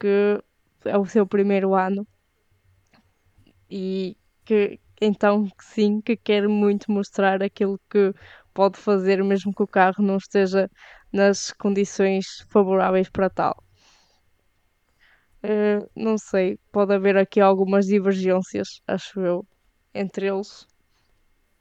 que 0.00 0.42
é 0.84 0.98
o 0.98 1.06
seu 1.06 1.26
primeiro 1.26 1.74
ano, 1.74 2.06
e 3.70 4.16
que 4.44 4.80
então 5.00 5.46
sim, 5.60 6.00
que 6.00 6.16
quer 6.16 6.48
muito 6.48 6.90
mostrar 6.90 7.40
aquilo 7.40 7.78
que 7.88 8.12
pode 8.52 8.78
fazer, 8.78 9.22
mesmo 9.22 9.54
que 9.54 9.62
o 9.62 9.66
carro 9.66 10.02
não 10.02 10.16
esteja 10.16 10.68
nas 11.12 11.52
condições 11.52 12.26
favoráveis 12.50 13.08
para 13.08 13.30
tal. 13.30 13.62
Eh, 15.42 15.86
não 15.94 16.18
sei, 16.18 16.58
pode 16.72 16.92
haver 16.94 17.16
aqui 17.16 17.40
algumas 17.40 17.86
divergências, 17.86 18.80
acho 18.88 19.20
eu, 19.20 19.46
entre 19.94 20.26
eles 20.26 20.66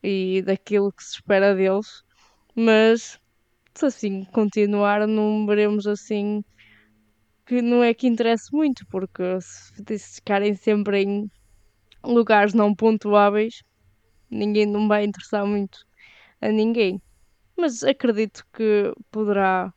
e 0.01 0.41
daquilo 0.41 0.91
que 0.91 1.03
se 1.03 1.15
espera 1.15 1.53
deles, 1.55 2.03
mas 2.55 3.19
se 3.77 3.85
assim 3.85 4.23
continuar, 4.25 5.07
não 5.07 5.45
veremos 5.45 5.85
assim 5.85 6.41
que 7.45 7.61
não 7.61 7.83
é 7.83 7.93
que 7.93 8.07
interesse 8.07 8.51
muito, 8.51 8.85
porque 8.89 9.39
se 9.41 10.15
ficarem 10.15 10.53
sempre 10.53 11.03
em 11.03 11.31
lugares 12.03 12.53
não 12.53 12.75
pontuáveis, 12.75 13.63
ninguém 14.29 14.65
não 14.65 14.87
vai 14.87 15.05
interessar 15.05 15.45
muito 15.45 15.77
a 16.41 16.49
ninguém. 16.49 17.01
Mas 17.55 17.83
acredito 17.83 18.43
que 18.53 18.93
poderá, 19.11 19.71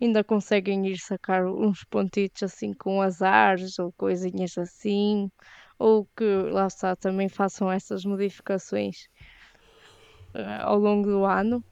ainda 0.00 0.22
conseguem 0.22 0.86
ir 0.86 0.98
sacar 0.98 1.44
uns 1.46 1.84
pontitos 1.90 2.42
assim 2.42 2.72
com 2.74 3.02
azares 3.02 3.78
ou 3.78 3.92
coisinhas 3.96 4.56
assim, 4.56 5.28
ou 5.78 6.06
que 6.16 6.24
lá 6.24 6.66
está, 6.66 6.94
também 6.96 7.28
façam 7.28 7.70
essas 7.70 8.04
modificações 8.04 9.08
eh, 10.34 10.58
ao 10.60 10.78
longo 10.78 11.08
do 11.08 11.24
ano, 11.24 11.64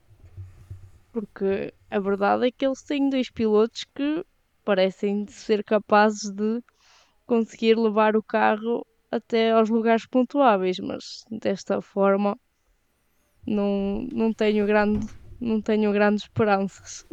porque 1.16 1.72
a 1.90 1.98
verdade 1.98 2.46
é 2.46 2.50
que 2.50 2.66
eles 2.66 2.82
têm 2.82 3.08
dois 3.08 3.30
pilotos 3.30 3.84
que 3.94 4.22
parecem 4.62 5.26
ser 5.26 5.64
capazes 5.64 6.28
de 6.30 6.62
conseguir 7.24 7.74
levar 7.78 8.14
o 8.16 8.22
carro 8.22 8.86
até 9.10 9.52
aos 9.52 9.70
lugares 9.70 10.04
pontuáveis, 10.04 10.78
mas 10.78 11.24
desta 11.30 11.80
forma 11.80 12.38
não, 13.46 14.06
não 14.12 14.30
tenho 14.30 14.66
grande, 14.66 15.06
não 15.40 15.62
tenho 15.62 15.90
grandes 15.90 16.24
esperanças. 16.24 17.06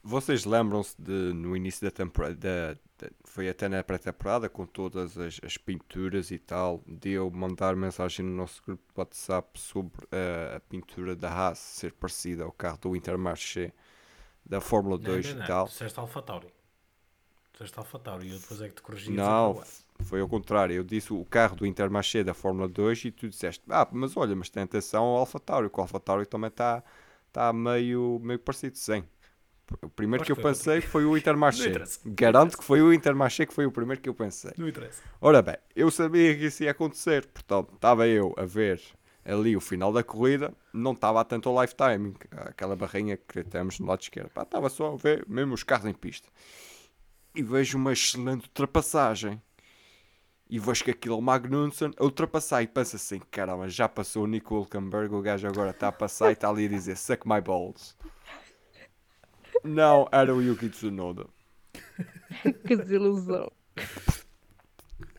Vocês 0.00 0.44
lembram-se 0.44 0.94
de 0.96 1.32
no 1.34 1.56
início 1.56 1.84
da 1.84 1.90
temporada, 1.90 2.36
da- 2.36 2.74
da- 2.74 2.80
foi 3.24 3.48
até 3.48 3.68
na 3.68 3.82
pré-temporada, 3.82 4.48
com 4.48 4.66
todas 4.66 5.16
as, 5.18 5.40
as 5.44 5.56
pinturas 5.56 6.30
e 6.30 6.38
tal, 6.38 6.82
de 6.86 7.10
eu 7.10 7.30
mandar 7.30 7.76
mensagem 7.76 8.24
no 8.24 8.32
nosso 8.32 8.62
grupo 8.62 8.82
de 8.92 9.00
WhatsApp 9.00 9.58
sobre 9.58 10.06
eh, 10.12 10.54
a 10.56 10.60
pintura 10.60 11.14
da 11.14 11.30
Haas 11.30 11.58
ser 11.58 11.92
parecida 11.92 12.44
ao 12.44 12.52
carro 12.52 12.78
do 12.78 12.96
Intermarché 12.96 13.72
da 14.44 14.60
Fórmula 14.60 14.98
2 14.98 15.26
não, 15.26 15.34
não, 15.34 15.44
e 15.44 15.46
tal. 15.46 15.66
Tu 15.66 15.70
disseste 15.70 16.00
disseste 17.52 17.78
Alfa 17.78 17.98
Tauri 17.98 18.28
e 18.28 18.30
eu 18.30 18.38
depois 18.38 18.60
é 18.62 18.68
que 18.68 18.74
te 18.74 18.82
corrigi. 18.82 19.12
Não, 19.12 19.62
foi 20.00 20.20
ao 20.20 20.28
contrário. 20.28 20.74
Eu 20.74 20.84
disse 20.84 21.12
o 21.12 21.24
carro 21.24 21.56
do 21.56 21.66
Intermarché 21.66 22.24
da 22.24 22.32
Fórmula 22.32 22.68
2 22.68 23.04
e 23.04 23.10
tu 23.10 23.28
disseste, 23.28 23.62
ah, 23.68 23.86
mas 23.92 24.16
olha, 24.16 24.34
mas 24.34 24.48
tem 24.48 24.62
atenção 24.62 25.04
ao 25.04 25.18
Alfa 25.18 25.38
Tauri, 25.38 25.68
que 25.68 25.78
o 25.78 25.82
Alfa 25.82 26.00
Tauri 26.00 26.26
também 26.26 26.48
está 26.48 26.82
tá 27.32 27.52
meio, 27.52 28.18
meio 28.22 28.38
parecido, 28.38 28.78
sim. 28.78 29.04
O 29.82 29.88
primeiro 29.88 30.24
que 30.24 30.32
eu 30.32 30.36
pensei 30.36 30.80
foi 30.80 31.04
o 31.04 31.16
Intermarché. 31.16 31.72
Garanto 32.04 32.58
que 32.58 32.64
foi 32.64 32.82
o 32.82 32.92
Intermarché 32.92 33.46
que 33.46 33.54
foi 33.54 33.66
o 33.66 33.72
primeiro 33.72 34.00
que 34.00 34.08
eu 34.08 34.14
pensei. 34.14 34.52
Não 34.56 34.68
interessa. 34.68 35.02
Ora 35.20 35.40
bem, 35.42 35.56
eu 35.74 35.90
sabia 35.90 36.36
que 36.36 36.46
isso 36.46 36.64
ia 36.64 36.70
acontecer, 36.70 37.26
portanto, 37.26 37.74
estava 37.74 38.06
eu 38.06 38.34
a 38.36 38.44
ver 38.44 38.80
ali 39.24 39.56
o 39.56 39.60
final 39.60 39.92
da 39.92 40.02
corrida, 40.02 40.52
não 40.72 40.92
estava 40.92 41.20
atento 41.20 41.48
ao 41.48 41.60
lifetime, 41.60 42.14
aquela 42.30 42.74
barrinha 42.74 43.16
que 43.16 43.44
temos 43.44 43.78
no 43.78 43.86
lado 43.86 44.00
esquerdo, 44.00 44.30
Pá, 44.30 44.42
estava 44.42 44.68
só 44.68 44.94
a 44.94 44.96
ver 44.96 45.24
mesmo 45.28 45.54
os 45.54 45.62
carros 45.62 45.86
em 45.86 45.94
pista. 45.94 46.28
E 47.34 47.42
vejo 47.42 47.78
uma 47.78 47.92
excelente 47.92 48.44
ultrapassagem. 48.44 49.40
E 50.48 50.58
vejo 50.58 50.82
que 50.82 50.90
aquilo 50.90 51.14
é 51.14 51.18
o 51.18 51.22
Magnussen 51.22 51.92
a 51.96 52.02
ultrapassar 52.02 52.60
e 52.60 52.66
penso 52.66 52.96
assim, 52.96 53.20
caramba, 53.30 53.68
já 53.68 53.88
passou 53.88 54.24
o 54.24 54.26
Nico 54.26 54.56
Hülkenberg, 54.56 55.14
o 55.14 55.22
gajo 55.22 55.46
agora 55.46 55.70
está 55.70 55.86
a 55.86 55.92
passar 55.92 56.30
e 56.30 56.32
está 56.32 56.48
ali 56.48 56.64
a 56.64 56.68
dizer, 56.68 56.96
suck 56.96 57.22
my 57.24 57.40
balls. 57.40 57.96
Não, 59.64 60.08
era 60.10 60.34
o 60.34 60.42
Yuki 60.42 60.68
Tsunoda. 60.68 61.26
que 62.66 62.76
desilusão. 62.76 63.50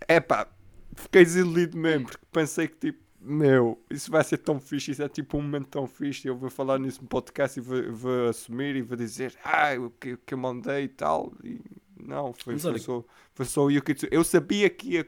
É 0.07 0.19
pá, 0.19 0.47
fiquei 0.95 1.23
desiludido 1.23 1.77
mesmo, 1.77 2.05
porque 2.07 2.25
pensei 2.31 2.67
que 2.67 2.77
tipo, 2.77 2.99
meu, 3.19 3.81
isso 3.89 4.11
vai 4.11 4.23
ser 4.23 4.37
tão 4.39 4.59
fixe, 4.59 4.91
isso 4.91 5.03
é 5.03 5.09
tipo 5.09 5.37
um 5.37 5.41
momento 5.41 5.67
tão 5.67 5.87
fixe, 5.87 6.27
eu 6.27 6.35
vou 6.35 6.49
falar 6.49 6.79
nisso 6.79 7.01
no 7.01 7.07
podcast 7.07 7.59
e 7.59 7.61
vou, 7.61 7.93
vou 7.93 8.27
assumir 8.29 8.75
e 8.75 8.81
vou 8.81 8.97
dizer, 8.97 9.35
ah, 9.43 9.73
o 9.79 9.89
que, 9.91 10.17
que 10.17 10.33
eu 10.33 10.37
mandei 10.37 10.85
e 10.85 10.87
tal, 10.89 11.31
e 11.43 11.61
não, 11.99 12.33
foi, 12.33 12.57
foi, 12.57 12.79
só, 12.79 13.05
foi 13.33 13.45
só 13.45 13.65
o 13.65 13.71
Yuki 13.71 13.93
Tsu- 13.93 14.07
Eu 14.11 14.23
sabia 14.23 14.69
que 14.69 14.95
ia 14.95 15.07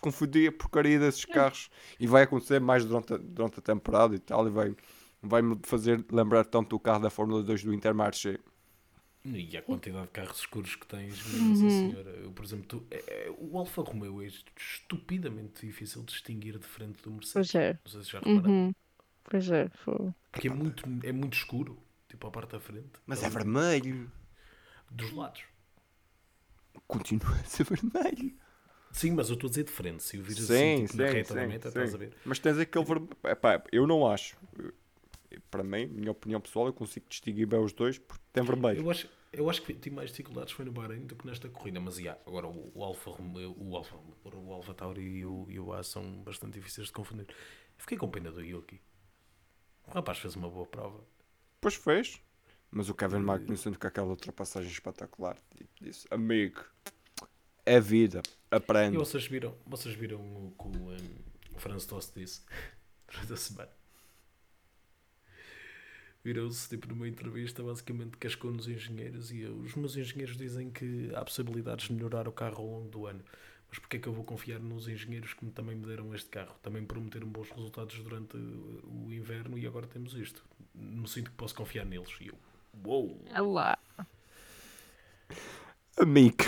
confundir 0.00 0.48
a 0.48 0.52
porcaria 0.52 0.98
desses 0.98 1.24
carros 1.24 1.70
e 1.98 2.06
vai 2.06 2.22
acontecer 2.24 2.60
mais 2.60 2.84
durante 2.84 3.14
a, 3.14 3.16
durante 3.16 3.58
a 3.58 3.62
temporada 3.62 4.14
e 4.14 4.18
tal, 4.18 4.46
e 4.46 4.50
vai, 4.50 4.76
vai-me 5.22 5.58
fazer 5.64 6.04
lembrar 6.12 6.44
tanto 6.44 6.76
o 6.76 6.80
carro 6.80 7.00
da 7.00 7.10
Fórmula 7.10 7.42
2 7.42 7.64
do 7.64 7.72
Intermarché. 7.74 8.38
E 9.34 9.56
a 9.56 9.62
quantidade 9.62 10.06
de 10.06 10.12
carros 10.12 10.38
escuros 10.38 10.74
que 10.76 10.86
tens, 10.86 11.24
Nossa 11.32 11.68
Senhora. 11.70 12.10
Eu, 12.10 12.30
por 12.32 12.44
exemplo, 12.44 12.66
tu- 12.66 12.86
é- 12.90 13.26
é- 13.26 13.30
o 13.38 13.58
Alfa 13.58 13.82
Romeo 13.82 14.22
é 14.22 14.26
estupidamente 14.56 15.66
difícil 15.66 16.02
de 16.02 16.12
distinguir 16.12 16.58
de 16.58 16.66
frente 16.66 17.02
do 17.02 17.10
Mercedes. 17.10 17.32
Pois 17.32 17.54
é. 17.54 17.78
Não 17.84 17.90
sei 17.90 18.02
se 18.04 18.10
já 18.10 18.18
repararam. 18.20 18.50
Uhum. 18.50 18.74
Pois 19.24 19.50
é, 19.50 19.68
foi. 19.84 20.12
Porque 20.30 20.48
é 20.48 20.50
muito, 20.50 20.84
é 21.02 21.12
muito 21.12 21.34
escuro, 21.36 21.78
tipo 22.08 22.26
a 22.26 22.30
parte 22.30 22.52
da 22.52 22.60
frente. 22.60 22.90
Mas 23.06 23.22
é 23.22 23.26
Ali, 23.26 23.34
vermelho, 23.34 24.10
Dos 24.90 25.12
lados. 25.12 25.42
continua 26.86 27.32
a 27.34 27.44
ser 27.44 27.64
vermelho. 27.64 28.32
Sim, 28.92 29.10
mas 29.12 29.28
eu 29.28 29.34
estou 29.34 29.48
a 29.48 29.50
dizer 29.50 29.64
de 29.64 29.70
frente. 29.72 30.02
Se 30.02 30.16
o 30.18 30.22
vires 30.22 30.44
Sim, 30.44 30.54
assim, 30.54 30.86
tipo, 30.86 30.96
na 30.96 31.06
sim, 31.06 31.12
da 31.12 31.24
sim, 31.24 31.46
meta, 31.46 31.68
sim. 31.68 31.68
estás 31.68 31.94
a 31.94 31.98
ver? 31.98 32.12
Mas 32.24 32.38
tens 32.38 32.58
aquele 32.58 32.84
vermelho. 32.84 33.16
Epá, 33.24 33.62
eu 33.72 33.86
não 33.86 34.06
acho. 34.10 34.36
Para 35.50 35.62
mim, 35.62 35.86
minha 35.86 36.10
opinião 36.12 36.40
pessoal, 36.40 36.66
eu 36.66 36.72
consigo 36.72 37.06
distinguir 37.08 37.46
bem 37.46 37.58
os 37.60 37.72
dois 37.72 37.98
porque 37.98 38.22
tem 38.32 38.42
vermelho. 38.42 38.80
Eu 38.82 38.90
acho, 38.90 39.08
eu 39.32 39.50
acho 39.50 39.62
que 39.62 39.74
tive 39.74 39.94
mais 39.94 40.10
dificuldades 40.10 40.52
foi 40.52 40.64
no 40.64 40.72
Bahrein 40.72 41.06
do 41.06 41.16
que 41.16 41.26
nesta 41.26 41.48
corrida, 41.48 41.80
mas 41.80 41.98
yeah, 41.98 42.20
agora 42.26 42.46
o, 42.46 42.72
o 42.74 42.82
Alfa 42.82 43.10
Romeo, 43.10 43.54
o 43.58 43.76
Alfa, 43.76 43.96
o 44.24 44.52
Alfa 44.52 44.74
Tauri 44.74 45.02
e 45.02 45.26
o, 45.26 45.46
e 45.48 45.60
o 45.60 45.72
A 45.72 45.82
são 45.82 46.22
bastante 46.22 46.54
difíceis 46.54 46.88
de 46.88 46.92
confundir. 46.92 47.26
Fiquei 47.76 47.98
com 47.98 48.08
pena 48.10 48.30
do 48.30 48.42
Yuki. 48.42 48.80
O 49.86 49.90
rapaz 49.92 50.18
fez 50.18 50.34
uma 50.36 50.48
boa 50.48 50.66
prova. 50.66 51.04
Pois 51.60 51.74
fez. 51.74 52.20
Mas 52.70 52.88
o 52.88 52.94
Kevin 52.94 53.20
Magnussen 53.20 53.74
com 53.74 53.86
aquela 53.86 54.08
ultrapassagem 54.08 54.70
espetacular. 54.70 55.36
Tipo, 55.56 55.70
disse, 55.80 56.06
amigo, 56.10 56.64
é 57.64 57.80
vida. 57.80 58.22
E 58.52 58.56
Aprende. 58.56 58.96
vocês 58.96 59.26
viram, 59.26 59.56
vocês 59.66 59.94
viram 59.94 60.18
o 60.20 60.54
que 60.58 60.66
o, 60.66 60.90
um, 60.90 60.96
o 61.54 61.58
Franz 61.58 61.86
Tost 61.86 62.12
disse 62.14 62.42
durante 63.10 63.32
a 63.32 63.36
semana? 63.36 63.70
Virou-se 66.26 66.68
tipo 66.68 66.88
numa 66.88 67.06
entrevista, 67.06 67.62
basicamente 67.62 68.16
cascou 68.16 68.50
nos 68.50 68.66
engenheiros 68.66 69.30
e 69.30 69.44
os 69.44 69.76
meus 69.76 69.96
engenheiros 69.96 70.36
dizem 70.36 70.70
que 70.70 71.12
há 71.14 71.24
possibilidades 71.24 71.86
de 71.86 71.92
melhorar 71.92 72.26
o 72.26 72.32
carro 72.32 72.56
ao 72.58 72.66
longo 72.66 72.88
do 72.88 73.06
ano. 73.06 73.20
Mas 73.68 73.78
porquê 73.78 73.96
é 73.96 74.00
que 74.00 74.08
eu 74.08 74.12
vou 74.12 74.24
confiar 74.24 74.58
nos 74.58 74.88
engenheiros 74.88 75.34
que 75.34 75.44
me- 75.44 75.52
também 75.52 75.76
me 75.76 75.86
deram 75.86 76.12
este 76.16 76.28
carro? 76.28 76.56
Também 76.64 76.84
prometeram 76.84 77.28
bons 77.28 77.48
resultados 77.50 77.96
durante 78.02 78.36
o 78.36 79.06
inverno 79.12 79.56
e 79.56 79.68
agora 79.68 79.86
temos 79.86 80.14
isto. 80.14 80.44
Não 80.74 81.06
sinto 81.06 81.30
que 81.30 81.36
posso 81.36 81.54
confiar 81.54 81.84
neles. 81.86 82.10
E 82.20 82.26
eu, 82.26 82.38
uou! 82.84 83.22
É 83.32 83.40
lá. 83.40 83.78
Amigo, 85.96 86.44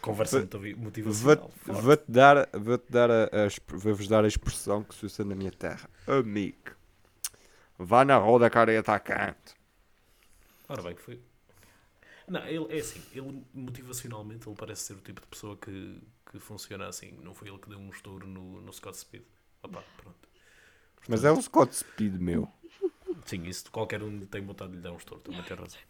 Conversa 0.00 0.46
motivacional. 0.76 1.50
vou-te 1.64 1.80
vou-te 1.82 2.10
dar, 2.10 2.48
vou-te 2.52 2.90
dar 2.90 3.10
a, 3.10 3.24
a 3.24 3.48
vou-vos 3.76 4.08
dar 4.08 4.24
a 4.24 4.28
expressão 4.28 4.82
que 4.82 4.94
se 4.94 5.06
usa 5.06 5.24
na 5.24 5.34
minha 5.34 5.50
terra. 5.52 5.88
Amigo, 6.06 6.73
vá 7.78 8.04
na 8.04 8.16
roda, 8.16 8.48
cara, 8.50 8.72
e 8.72 8.76
atacante. 8.76 9.54
Ora 10.68 10.82
bem, 10.82 10.96
foi. 10.96 11.20
Não, 12.26 12.44
ele 12.46 12.66
é 12.70 12.80
assim, 12.80 13.02
ele 13.12 13.44
motivacionalmente 13.52 14.48
ele 14.48 14.56
parece 14.56 14.82
ser 14.82 14.92
o 14.94 15.00
tipo 15.00 15.20
de 15.20 15.26
pessoa 15.26 15.56
que, 15.56 16.00
que 16.30 16.38
funciona 16.38 16.88
assim. 16.88 17.12
Não 17.22 17.34
foi 17.34 17.48
ele 17.48 17.58
que 17.58 17.68
deu 17.68 17.78
um 17.78 17.90
estouro 17.90 18.26
no, 18.26 18.60
no 18.60 18.72
Scott 18.72 18.96
Speed. 18.96 19.22
Opá, 19.62 19.82
pronto. 19.98 20.28
Mas 21.06 21.22
é 21.24 21.30
um 21.30 21.40
Scott 21.40 21.74
Speed, 21.74 22.14
meu. 22.14 22.50
Sim, 23.26 23.44
isso 23.44 23.70
qualquer 23.70 24.02
um 24.02 24.24
tem 24.26 24.44
vontade 24.44 24.70
de 24.70 24.78
lhe 24.78 24.82
dar 24.82 24.92
um 24.92 24.96
estouro, 24.96 25.22
também 25.22 25.42
tem 25.42 25.56
razão. 25.56 25.80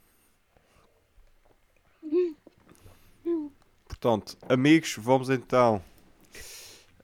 Portanto, 3.86 4.36
amigos, 4.48 4.96
vamos 4.98 5.30
então 5.30 5.82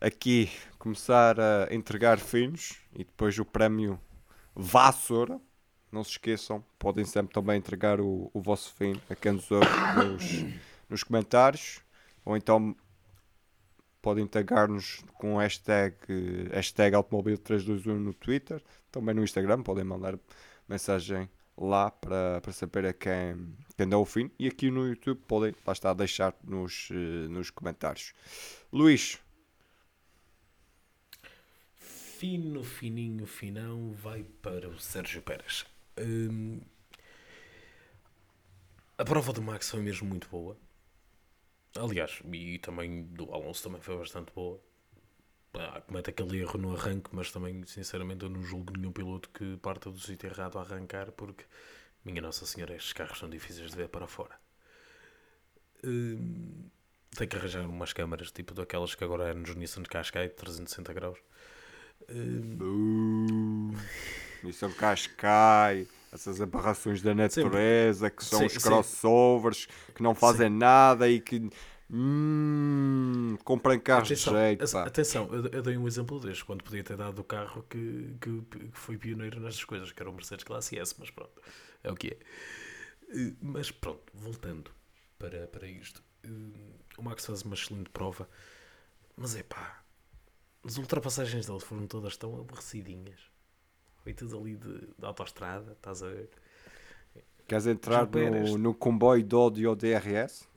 aqui 0.01 0.51
começar 0.78 1.39
a 1.39 1.74
entregar 1.74 2.18
finos 2.18 2.78
e 2.93 2.99
depois 2.99 3.39
o 3.39 3.45
prémio 3.45 3.99
Vassoura. 4.55 5.40
Não 5.90 6.05
se 6.05 6.12
esqueçam, 6.12 6.64
podem 6.78 7.05
sempre 7.05 7.32
também 7.32 7.59
entregar 7.59 8.01
o, 8.01 8.30
o 8.32 8.40
vosso 8.40 8.72
fim 8.74 9.01
a 9.11 9.14
quem 9.16 9.32
nos 9.32 9.48
nos, 9.51 10.44
nos 10.88 11.03
comentários 11.03 11.80
ou 12.24 12.36
então 12.36 12.76
podem 14.01 14.26
tagar-nos 14.26 15.03
com 15.14 15.36
hashtag, 15.36 15.96
hashtag 16.53 16.96
automobil321 16.96 17.98
no 17.98 18.14
Twitter, 18.14 18.62
também 18.90 19.14
no 19.14 19.22
Instagram, 19.22 19.62
podem 19.62 19.84
mandar 19.84 20.18
mensagem 20.68 21.28
lá 21.57 21.90
para, 21.90 22.40
para 22.40 22.53
saber 22.53 22.86
a 22.86 22.92
quem, 22.92 23.55
quem 23.76 23.88
dá 23.88 23.98
o 23.98 24.05
fim 24.05 24.30
e 24.38 24.46
aqui 24.46 24.70
no 24.70 24.86
YouTube 24.86 25.20
podem, 25.26 25.55
lá 25.66 25.72
está, 25.72 25.92
deixar 25.92 26.34
nos, 26.42 26.88
eh, 26.90 27.28
nos 27.28 27.51
comentários. 27.51 28.14
Luís, 28.72 29.18
Fino, 32.20 32.62
fininho, 32.62 33.24
finão 33.24 33.92
vai 33.94 34.22
para 34.42 34.68
o 34.68 34.78
Sérgio 34.78 35.22
Pérez. 35.22 35.64
Hum, 35.98 36.60
a 38.98 39.04
prova 39.06 39.32
do 39.32 39.40
Max 39.40 39.70
foi 39.70 39.80
mesmo 39.80 40.06
muito 40.06 40.28
boa. 40.28 40.54
Aliás, 41.74 42.20
e 42.30 42.58
também 42.58 43.04
do 43.04 43.32
Alonso 43.32 43.62
também 43.62 43.80
foi 43.80 43.96
bastante 43.96 44.34
boa. 44.34 44.60
Ah, 45.54 45.80
comete 45.80 46.10
aquele 46.10 46.40
erro 46.40 46.58
no 46.58 46.76
arranque, 46.76 47.08
mas 47.10 47.32
também, 47.32 47.64
sinceramente, 47.66 48.22
eu 48.22 48.28
não 48.28 48.42
julgo 48.42 48.76
nenhum 48.76 48.92
piloto 48.92 49.30
que 49.30 49.56
parta 49.56 49.90
do 49.90 49.98
sítio 49.98 50.28
errado 50.28 50.58
a 50.58 50.60
arrancar, 50.60 51.12
porque, 51.12 51.46
minha 52.04 52.20
Nossa 52.20 52.44
Senhora, 52.44 52.76
estes 52.76 52.92
carros 52.92 53.18
são 53.18 53.30
difíceis 53.30 53.70
de 53.70 53.76
ver 53.78 53.88
para 53.88 54.06
fora. 54.06 54.38
Hum, 55.82 56.68
tem 57.16 57.26
que 57.26 57.34
arranjar 57.36 57.66
umas 57.66 57.94
câmaras, 57.94 58.30
tipo 58.30 58.52
daquelas 58.52 58.94
que 58.94 59.04
agora 59.04 59.30
é 59.30 59.32
nos 59.34 59.54
Nissan 59.54 59.84
Qashqai, 59.84 60.28
360 60.28 60.92
graus. 60.92 61.18
Hum, 62.09 63.72
Missão 64.42 64.72
Cascai, 64.72 65.86
essas 66.12 66.40
aberrações 66.40 67.03
da 67.03 67.14
natureza 67.14 68.11
que 68.11 68.24
são 68.24 68.44
Sim, 68.44 68.46
os 68.46 68.59
sim. 68.59 68.59
crossovers 68.59 69.66
que 69.94 70.03
não 70.03 70.14
fazem 70.14 70.48
nada 70.51 71.09
e 71.09 71.20
que 71.20 71.51
hum, 71.90 73.36
comprem 73.44 73.78
carros 73.78 74.11
de 74.12 74.18
Atenção, 74.18 74.36
jeito. 74.36 74.62
as- 74.62 74.70
pá. 74.70 74.84
atenção, 74.84 75.28
eu, 75.34 75.46
eu 75.48 75.62
dei 75.62 75.76
um 75.76 75.86
exemplo 75.88 76.20
deste, 76.20 76.44
quando 76.44 76.62
podia 76.62 76.82
ter 76.84 76.96
dado 76.96 77.18
o 77.18 77.24
carro 77.24 77.64
que, 77.68 78.14
que, 78.20 78.40
que 78.42 78.70
foi 78.72 78.96
pioneiro 78.96 79.40
nestas 79.40 79.64
coisas, 79.64 79.90
que 79.90 80.01
era 80.01 80.09
o 80.09 80.12
Mercedes 80.12 80.44
Classe 80.44 80.78
S, 80.78 80.94
mas 80.98 81.11
pronto, 81.11 81.32
é 81.82 81.90
o 81.90 81.96
que 81.96 82.09
é. 82.09 82.18
Eh, 83.11 83.34
Mas 83.42 83.70
pronto, 83.70 84.03
voltando 84.14 84.70
para, 85.18 85.46
para 85.48 85.66
isto, 85.68 86.03
eh, 86.24 86.28
o 86.98 87.03
Max 87.03 87.26
faz 87.26 87.42
uma 87.42 87.55
excelente 87.55 87.90
prova, 87.90 88.28
mas 89.16 89.36
é 89.36 89.42
pá, 89.42 89.80
as 90.64 90.76
ultrapassagens 90.78 91.46
dele 91.46 91.61
foram 91.61 91.86
todas 91.86 92.16
tão 92.16 92.38
aborrecidinhas. 92.40 93.20
Foi 94.02 94.14
tudo 94.14 94.38
ali 94.38 94.56
de, 94.56 94.78
de 94.98 95.04
autoestrada, 95.06 95.72
estás 95.72 96.02
a 96.02 96.08
ver? 96.08 96.30
Queres 97.46 97.66
entrar 97.66 98.08
no, 98.08 98.56
no 98.56 98.74
comboio 98.74 99.24
do 99.24 99.40
ódio 99.40 99.74
DRS? 99.74 100.48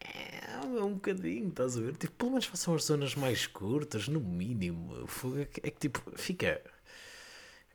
É, 0.00 0.58
um 0.82 0.94
bocadinho, 0.94 1.48
estás 1.48 1.76
a 1.76 1.80
ver? 1.80 1.96
Tipo, 1.96 2.12
pelo 2.14 2.30
menos 2.32 2.46
façam 2.46 2.74
as 2.74 2.84
zonas 2.84 3.14
mais 3.14 3.46
curtas, 3.46 4.08
no 4.08 4.20
mínimo. 4.20 4.94
É 5.40 5.44
que, 5.44 5.60
é 5.66 5.70
que, 5.70 5.78
tipo, 5.78 6.00
fica. 6.16 6.60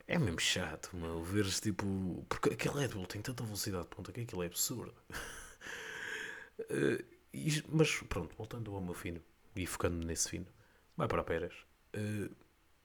É 0.08 0.18
mesmo 0.18 0.40
chato, 0.40 0.90
meu, 0.96 1.22
veres 1.22 1.60
tipo. 1.60 2.24
Porque 2.28 2.50
aquele 2.50 2.80
Red 2.80 2.88
Bull 2.88 3.06
tem 3.06 3.20
tanta 3.22 3.44
velocidade 3.44 3.84
de 3.84 3.90
ponta 3.94 4.12
que 4.12 4.22
aquilo 4.22 4.42
é 4.42 4.46
absurdo. 4.46 4.92
E- 7.32 7.62
mas 7.68 7.90
pronto, 8.08 8.34
voltando 8.36 8.74
ao 8.74 8.80
meu 8.80 8.94
fino 8.94 9.20
e 9.62 9.66
focando 9.66 10.06
nesse 10.06 10.30
fino, 10.30 10.46
vai 10.96 11.08
para 11.08 11.20
a 11.20 11.24
Pérez. 11.24 11.54
Eh, 11.92 12.30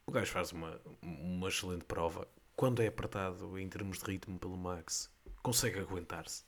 o 0.05 0.11
gajo 0.11 0.31
faz 0.31 0.51
uma, 0.51 0.81
uma 1.01 1.47
excelente 1.47 1.85
prova. 1.85 2.27
Quando 2.55 2.81
é 2.81 2.87
apertado 2.87 3.57
em 3.59 3.69
termos 3.69 3.99
de 3.99 4.05
ritmo 4.05 4.39
pelo 4.39 4.57
Max, 4.57 5.11
consegue 5.41 5.79
aguentar-se. 5.79 6.43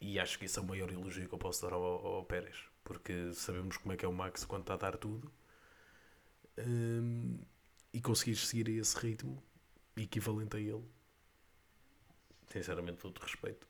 E 0.00 0.18
acho 0.18 0.38
que 0.38 0.46
isso 0.46 0.58
é 0.58 0.62
o 0.62 0.66
maior 0.66 0.90
elogio 0.90 1.28
que 1.28 1.34
eu 1.34 1.38
posso 1.38 1.62
dar 1.62 1.74
ao, 1.74 1.82
ao 1.82 2.24
Pérez, 2.24 2.56
porque 2.82 3.32
sabemos 3.34 3.76
como 3.76 3.92
é 3.92 3.96
que 3.96 4.04
é 4.04 4.08
o 4.08 4.12
Max 4.12 4.44
quando 4.44 4.62
está 4.62 4.74
a 4.74 4.78
dar 4.78 4.96
tudo. 4.96 5.30
Hum, 6.58 7.38
e 7.92 8.00
conseguir 8.00 8.36
seguir 8.36 8.68
esse 8.70 8.96
ritmo 8.98 9.42
equivalente 9.96 10.56
a 10.56 10.60
ele, 10.60 10.84
sinceramente, 12.46 12.98
todo 12.98 13.18
respeito. 13.18 13.69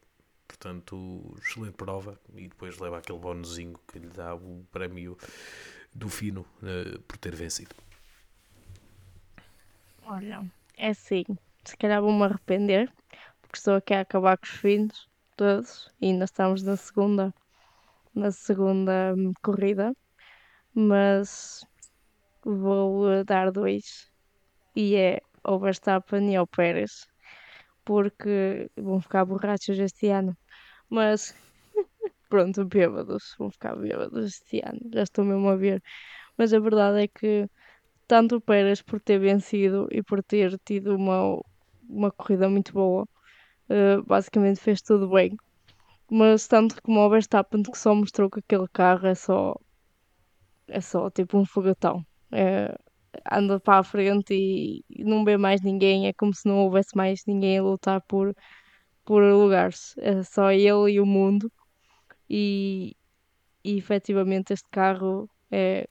Portanto, 0.51 1.37
excelente 1.41 1.75
prova. 1.75 2.19
E 2.35 2.49
depois 2.49 2.77
leva 2.79 2.99
aquele 2.99 3.19
bónusinho 3.19 3.79
que 3.87 4.01
lhe 4.01 4.09
dá 4.09 4.35
o 4.35 4.67
prémio 4.73 5.17
do 5.95 6.09
fino 6.09 6.45
eh, 6.63 6.99
por 7.07 7.17
ter 7.19 7.37
vencido. 7.37 7.75
Olha, 10.05 10.45
é 10.77 10.89
assim, 10.89 11.25
se 11.65 11.77
calhar 11.77 12.03
vou-me 12.03 12.25
arrepender, 12.25 12.93
porque 13.41 13.59
estou 13.59 13.75
aqui 13.77 13.95
a 13.95 14.01
acabar 14.01 14.37
com 14.37 14.45
os 14.45 14.51
finos 14.51 15.09
todos 15.37 15.89
e 16.01 16.07
ainda 16.07 16.25
estamos 16.25 16.65
na 16.65 16.77
segunda, 16.77 17.33
na 18.13 18.33
segunda 18.33 19.15
hum, 19.17 19.33
corrida, 19.43 19.95
mas 20.75 21.65
vou 22.45 23.09
eh, 23.13 23.23
dar 23.23 23.53
dois. 23.53 24.11
E 24.75 24.97
é 24.97 25.21
ao 25.45 25.61
Verstappen 25.61 26.33
e 26.33 26.37
ao 26.37 26.47
Pérez, 26.47 27.07
porque 27.85 28.71
vão 28.77 29.01
ficar 29.01 29.25
borrachos 29.25 29.79
este 29.79 30.09
ano, 30.09 30.37
mas 30.89 31.35
pronto, 32.31 32.65
bêbados, 32.65 33.35
vão 33.39 33.51
ficar 33.51 33.77
bêbados 33.77 34.27
este 34.27 34.61
ano, 34.65 34.81
já 34.93 35.03
estou 35.03 35.25
mesmo 35.25 35.49
a 35.49 35.57
ver, 35.57 35.83
mas 36.39 36.53
a 36.55 36.61
verdade 36.61 37.03
é 37.05 37.09
que 37.09 37.49
tanto 38.09 38.37
o 38.37 38.41
Pérez 38.41 38.83
por 38.83 39.01
ter 39.01 39.19
vencido 39.21 39.89
e 39.91 40.03
por 40.03 40.23
ter 40.23 40.59
tido 40.65 40.97
uma, 40.97 41.41
uma 41.89 42.11
corrida 42.11 42.49
muito 42.49 42.73
boa, 42.73 43.07
eh, 43.69 44.01
basicamente 44.07 44.61
fez 44.61 44.83
tudo 44.83 45.09
bem. 45.11 45.37
Mas 46.11 46.49
tanto 46.49 46.83
como 46.83 47.01
o 47.01 47.11
Verstappen 47.11 47.63
que 47.63 47.79
só 47.79 47.95
mostrou 47.95 48.31
que 48.31 48.41
aquele 48.41 48.69
carro 48.69 49.07
é 49.07 49.15
só 49.15 49.55
é 50.69 50.81
só 50.81 51.11
tipo 51.11 51.39
um 51.39 51.45
fogatão. 51.45 52.05
É, 52.33 52.77
anda 53.31 53.61
para 53.61 53.79
a 53.81 53.85
frente 53.85 54.35
e, 54.35 54.85
não 55.05 55.25
vê 55.25 55.37
mais 55.37 55.61
ninguém, 55.63 56.07
é 56.09 56.13
como 56.13 56.35
se 56.35 56.47
não 56.49 56.59
houvesse 56.61 56.97
mais 56.97 57.23
ninguém 57.27 57.59
a 57.59 57.63
lutar 57.63 58.01
por, 58.03 58.35
por 59.05 59.23
lugares. 59.25 59.95
É 59.99 60.23
só 60.25 60.53
ele 60.53 60.93
e 60.95 61.01
o 61.01 61.07
mundo. 61.07 61.53
E, 62.31 62.97
e 63.65 63.79
efetivamente 63.79 64.53
este 64.55 64.69
carro 64.71 65.31
é 65.51 65.89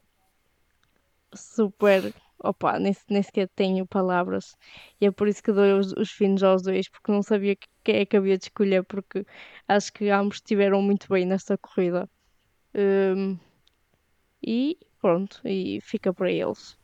super. 1.34 2.13
Opa, 2.41 2.80
nem, 2.80 2.95
nem 3.09 3.22
sequer 3.24 3.49
tenho 3.55 3.86
palavras. 3.86 4.55
E 5.01 5.05
é 5.05 5.11
por 5.11 5.28
isso 5.28 5.43
que 5.43 5.51
dou 5.51 5.78
os, 5.80 5.91
os 5.93 6.09
finos 6.11 6.41
aos 6.43 6.61
dois, 6.63 6.89
porque 6.89 7.11
não 7.11 7.22
sabia 7.22 7.55
que- 7.55 7.91
é 7.91 8.05
que 8.05 8.15
havia 8.17 8.38
de 8.38 8.45
escolher, 8.45 8.84
porque 8.86 9.26
acho 9.67 9.91
que 9.93 10.09
ambos 10.09 10.38
estiveram 10.38 10.82
muito 10.82 11.07
bem 11.09 11.26
nesta 11.26 11.57
corrida. 11.57 12.09
Hum, 12.76 13.38
e 14.45 14.78
pronto, 15.01 15.41
e 15.45 15.80
fica 15.82 16.13
para 16.13 16.32
eles. 16.32 16.78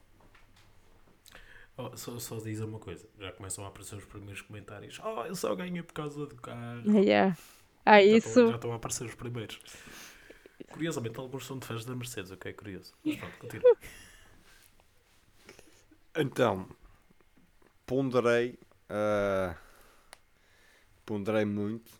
Oh, 1.77 1.95
só, 1.97 2.17
só 2.19 2.37
dizer 2.37 2.63
uma 2.63 2.79
coisa, 2.79 3.05
já 3.19 3.31
começam 3.33 3.65
a 3.65 3.67
aparecer 3.67 3.95
os 3.95 4.05
primeiros 4.05 4.41
comentários. 4.41 4.99
Oh, 5.03 5.23
eu 5.25 5.35
só 5.35 5.53
ganhei 5.55 5.83
por 5.83 5.93
causa 5.93 6.25
do 6.25 6.35
carro. 6.35 6.89
Yeah. 6.99 7.37
Ah, 7.85 8.01
Já 8.01 8.17
estão- 8.17 8.17
isso. 8.31 8.47
Já 8.49 8.55
estão 8.55 8.71
a 8.71 8.75
aparecer 8.75 9.03
os 9.05 9.15
primeiros. 9.15 9.59
Curiosamente, 10.71 11.19
alguns 11.19 11.45
são 11.45 11.59
de 11.59 11.67
fãs 11.67 11.83
da 11.85 11.93
Mercedes, 11.95 12.31
o 12.31 12.37
que 12.37 12.47
é 12.47 12.53
curioso. 12.53 12.93
Mas 13.03 13.17
pronto, 13.17 13.37
continua. 13.39 13.77
Então, 16.17 16.67
ponderei, 17.85 18.57
ah, 18.89 19.55
ponderei 21.05 21.43
muito, 21.45 21.91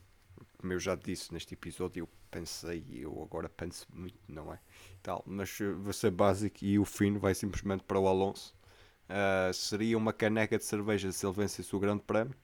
como 0.57 0.71
eu 0.73 0.79
já 0.79 0.95
disse 0.95 1.33
neste 1.33 1.53
episódio, 1.53 2.03
eu 2.03 2.09
pensei 2.31 2.83
e 2.87 3.01
eu 3.01 3.21
agora 3.21 3.49
penso 3.49 3.85
muito, 3.93 4.17
não 4.27 4.53
é? 4.53 4.59
Tal, 5.03 5.21
mas 5.27 5.59
eh, 5.61 5.71
vou 5.73 5.93
ser 5.93 6.11
básico 6.11 6.63
e 6.63 6.79
o 6.79 6.85
fino 6.85 7.19
vai 7.19 7.35
simplesmente 7.35 7.83
para 7.83 7.99
o 7.99 8.07
Alonso. 8.07 8.54
Ah, 9.07 9.51
seria 9.53 9.97
uma 9.97 10.11
caneca 10.13 10.57
de 10.57 10.63
cerveja 10.63 11.11
se 11.11 11.25
ele 11.25 11.33
vencesse 11.33 11.75
o 11.75 11.79
grande 11.79 12.03
prémio, 12.03 12.35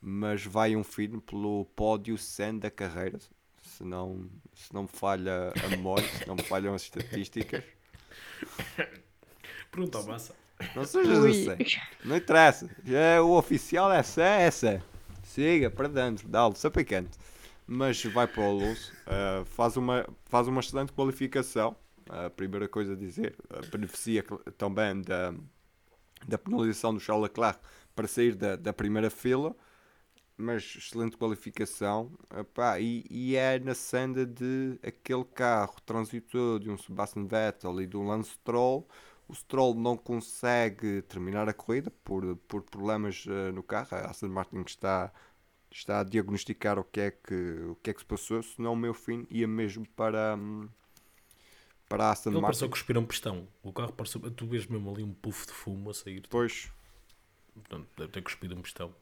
mas 0.00 0.44
vai 0.44 0.76
um 0.76 0.84
fino 0.84 1.20
pelo 1.20 1.64
pódio 1.76 2.16
100 2.18 2.58
da 2.58 2.70
carreira, 2.70 3.18
se 3.62 3.82
não, 3.82 4.28
se 4.54 4.72
não 4.72 4.82
me 4.82 4.88
falha 4.88 5.52
a 5.64 5.68
memória, 5.68 6.06
se 6.08 6.26
não 6.26 6.36
me 6.36 6.42
falham 6.42 6.74
as 6.74 6.82
estatísticas. 6.82 7.64
Pergunta 9.70 9.98
ao 9.98 10.06
Massa. 10.06 10.34
Não 10.74 10.84
sejas 10.84 11.24
assim. 11.24 11.76
Não 12.04 12.16
interessa. 12.16 12.70
Já 12.84 13.20
o 13.22 13.36
oficial 13.36 13.92
é 13.92 13.98
essa, 13.98 14.22
é 14.22 14.42
essa. 14.42 14.82
Siga 15.22 15.70
para 15.70 15.88
dentro, 15.88 16.28
dá-lhe, 16.28 16.54
quente. 16.84 17.18
Mas 17.66 18.02
vai 18.04 18.26
para 18.28 18.42
o 18.42 18.46
Alonso, 18.46 18.92
eh, 19.06 19.42
faz, 19.44 19.76
uma, 19.76 20.06
faz 20.26 20.46
uma 20.46 20.60
excelente 20.60 20.92
qualificação. 20.92 21.76
A 22.08 22.30
primeira 22.30 22.68
coisa 22.68 22.92
a 22.92 22.96
dizer, 22.96 23.34
beneficia 23.72 24.24
também 24.56 25.02
da, 25.02 25.34
da 26.26 26.38
penalização 26.38 26.94
do 26.94 27.00
Charles 27.00 27.28
Leclerc 27.30 27.60
para 27.94 28.06
sair 28.08 28.34
da, 28.34 28.56
da 28.56 28.72
primeira 28.72 29.10
fila, 29.10 29.56
mas 30.36 30.62
excelente 30.76 31.16
qualificação. 31.16 32.12
Epá, 32.36 32.78
e, 32.80 33.04
e 33.10 33.36
é 33.36 33.58
na 33.58 33.74
senda 33.74 34.26
de 34.26 34.78
aquele 34.82 35.24
carro 35.24 35.80
transitor 35.84 36.60
de 36.60 36.70
um 36.70 36.76
Sebastian 36.76 37.26
Vettel 37.26 37.80
e 37.80 37.86
de 37.86 37.96
um 37.96 38.06
Lance 38.06 38.30
Stroll. 38.30 38.86
O 39.28 39.34
Stroll 39.34 39.74
não 39.74 39.96
consegue 39.96 41.02
terminar 41.02 41.48
a 41.48 41.54
corrida 41.54 41.90
por, 42.04 42.36
por 42.48 42.62
problemas 42.62 43.24
eh, 43.28 43.50
no 43.52 43.62
carro. 43.62 43.88
A 43.92 44.10
Aston 44.10 44.28
Martin 44.28 44.62
está, 44.66 45.12
está 45.70 46.00
a 46.00 46.04
diagnosticar 46.04 46.78
o 46.78 46.84
que, 46.84 47.00
é 47.00 47.10
que, 47.10 47.34
o 47.70 47.76
que 47.76 47.90
é 47.90 47.94
que 47.94 48.00
se 48.00 48.06
passou, 48.06 48.42
senão 48.42 48.74
o 48.74 48.76
meu 48.76 48.94
fim 48.94 49.26
ia 49.30 49.48
mesmo 49.48 49.86
para, 49.96 50.36
hum, 50.36 50.68
para 51.88 52.06
a 52.06 52.10
Aston 52.12 52.30
Ele 52.30 52.40
Martin. 52.40 52.46
pareceu 52.46 52.68
que 52.68 52.72
cuspiram 52.72 53.02
um 53.02 53.06
pistão. 53.06 53.48
O 53.62 53.72
carro 53.72 53.92
pareceu. 53.92 54.20
Tu 54.30 54.46
vês 54.46 54.66
mesmo 54.66 54.90
ali 54.90 55.02
um 55.02 55.12
puff 55.14 55.46
de 55.46 55.52
fumo 55.52 55.90
a 55.90 55.94
sair. 55.94 56.20
Depois, 56.20 56.70
Portanto, 57.54 57.88
deve 57.96 58.12
ter 58.12 58.22
cuspido 58.22 58.54
um 58.54 58.62
pistão. 58.62 58.94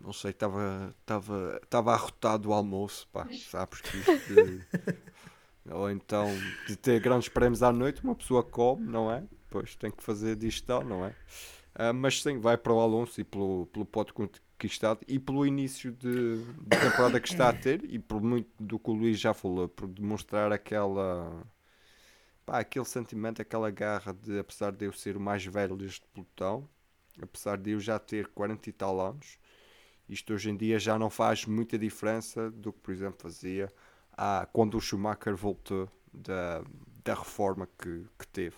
não 0.00 0.12
sei, 0.12 0.30
estava 0.30 0.94
estava 1.00 1.60
estava 1.62 1.92
arrotado 1.94 2.50
o 2.50 2.52
almoço, 2.52 3.08
pá, 3.12 3.28
sabes 3.32 3.80
que 3.80 3.96
isto 3.98 4.18
de... 4.26 4.66
Ou 5.70 5.90
então, 5.90 6.26
de 6.66 6.76
ter 6.76 7.00
grandes 7.00 7.28
prémios 7.28 7.62
à 7.62 7.72
noite, 7.72 8.02
uma 8.04 8.14
pessoa 8.14 8.42
come, 8.42 8.86
não 8.86 9.10
é? 9.10 9.22
Depois 9.48 9.74
tem 9.76 9.90
que 9.90 10.02
fazer 10.02 10.36
digestão, 10.36 10.84
não 10.84 11.04
é? 11.06 11.14
Ah, 11.74 11.92
mas 11.92 12.22
sim, 12.22 12.38
vai 12.38 12.58
para 12.58 12.72
o 12.72 12.80
Alonso 12.80 13.20
e 13.20 13.24
pelo, 13.24 13.66
pelo 13.68 13.86
pote 13.86 14.12
conquistado 14.12 15.00
e 15.08 15.18
pelo 15.18 15.46
início 15.46 15.92
de, 15.92 16.44
de 16.44 16.78
temporada 16.78 17.18
que 17.20 17.28
está 17.28 17.48
a 17.48 17.52
ter 17.54 17.82
e 17.84 17.98
por 17.98 18.20
muito 18.22 18.50
do 18.60 18.78
que 18.78 18.90
o 18.90 18.94
Luís 18.94 19.18
já 19.18 19.32
falou, 19.34 19.68
por 19.68 19.88
demonstrar 19.88 20.52
aquela 20.52 21.44
pá, 22.44 22.58
aquele 22.60 22.84
sentimento, 22.84 23.40
aquela 23.42 23.70
garra 23.70 24.12
de 24.12 24.38
apesar 24.38 24.72
de 24.72 24.84
eu 24.84 24.92
ser 24.92 25.16
o 25.16 25.20
mais 25.20 25.44
velho 25.44 25.76
deste 25.76 26.06
pelotão, 26.08 26.68
apesar 27.20 27.58
de 27.58 27.70
eu 27.70 27.80
já 27.80 27.98
ter 27.98 28.28
40 28.28 28.68
e 28.68 28.72
tal 28.72 29.00
anos, 29.00 29.38
isto 30.08 30.34
hoje 30.34 30.50
em 30.50 30.56
dia 30.56 30.78
já 30.78 30.98
não 30.98 31.08
faz 31.08 31.46
muita 31.46 31.78
diferença 31.78 32.50
do 32.50 32.72
que, 32.72 32.80
por 32.80 32.92
exemplo, 32.92 33.18
fazia 33.20 33.72
ah, 34.16 34.46
quando 34.52 34.76
o 34.76 34.80
Schumacher 34.80 35.34
voltou 35.34 35.90
da, 36.12 36.62
da 37.02 37.14
reforma 37.14 37.68
que, 37.78 38.06
que 38.18 38.26
teve. 38.28 38.56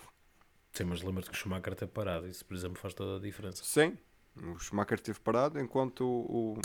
Sim, 0.73 0.83
mas 0.83 1.01
lembra-te 1.01 1.29
que 1.29 1.35
o 1.35 1.39
Schumacher 1.39 1.73
ter 1.75 1.87
parado. 1.87 2.27
Isso, 2.27 2.45
por 2.45 2.55
exemplo, 2.55 2.77
faz 2.77 2.93
toda 2.93 3.17
a 3.17 3.19
diferença. 3.19 3.63
Sim, 3.63 3.97
o 4.35 4.59
Schumacher 4.59 4.99
teve 4.99 5.19
parado 5.19 5.59
enquanto 5.59 6.01
o, 6.05 6.59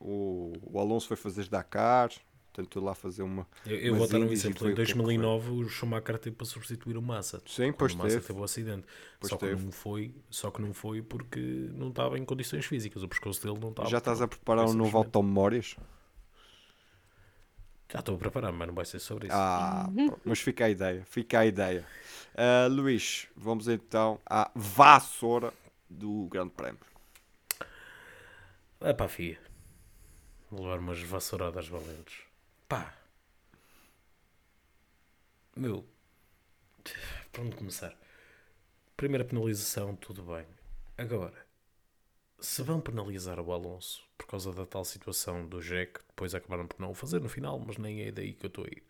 o, 0.00 0.52
o 0.62 0.78
Alonso 0.80 1.06
foi 1.06 1.16
fazer 1.16 1.48
Dakar, 1.48 2.10
tentou 2.52 2.82
lá 2.82 2.94
fazer 2.94 3.22
uma. 3.22 3.46
Eu, 3.66 3.76
eu 3.76 3.94
vou 3.96 4.06
dar 4.06 4.18
um 4.18 4.30
exemplo. 4.30 4.68
Em 4.68 4.72
o 4.72 4.74
que 4.74 4.82
é 4.82 4.84
que 4.84 4.92
foi. 4.92 5.04
2009, 5.06 5.50
o 5.50 5.68
Schumacher 5.68 6.18
teve 6.18 6.36
para 6.36 6.46
substituir 6.46 6.96
o 6.96 7.02
Massa. 7.02 7.42
Sim, 7.46 7.72
pois 7.72 7.94
o 7.94 7.98
Massa 7.98 8.10
teve. 8.10 8.26
teve 8.26 8.38
o 8.38 8.44
acidente. 8.44 8.86
Pois 9.18 9.30
só, 9.30 9.36
que 9.36 9.46
teve. 9.46 9.64
não 9.64 9.72
foi, 9.72 10.14
só 10.30 10.50
que 10.50 10.60
não 10.60 10.74
foi 10.74 11.02
porque 11.02 11.40
não 11.74 11.88
estava 11.88 12.18
em 12.18 12.24
condições 12.24 12.64
físicas. 12.66 13.02
O 13.02 13.08
pescoço 13.08 13.42
dele 13.42 13.58
não 13.58 13.70
estava. 13.70 13.88
Já 13.88 13.98
estás 13.98 14.20
a 14.20 14.28
preparar 14.28 14.66
um 14.66 14.74
novo 14.74 14.96
automemórias? 14.98 15.76
Já 17.92 17.98
estou 17.98 18.14
a 18.14 18.18
preparar, 18.18 18.52
mas 18.52 18.66
não 18.66 18.74
vai 18.74 18.86
ser 18.86 19.00
sobre 19.00 19.26
isso. 19.26 19.36
Ah, 19.36 19.86
mas 20.24 20.40
fica 20.40 20.64
a 20.64 20.70
ideia, 20.70 21.04
fica 21.04 21.40
a 21.40 21.46
ideia. 21.46 21.86
Ah, 22.34 22.66
Luís, 22.70 23.28
vamos 23.36 23.68
então 23.68 24.18
à 24.24 24.50
vassoura 24.54 25.52
do 25.90 26.26
Grande 26.30 26.50
Prémio. 26.50 26.80
É 28.80 28.92
pá, 28.92 29.08
fia. 29.08 29.38
Vou 30.50 30.62
levar 30.62 30.78
umas 30.78 31.00
vassouradas 31.00 31.68
valentes. 31.68 32.31
Pá. 32.72 32.90
Meu. 35.54 35.86
Para 37.30 37.42
onde 37.42 37.54
começar? 37.54 37.94
Primeira 38.96 39.26
penalização, 39.26 39.94
tudo 39.94 40.22
bem. 40.22 40.46
Agora, 40.96 41.46
se 42.40 42.62
vão 42.62 42.80
penalizar 42.80 43.38
o 43.38 43.52
Alonso 43.52 44.02
por 44.16 44.26
causa 44.26 44.54
da 44.54 44.64
tal 44.64 44.86
situação 44.86 45.46
do 45.46 45.60
Jack, 45.60 46.00
depois 46.08 46.34
acabaram 46.34 46.66
por 46.66 46.80
não 46.80 46.92
o 46.92 46.94
fazer 46.94 47.20
no 47.20 47.28
final, 47.28 47.58
mas 47.58 47.76
nem 47.76 48.04
é 48.04 48.10
daí 48.10 48.32
que 48.32 48.46
eu 48.46 48.48
estou 48.48 48.64
a 48.64 48.68
ir. 48.68 48.82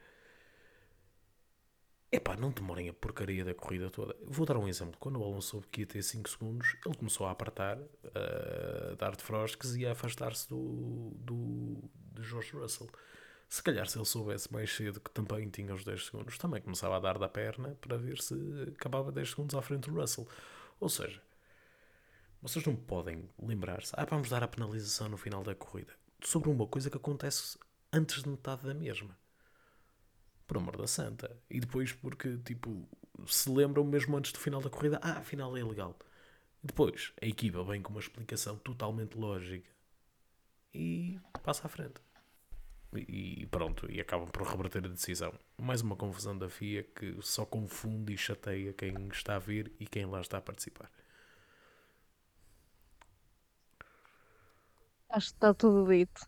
Epá, 2.12 2.36
não 2.36 2.52
demorem 2.52 2.88
a 2.88 2.92
porcaria 2.92 3.44
da 3.44 3.52
corrida 3.52 3.90
toda. 3.90 4.16
Vou 4.22 4.46
dar 4.46 4.58
um 4.58 4.68
exemplo. 4.68 4.96
Quando 5.00 5.18
o 5.18 5.24
Alonso 5.24 5.48
soube 5.48 5.66
que 5.66 5.80
ia 5.80 5.86
ter 5.88 6.02
5 6.04 6.30
segundos, 6.30 6.76
ele 6.86 6.96
começou 6.96 7.26
a 7.26 7.32
apertar, 7.32 7.80
a 8.14 8.94
dar 8.94 9.16
de 9.16 9.24
frosques 9.24 9.74
e 9.74 9.84
a 9.84 9.90
afastar-se 9.90 10.48
do, 10.48 11.10
do, 11.16 11.90
de 12.12 12.22
George 12.22 12.52
Russell. 12.52 12.88
Se 13.52 13.62
calhar, 13.62 13.86
se 13.86 13.98
ele 13.98 14.06
soubesse 14.06 14.50
mais 14.50 14.74
cedo 14.74 14.98
que 14.98 15.10
também 15.10 15.46
tinha 15.50 15.74
os 15.74 15.84
10 15.84 16.06
segundos, 16.06 16.38
também 16.38 16.62
começava 16.62 16.96
a 16.96 17.00
dar 17.00 17.18
da 17.18 17.28
perna 17.28 17.76
para 17.82 17.98
ver 17.98 18.18
se 18.18 18.34
acabava 18.74 19.12
10 19.12 19.28
segundos 19.28 19.54
à 19.54 19.60
frente 19.60 19.90
do 19.90 20.00
Russell. 20.00 20.26
Ou 20.80 20.88
seja, 20.88 21.22
vocês 22.40 22.64
não 22.64 22.74
podem 22.74 23.28
lembrar-se, 23.38 23.92
ah, 23.94 24.06
vamos 24.06 24.30
dar 24.30 24.42
a 24.42 24.48
penalização 24.48 25.06
no 25.10 25.18
final 25.18 25.44
da 25.44 25.54
corrida, 25.54 25.92
sobre 26.24 26.48
uma 26.48 26.66
coisa 26.66 26.88
que 26.88 26.96
acontece 26.96 27.58
antes 27.92 28.22
de 28.22 28.28
metade 28.30 28.64
da 28.64 28.72
mesma. 28.72 29.14
Por 30.46 30.56
amor 30.56 30.78
da 30.78 30.86
santa. 30.86 31.38
E 31.50 31.60
depois 31.60 31.92
porque, 31.92 32.38
tipo, 32.38 32.88
se 33.26 33.50
lembram 33.50 33.84
mesmo 33.84 34.16
antes 34.16 34.32
do 34.32 34.38
final 34.38 34.62
da 34.62 34.70
corrida, 34.70 34.98
ah, 35.02 35.18
afinal 35.18 35.54
é 35.58 35.60
ilegal. 35.60 35.94
Depois, 36.62 37.12
a 37.20 37.26
equipa 37.26 37.62
vem 37.62 37.82
com 37.82 37.90
uma 37.90 38.00
explicação 38.00 38.56
totalmente 38.56 39.18
lógica 39.18 39.68
e 40.72 41.20
passa 41.42 41.66
à 41.66 41.68
frente. 41.68 42.00
E 42.94 43.46
pronto, 43.50 43.90
e 43.90 44.00
acabam 44.00 44.28
por 44.30 44.42
reverter 44.46 44.84
a 44.84 44.88
decisão. 44.88 45.32
Mais 45.58 45.80
uma 45.80 45.96
confusão 45.96 46.36
da 46.36 46.46
FIA 46.48 46.82
que 46.84 47.16
só 47.22 47.44
confunde 47.46 48.12
e 48.12 48.18
chateia 48.18 48.72
quem 48.74 49.08
está 49.10 49.36
a 49.36 49.38
ver 49.38 49.72
e 49.80 49.86
quem 49.86 50.04
lá 50.06 50.20
está 50.20 50.38
a 50.38 50.42
participar. 50.42 50.90
Acho 55.08 55.28
que 55.28 55.34
está 55.36 55.54
tudo 55.54 55.86
dito. 55.88 56.22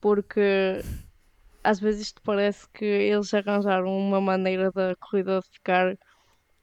Porque 0.00 0.80
às 1.64 1.80
vezes 1.80 2.02
isto 2.08 2.22
parece 2.22 2.68
que 2.74 2.84
eles 2.84 3.32
arranjaram 3.34 3.88
uma 3.96 4.20
maneira 4.20 4.70
da 4.72 4.94
corrida 4.96 5.40
ficar 5.42 5.94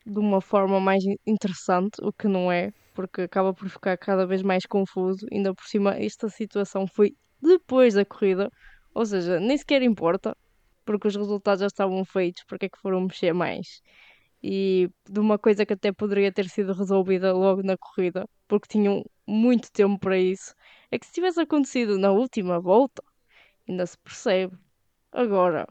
de 0.06 0.20
uma 0.20 0.42
forma 0.42 0.80
mais 0.80 1.04
in- 1.06 1.18
interessante, 1.28 1.98
o 2.04 2.14
que 2.14 2.28
não 2.28 2.52
é, 2.52 2.72
porque 2.94 3.24
acaba 3.24 3.54
por 3.54 3.70
ficar 3.70 3.98
cada 3.98 4.26
vez 4.28 4.42
mais 4.44 4.66
confuso. 4.68 5.26
Ainda 5.34 5.54
por 5.56 5.66
cima, 5.66 5.96
esta 5.98 6.30
situação 6.30 6.88
foi 6.88 7.16
depois 7.42 7.94
da 7.94 8.06
corrida, 8.06 8.52
ou 8.94 9.06
seja, 9.06 9.40
nem 9.40 9.58
sequer 9.58 9.82
importa, 9.82 10.36
porque 10.86 11.08
os 11.08 11.16
resultados 11.16 11.62
já 11.62 11.68
estavam 11.68 12.04
feitos, 12.06 12.44
porque 12.48 12.66
é 12.66 12.70
que 12.70 12.80
foram 12.80 13.02
mexer 13.02 13.34
mais? 13.34 13.82
E 14.42 14.90
de 15.10 15.20
uma 15.20 15.38
coisa 15.38 15.66
que 15.66 15.74
até 15.74 15.92
poderia 15.92 16.32
ter 16.32 16.50
sido 16.50 16.74
resolvida 16.74 17.34
logo 17.34 17.62
na 17.62 17.78
corrida, 17.78 18.28
porque 18.48 18.68
tinham 18.70 19.04
muito 19.28 19.72
tempo 19.72 20.00
para 20.00 20.18
isso, 20.18 20.54
é 20.92 20.98
que 20.98 21.06
se 21.06 21.14
tivesse 21.14 21.40
acontecido 21.42 21.98
na 21.98 22.12
última 22.12 22.60
volta, 22.60 23.04
ainda 23.68 23.86
se 23.86 23.98
percebe. 24.00 24.58
Agora, 25.12 25.68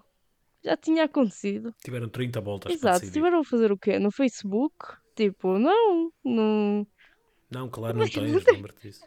já 0.62 0.76
tinha 0.76 1.04
acontecido. 1.04 1.74
Tiveram 1.82 2.08
30 2.08 2.40
voltas 2.40 2.72
para 2.72 2.74
Exato, 2.74 3.00
decidir. 3.00 3.08
estiveram 3.08 3.40
a 3.40 3.44
fazer 3.44 3.72
o 3.72 3.78
quê? 3.78 3.98
No 3.98 4.10
Facebook? 4.10 4.76
Tipo, 5.16 5.58
não, 5.58 6.12
não. 6.24 6.86
Não, 7.50 7.68
claro, 7.68 7.98
não 7.98 8.08
tens, 8.08 8.44
lembra-te 8.44 8.82
disso. 8.82 9.06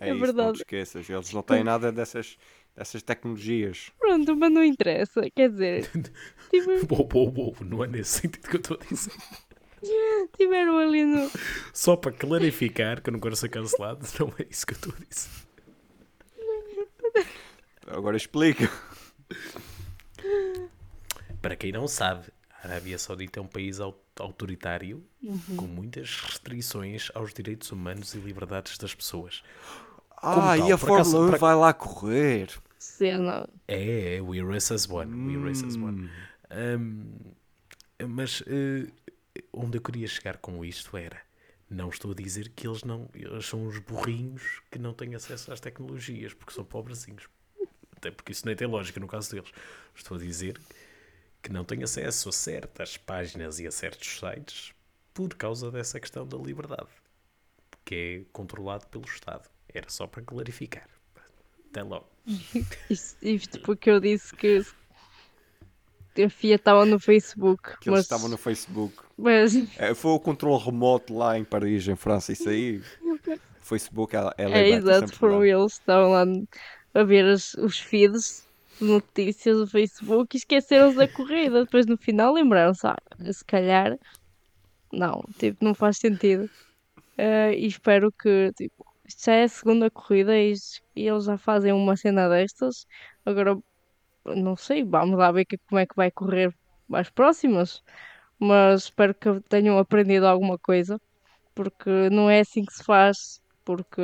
É, 0.00 0.08
É 0.08 0.08
isso, 0.08 0.14
não 0.14 0.20
verdade. 0.20 0.52
te 0.54 0.56
esqueças. 0.62 1.08
Eles 1.10 1.32
não 1.32 1.42
têm 1.42 1.62
nada 1.64 1.92
dessas, 1.92 2.38
dessas 2.74 3.02
tecnologias. 3.02 3.90
Pronto, 3.98 4.34
mas 4.36 4.50
não 4.52 4.64
interessa. 4.64 5.28
Quer 5.34 5.50
dizer, 5.50 5.90
tive- 6.50 6.84
Boa, 6.84 7.04
boa, 7.04 7.30
boa, 7.30 7.54
não 7.60 7.84
é 7.84 7.86
nesse 7.86 8.20
sentido 8.20 8.48
que 8.48 8.56
eu 8.56 8.60
estou 8.60 8.78
a 8.80 8.84
dizer. 8.86 9.12
tiveram 10.36 10.78
ali 10.78 11.04
no. 11.04 11.30
Só 11.72 11.96
para 11.96 12.12
clarificar, 12.12 13.02
que 13.02 13.08
eu 13.10 13.12
não 13.12 13.20
quero 13.20 13.36
ser 13.36 13.48
cancelado, 13.48 14.06
não 14.18 14.28
é 14.38 14.46
isso 14.50 14.66
que 14.66 14.72
eu 14.72 14.76
estou 14.76 14.92
a 14.94 15.04
dizer. 15.08 15.30
Agora 17.86 18.16
explica. 18.16 18.70
Para 21.40 21.56
quem 21.56 21.72
não 21.72 21.88
sabe, 21.88 22.26
a 22.62 22.68
Arábia 22.68 22.98
Saudita 22.98 23.40
é 23.40 23.42
um 23.42 23.46
país 23.46 23.80
au- 23.80 23.98
autoritário 24.20 25.04
com 25.56 25.66
muitas 25.66 26.20
restrições 26.20 27.10
aos 27.14 27.32
direitos 27.34 27.70
humanos 27.72 28.14
e 28.14 28.18
liberdades 28.18 28.76
das 28.78 28.94
pessoas. 28.94 29.42
Ah, 30.16 30.34
tal, 30.34 30.56
e 30.68 30.72
a 30.72 30.74
acaso- 30.74 30.78
Fórmula 30.86 31.20
1 31.20 31.26
por 31.26 31.34
ac- 31.34 31.40
vai 31.40 31.54
lá 31.54 31.72
correr. 31.72 32.48
Cena. 32.78 33.48
É, 33.68 34.16
é, 34.16 34.22
we 34.22 34.40
race 34.42 34.72
as 34.72 34.88
one. 34.88 35.36
We 35.36 35.42
race 35.48 35.64
as 35.64 35.76
one. 35.76 36.10
Um, 36.50 37.10
mas 38.08 38.42
eh, 38.46 38.90
onde 39.52 39.78
eu 39.78 39.82
queria 39.82 40.06
chegar 40.06 40.38
com 40.38 40.64
isto 40.64 40.96
era. 40.96 41.20
Não 41.68 41.88
estou 41.88 42.10
a 42.10 42.14
dizer 42.14 42.48
que 42.50 42.66
eles 42.66 42.82
não. 42.84 43.08
Eles 43.14 43.46
são 43.46 43.66
os 43.66 43.78
burrinhos 43.78 44.60
que 44.70 44.78
não 44.78 44.92
têm 44.92 45.14
acesso 45.14 45.52
às 45.52 45.60
tecnologias, 45.60 46.34
porque 46.34 46.52
são 46.52 46.64
pobrezinhos. 46.64 47.28
Até 47.96 48.10
porque 48.10 48.32
isso 48.32 48.46
nem 48.46 48.56
tem 48.56 48.66
lógica 48.66 48.98
no 48.98 49.06
caso 49.06 49.30
deles. 49.30 49.50
Estou 49.94 50.16
a 50.16 50.20
dizer 50.20 50.58
que 51.42 51.52
não 51.52 51.64
têm 51.64 51.82
acesso 51.82 52.28
a 52.28 52.32
certas 52.32 52.96
páginas 52.96 53.58
e 53.60 53.66
a 53.66 53.70
certos 53.70 54.18
sites 54.18 54.72
por 55.14 55.34
causa 55.34 55.70
dessa 55.70 55.98
questão 55.98 56.26
da 56.26 56.36
liberdade, 56.36 56.88
que 57.84 57.94
é 57.94 58.32
controlado 58.32 58.86
pelo 58.88 59.04
Estado. 59.04 59.48
Era 59.72 59.88
só 59.88 60.06
para 60.06 60.22
clarificar. 60.22 60.88
Até 61.70 61.82
logo. 61.82 62.06
Isto, 62.90 63.16
isto 63.22 63.60
porque 63.60 63.90
eu 63.90 64.00
disse 64.00 64.34
que 64.34 64.62
a 66.22 66.28
FIA 66.28 66.56
estava 66.56 66.84
no 66.84 66.98
Facebook. 66.98 67.62
Que 67.78 67.88
eles 67.88 67.98
mas, 67.98 68.00
estavam 68.02 68.28
no 68.28 68.36
Facebook. 68.36 68.94
mas 69.16 69.54
É, 69.78 69.94
foi 69.94 70.10
o 70.12 70.20
controle 70.20 70.62
remoto 70.62 71.16
lá 71.16 71.38
em 71.38 71.44
Paris, 71.44 71.86
em 71.88 71.96
França. 71.96 72.32
Isso 72.32 72.48
aí. 72.48 72.82
Facebook, 73.62 74.14
ela, 74.16 74.34
é 74.36 74.48
beta, 74.48 74.76
exato, 74.76 75.12
foram 75.16 75.44
eles 75.44 75.74
que 75.74 75.80
estavam 75.80 76.10
lá 76.10 76.24
a 76.92 77.04
ver 77.04 77.24
as- 77.26 77.54
os 77.54 77.78
feeds 77.78 78.44
notícias 78.80 79.58
do 79.58 79.66
Facebook 79.66 80.36
e 80.36 80.38
esqueceram-se 80.38 80.96
da 80.96 81.08
corrida. 81.08 81.64
Depois 81.64 81.86
no 81.86 81.96
final 81.98 82.32
lembraram-se, 82.34 82.86
ah, 82.86 82.96
se 83.32 83.44
calhar 83.44 83.98
não, 84.92 85.22
tipo, 85.38 85.64
não 85.64 85.74
faz 85.74 85.98
sentido. 85.98 86.48
Eh, 87.16 87.54
e 87.58 87.66
espero 87.66 88.12
que, 88.12 88.52
tipo, 88.54 88.86
isto 89.06 89.24
já 89.26 89.34
é 89.34 89.44
a 89.44 89.48
segunda 89.48 89.90
corrida 89.90 90.36
e, 90.38 90.54
e 90.96 91.08
eles 91.08 91.24
já 91.24 91.36
fazem 91.38 91.72
uma 91.72 91.96
cena 91.96 92.28
destas. 92.28 92.86
Agora, 93.24 93.56
não 94.26 94.56
sei, 94.56 94.84
vamos 94.84 95.18
lá 95.18 95.32
ver 95.32 95.44
que- 95.46 95.58
como 95.68 95.78
é 95.80 95.86
que 95.86 95.96
vai 95.96 96.10
correr 96.10 96.54
as 96.92 97.10
próximas. 97.10 97.82
Mas 98.38 98.84
espero 98.84 99.14
que 99.14 99.40
tenham 99.48 99.78
aprendido 99.78 100.26
alguma 100.26 100.58
coisa, 100.58 101.00
porque 101.54 102.10
não 102.10 102.30
é 102.30 102.40
assim 102.40 102.64
que 102.64 102.74
se 102.74 102.84
faz. 102.84 103.40
Porque 103.64 104.02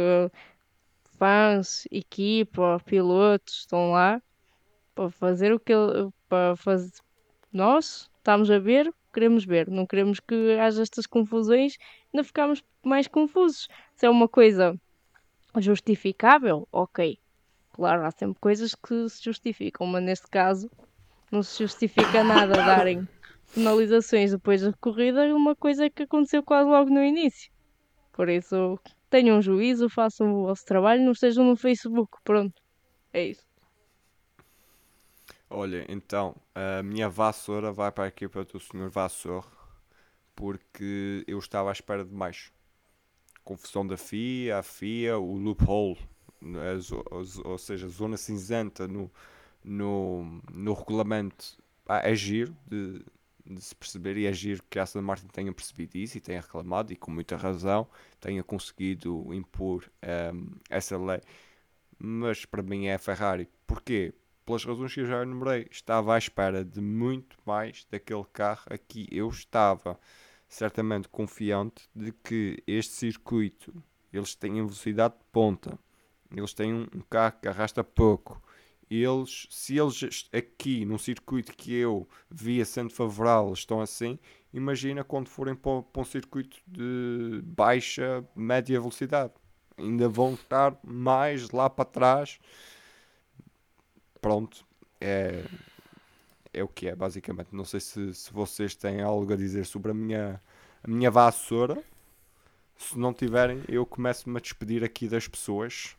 fãs, 1.19 1.85
equipa, 1.91 2.79
pilotos 2.87 3.61
estão 3.61 3.93
lá 3.93 4.21
para 4.97 5.11
fazer 5.11 5.53
o 5.53 5.61
que 5.61 5.73
ele, 5.73 6.11
para 6.29 6.57
fazer. 6.57 6.91
Nós 7.53 8.11
estamos 8.17 8.51
a 8.51 8.59
ver, 8.59 8.93
queremos 9.13 9.45
ver, 9.45 9.71
não 9.71 9.87
queremos 9.87 10.19
que 10.19 10.59
haja 10.59 10.83
estas 10.83 11.07
confusões, 11.07 11.77
ainda 12.13 12.25
ficamos 12.25 12.65
mais 12.83 13.07
confusos. 13.07 13.69
Se 13.95 14.07
é 14.07 14.11
uma 14.11 14.27
coisa 14.27 14.75
justificável, 15.59 16.67
ok. 16.73 17.19
Claro, 17.73 18.05
há 18.05 18.11
sempre 18.11 18.41
coisas 18.41 18.75
que 18.75 19.09
se 19.09 19.23
justificam, 19.23 19.87
mas 19.87 20.03
neste 20.03 20.27
caso 20.29 20.71
não 21.31 21.43
se 21.43 21.63
justifica 21.63 22.25
nada 22.25 22.55
darem 22.55 23.07
penalizações 23.55 24.33
depois 24.33 24.63
da 24.63 24.73
corrida, 24.73 25.35
uma 25.35 25.55
coisa 25.55 25.91
que 25.91 26.05
aconteceu 26.05 26.43
quase 26.43 26.69
logo 26.69 26.91
no 26.91 27.05
início. 27.05 27.51
Por 28.13 28.31
isso, 28.31 28.81
tenham 29.11 29.43
juízo, 29.43 29.91
façam 29.91 30.33
o 30.35 30.47
vosso 30.47 30.65
trabalho, 30.65 31.05
não 31.05 31.13
estejam 31.13 31.45
no 31.45 31.55
Facebook. 31.55 32.17
Pronto, 32.25 32.55
é 33.13 33.27
isso. 33.27 33.46
Olha, 35.49 35.85
então, 35.89 36.35
a 36.55 36.83
minha 36.83 37.09
vassoura 37.09 37.73
vai 37.73 37.91
para 37.93 38.05
a 38.05 38.09
equipa 38.09 38.45
do 38.45 38.59
Sr. 38.59 38.89
Vassour 38.91 39.45
porque 40.37 41.25
eu 41.29 41.39
estava 41.39 41.71
à 41.71 41.73
espera 41.73 42.05
de 42.05 42.15
mais. 42.15 42.53
Confusão 43.45 43.87
da 43.87 43.97
FIA, 43.97 44.59
a 44.59 44.63
FIA, 44.63 45.19
o 45.19 45.37
loophole, 45.39 45.99
a 46.43 47.15
a 47.15 47.49
ou 47.49 47.59
seja, 47.59 47.87
a 47.87 47.91
zona 47.91 48.17
cinzenta 48.17 48.89
no, 48.89 49.11
no, 49.65 50.43
no 50.53 50.75
regulamento 50.75 51.59
pá, 51.85 52.01
é 52.01 52.15
giro 52.15 52.57
de, 52.67 53.05
de 53.47 53.61
se 53.63 53.75
perceber 53.75 54.17
e 54.19 54.27
é 54.27 54.33
giro 54.33 54.63
que 54.71 54.79
a 54.79 54.85
Aston 54.85 55.03
Martin 55.03 55.29
tenha 55.29 55.53
percebido 55.53 55.97
isso 55.99 56.19
e 56.19 56.21
tenha 56.23 56.41
reclamado 56.43 56.93
e 56.93 56.97
com 56.97 57.11
muita 57.13 57.37
razão 57.37 57.89
tenha 58.21 58.43
conseguido 58.45 59.33
impor 59.35 59.85
ehm, 60.03 60.49
essa 60.71 60.99
lei. 60.99 61.21
Mas 61.99 62.45
para 62.45 62.63
mim 62.63 62.87
é 62.87 62.95
a 62.95 62.99
Ferrari. 62.99 63.49
Porquê? 63.67 64.15
Pelas 64.47 64.65
razões 64.65 64.95
que 64.95 65.01
eu 65.01 65.07
já 65.07 65.23
enumerei, 65.23 65.67
estava 65.71 66.15
à 66.15 66.19
espera 66.19 66.65
de 66.65 66.81
muito 66.81 67.37
mais 67.45 67.85
daquele 67.91 68.25
carro 68.33 68.63
aqui. 68.71 69.09
Eu 69.11 69.29
estava 69.29 69.99
certamente 70.49 71.09
confiante 71.09 71.91
de 71.93 72.13
que 72.13 72.63
este 72.65 72.95
circuito 72.95 73.75
eles 74.13 74.37
têm 74.37 74.55
velocidade 74.55 75.15
de 75.15 75.25
ponta, 75.33 75.77
eles 76.35 76.55
têm 76.55 76.73
um 76.73 77.01
carro 77.11 77.39
que 77.43 77.49
arrasta 77.49 77.83
pouco. 77.83 78.41
Eles, 78.89 79.49
se 79.51 79.77
eles 79.77 80.29
aqui 80.33 80.85
num 80.85 80.97
circuito 80.97 81.53
que 81.53 81.75
eu 81.75 82.09
via 82.31 82.65
sendo 82.65 82.91
favorável 82.91 83.53
estão 83.53 83.81
assim, 83.81 84.17
imagina 84.53 85.03
quando 85.03 85.29
forem 85.29 85.57
para, 85.57 85.83
para 85.83 86.03
um 86.03 86.05
circuito 86.05 86.57
de 86.65 87.43
baixa, 87.43 88.25
média 88.35 88.79
velocidade. 88.79 89.33
Ainda 89.77 90.09
vão 90.09 90.35
estar 90.35 90.79
mais 90.85 91.51
lá 91.51 91.69
para 91.69 91.85
trás 91.85 92.39
pronto, 94.27 94.67
é, 95.01 95.45
é 96.53 96.63
o 96.63 96.69
que 96.69 96.89
é, 96.89 96.95
basicamente. 96.97 97.49
Não 97.53 97.65
sei 97.65 97.81
se, 97.81 98.15
se 98.15 98.33
vocês 98.33 98.75
têm 98.75 99.01
algo 99.03 99.33
a 99.33 99.37
dizer 99.37 99.67
sobre 99.67 99.91
a 99.91 99.95
minha, 99.95 100.41
a 100.83 100.89
minha 100.89 101.11
vassoura. 101.11 101.83
Se 102.79 102.99
não 102.99 103.15
tiverem, 103.15 103.63
eu 103.69 103.87
começo-me 103.87 104.39
a 104.39 104.41
despedir 104.41 104.85
aqui 104.85 105.09
das 105.09 105.29
pessoas. 105.29 105.97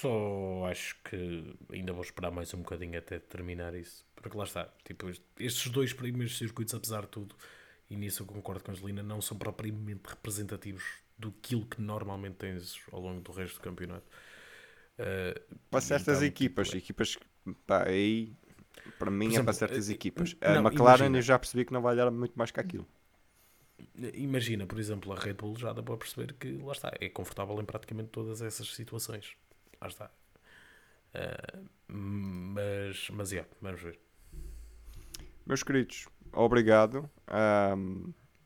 Só 0.00 0.66
acho 0.66 0.96
que 1.04 1.56
ainda 1.72 1.92
vou 1.92 2.02
esperar 2.02 2.30
mais 2.30 2.52
um 2.54 2.58
bocadinho 2.58 2.98
até 2.98 3.18
terminar 3.18 3.74
isso. 3.74 4.04
Porque 4.16 4.36
lá 4.36 4.44
está, 4.44 4.66
tipo, 4.84 5.08
est- 5.08 5.22
estes 5.38 5.70
dois 5.70 5.92
primeiros 5.92 6.36
circuitos, 6.38 6.74
apesar 6.74 7.02
de 7.02 7.08
tudo, 7.08 7.34
e 7.90 7.96
nisso 7.96 8.22
eu 8.22 8.26
concordo 8.26 8.62
com 8.64 8.70
a 8.70 8.74
Angelina, 8.74 9.02
não 9.02 9.20
são 9.20 9.36
propriamente 9.38 10.02
representativos 10.08 10.84
do 11.18 11.32
que 11.32 11.80
normalmente 11.80 12.36
tens 12.36 12.80
ao 12.92 13.00
longo 13.00 13.20
do 13.20 13.32
resto 13.32 13.56
do 13.56 13.62
campeonato. 13.62 14.06
Uh, 14.98 15.34
Para 15.70 15.80
certas 15.80 16.20
então, 16.20 16.30
equipas, 16.30 16.68
tipo, 16.68 16.80
equipas 16.80 17.18
pá, 17.66 17.84
aí, 17.88 18.32
para 18.98 19.10
mim 19.10 19.36
é 19.36 19.40
exemplo, 19.40 19.46
para 19.46 19.52
certas 19.52 19.88
eh, 19.90 19.90
equipas. 19.90 20.36
não, 20.46 20.64
A 20.68 20.68
McLaren 20.68 21.14
imagina. 21.14 21.18
eu 21.18 21.22
já 21.22 21.38
percebi 21.38 21.64
que 21.64 21.72
não 21.72 21.82
vai 21.82 21.96
dar 21.96 22.10
muito 22.10 22.36
mais 22.38 22.50
que 22.50 22.60
aquilo. 22.60 22.86
Imagina, 24.14 24.66
por 24.66 24.78
exemplo, 24.78 25.12
a 25.12 25.16
Red 25.16 25.34
Bull 25.34 25.56
já 25.58 25.72
dá 25.72 25.82
para 25.82 25.96
perceber 25.96 26.32
que 26.34 26.52
lá 26.58 26.72
está, 26.72 26.90
é 27.00 27.08
confortável 27.08 27.60
em 27.60 27.64
praticamente 27.64 28.08
todas 28.10 28.40
essas 28.42 28.68
situações. 28.74 29.36
Lá 29.80 29.88
está. 29.88 30.10
Ah, 31.14 31.58
mas, 31.88 33.08
mas 33.10 33.32
é, 33.32 33.44
vamos 33.60 33.80
ver. 33.82 33.98
Meus 35.46 35.62
queridos, 35.62 36.06
obrigado. 36.32 37.10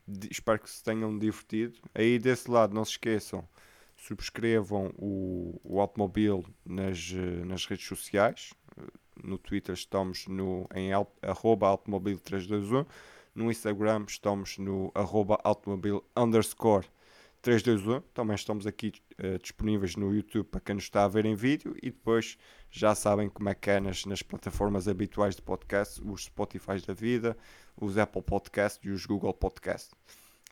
Di- 0.07 0.29
espero 0.31 0.59
que 0.59 0.69
se 0.69 0.83
tenham 0.83 1.17
divertido. 1.17 1.79
Aí 1.95 2.19
desse 2.19 2.49
lado, 2.49 2.73
não 2.73 2.83
se 2.85 2.91
esqueçam, 2.91 3.47
subscrevam 4.07 4.93
o, 4.97 5.59
o 5.63 5.79
Automobile 5.79 6.43
nas, 6.65 7.13
eh, 7.15 7.45
nas 7.45 7.65
redes 7.65 7.87
sociais. 7.87 8.53
Eh, 8.77 8.81
No 9.23 9.37
Twitter 9.37 9.73
estamos 9.73 10.27
no, 10.27 10.67
em 10.75 10.91
arroba 11.21 11.67
automobile321. 11.67 12.85
No 13.33 13.49
Instagram 13.49 14.05
estamos 14.07 14.57
no 14.57 14.91
arroba 14.93 15.39
automobile 15.43 16.01
underscore 16.17 16.85
321. 17.41 18.01
Também 18.13 18.35
estamos 18.35 18.67
aqui 18.67 18.91
eh, 19.17 19.37
disponíveis 19.37 19.95
no 19.95 20.13
YouTube 20.13 20.47
para 20.47 20.59
quem 20.59 20.75
nos 20.75 20.85
está 20.85 21.05
a 21.05 21.07
ver 21.07 21.25
em 21.25 21.35
vídeo 21.35 21.75
e 21.81 21.89
depois 21.89 22.37
já 22.69 22.93
sabem 22.95 23.29
como 23.29 23.49
é 23.49 23.55
que 23.55 23.69
é 23.69 23.79
nas, 23.79 24.05
nas 24.05 24.21
plataformas 24.21 24.87
habituais 24.87 25.35
de 25.35 25.41
podcast, 25.41 26.01
os 26.03 26.25
Spotify 26.25 26.81
da 26.85 26.93
vida, 26.93 27.37
os 27.77 27.97
Apple 27.97 28.21
Podcast 28.21 28.85
e 28.85 28.91
os 28.91 29.05
Google 29.05 29.33
Podcast. 29.33 29.91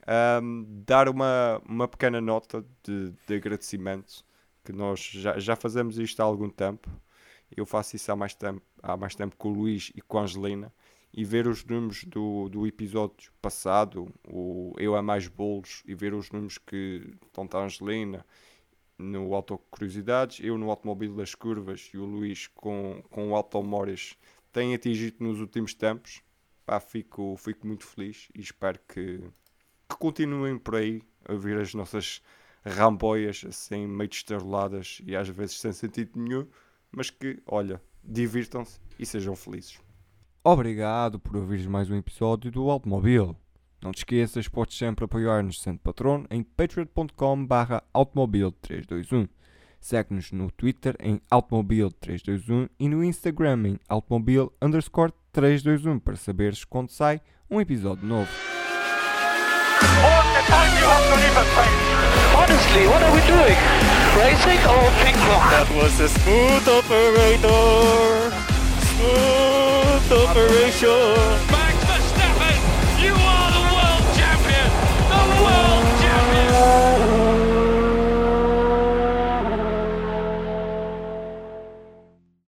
Ahm, 0.08 0.66
dar 0.86 1.08
uma, 1.08 1.62
uma 1.68 1.88
pequena 1.88 2.20
nota 2.20 2.66
de, 2.84 3.14
de 3.28 3.36
agradecimento, 3.36 4.26
que 4.64 4.72
nós 4.72 5.00
já, 5.00 5.38
já 5.40 5.56
fazemos 5.56 5.98
isto 5.98 6.20
há 6.22 6.24
algum 6.24 6.50
tempo. 6.50 6.90
Eu 7.56 7.66
faço 7.66 7.96
isso 7.96 8.12
há 8.12 8.16
mais 8.16 8.34
tempo, 8.34 8.62
há 8.82 8.96
mais 8.98 9.16
tempo 9.16 9.36
com 9.38 9.50
o 9.50 9.54
Luís 9.54 9.92
e 9.96 10.02
com 10.02 10.20
a 10.20 10.24
Angelina. 10.24 10.74
E 11.14 11.26
ver 11.26 11.48
os 11.48 11.66
números 11.66 12.06
do, 12.06 12.48
do 12.48 12.66
episódio 12.66 13.32
passado, 13.42 14.08
o 14.28 14.74
Eu 14.78 14.96
é 14.96 15.02
Mais 15.02 15.28
Bolos, 15.28 15.84
e 15.86 15.94
ver 15.94 16.14
os 16.14 16.32
números 16.32 16.58
que 16.58 17.14
estão 17.28 17.48
a 17.52 17.66
Angelina 17.66 18.26
no 18.98 19.34
Auto 19.34 19.58
Curiosidades, 19.70 20.40
eu 20.42 20.58
no 20.58 20.70
Automóvel 20.70 21.16
das 21.16 21.36
Curvas 21.36 21.90
e 21.94 21.98
o 21.98 22.06
Luís 22.06 22.48
com, 22.48 23.04
com 23.10 23.32
o 23.32 23.36
Automórias 23.36 24.16
têm 24.52 24.74
atingido 24.74 25.18
nos 25.20 25.40
últimos 25.42 25.74
tempos. 25.74 26.22
Pá, 26.66 26.80
fico, 26.80 27.36
fico 27.38 27.68
muito 27.68 27.86
feliz 27.86 28.30
e 28.36 28.40
espero 28.40 28.80
que 28.88 29.20
continuem 30.02 30.58
por 30.58 30.78
aí 30.78 31.04
a 31.30 31.36
ver 31.36 31.60
as 31.60 31.76
nossas 31.76 32.24
ramboias 32.66 33.46
assim 33.48 33.86
meio 33.86 34.10
estreladas 34.10 35.00
e 35.06 35.16
às 35.16 35.30
vezes 35.30 35.60
sem 35.60 35.72
sentido 35.72 36.20
nenhum, 36.20 36.48
mas 36.92 37.12
que, 37.12 37.40
olha, 37.46 37.80
divirtam-se 38.04 38.80
e 38.98 39.06
sejam 39.06 39.36
felizes. 39.36 39.80
Obrigado 40.44 41.20
por 41.20 41.38
ouvires 41.38 41.68
mais 41.68 41.88
um 41.92 41.96
episódio 41.96 42.50
do 42.50 42.68
Automóvel. 42.72 43.36
Não 43.80 43.92
te 43.92 44.00
esqueças, 44.00 44.48
podes 44.48 44.76
sempre 44.76 45.06
apoiar-nos 45.06 45.62
sendo 45.62 45.78
patrono 45.78 46.26
em 46.32 46.42
patreon.com 46.42 47.46
barra 47.46 47.84
automobil321. 47.94 49.30
Segue-nos 49.80 50.32
no 50.32 50.50
Twitter 50.50 50.96
em 51.00 51.22
automobil321 51.32 52.70
e 52.80 52.90
no 52.90 53.04
Instagram 53.04 53.68
em 53.68 53.80
automobil 53.88 54.52
underscore 54.60 55.14
321 55.32 56.00
para 56.00 56.16
saberes 56.16 56.64
quando 56.64 56.90
sai 56.90 57.22
um 57.50 57.62
episódio 57.62 58.06
novo. 58.08 58.61
Time 60.48 60.72
you 60.78 60.86
have 60.86 61.06
to 61.06 61.16
leave 61.22 61.38
a 61.38 61.46
place? 61.54 61.92
Honestly, 62.34 62.88
what 62.88 63.02
are 63.04 63.14
we 63.14 63.22
doing? 63.30 63.58
Racing 64.18 64.62
or 64.66 64.90
ping 65.04 65.18
pong? 65.26 65.46
That 65.54 65.70
was 65.76 66.00
a 66.00 66.10
smooth 66.10 66.68
operator. 66.68 68.32
Smooth 68.92 70.12
operation. 70.26 71.61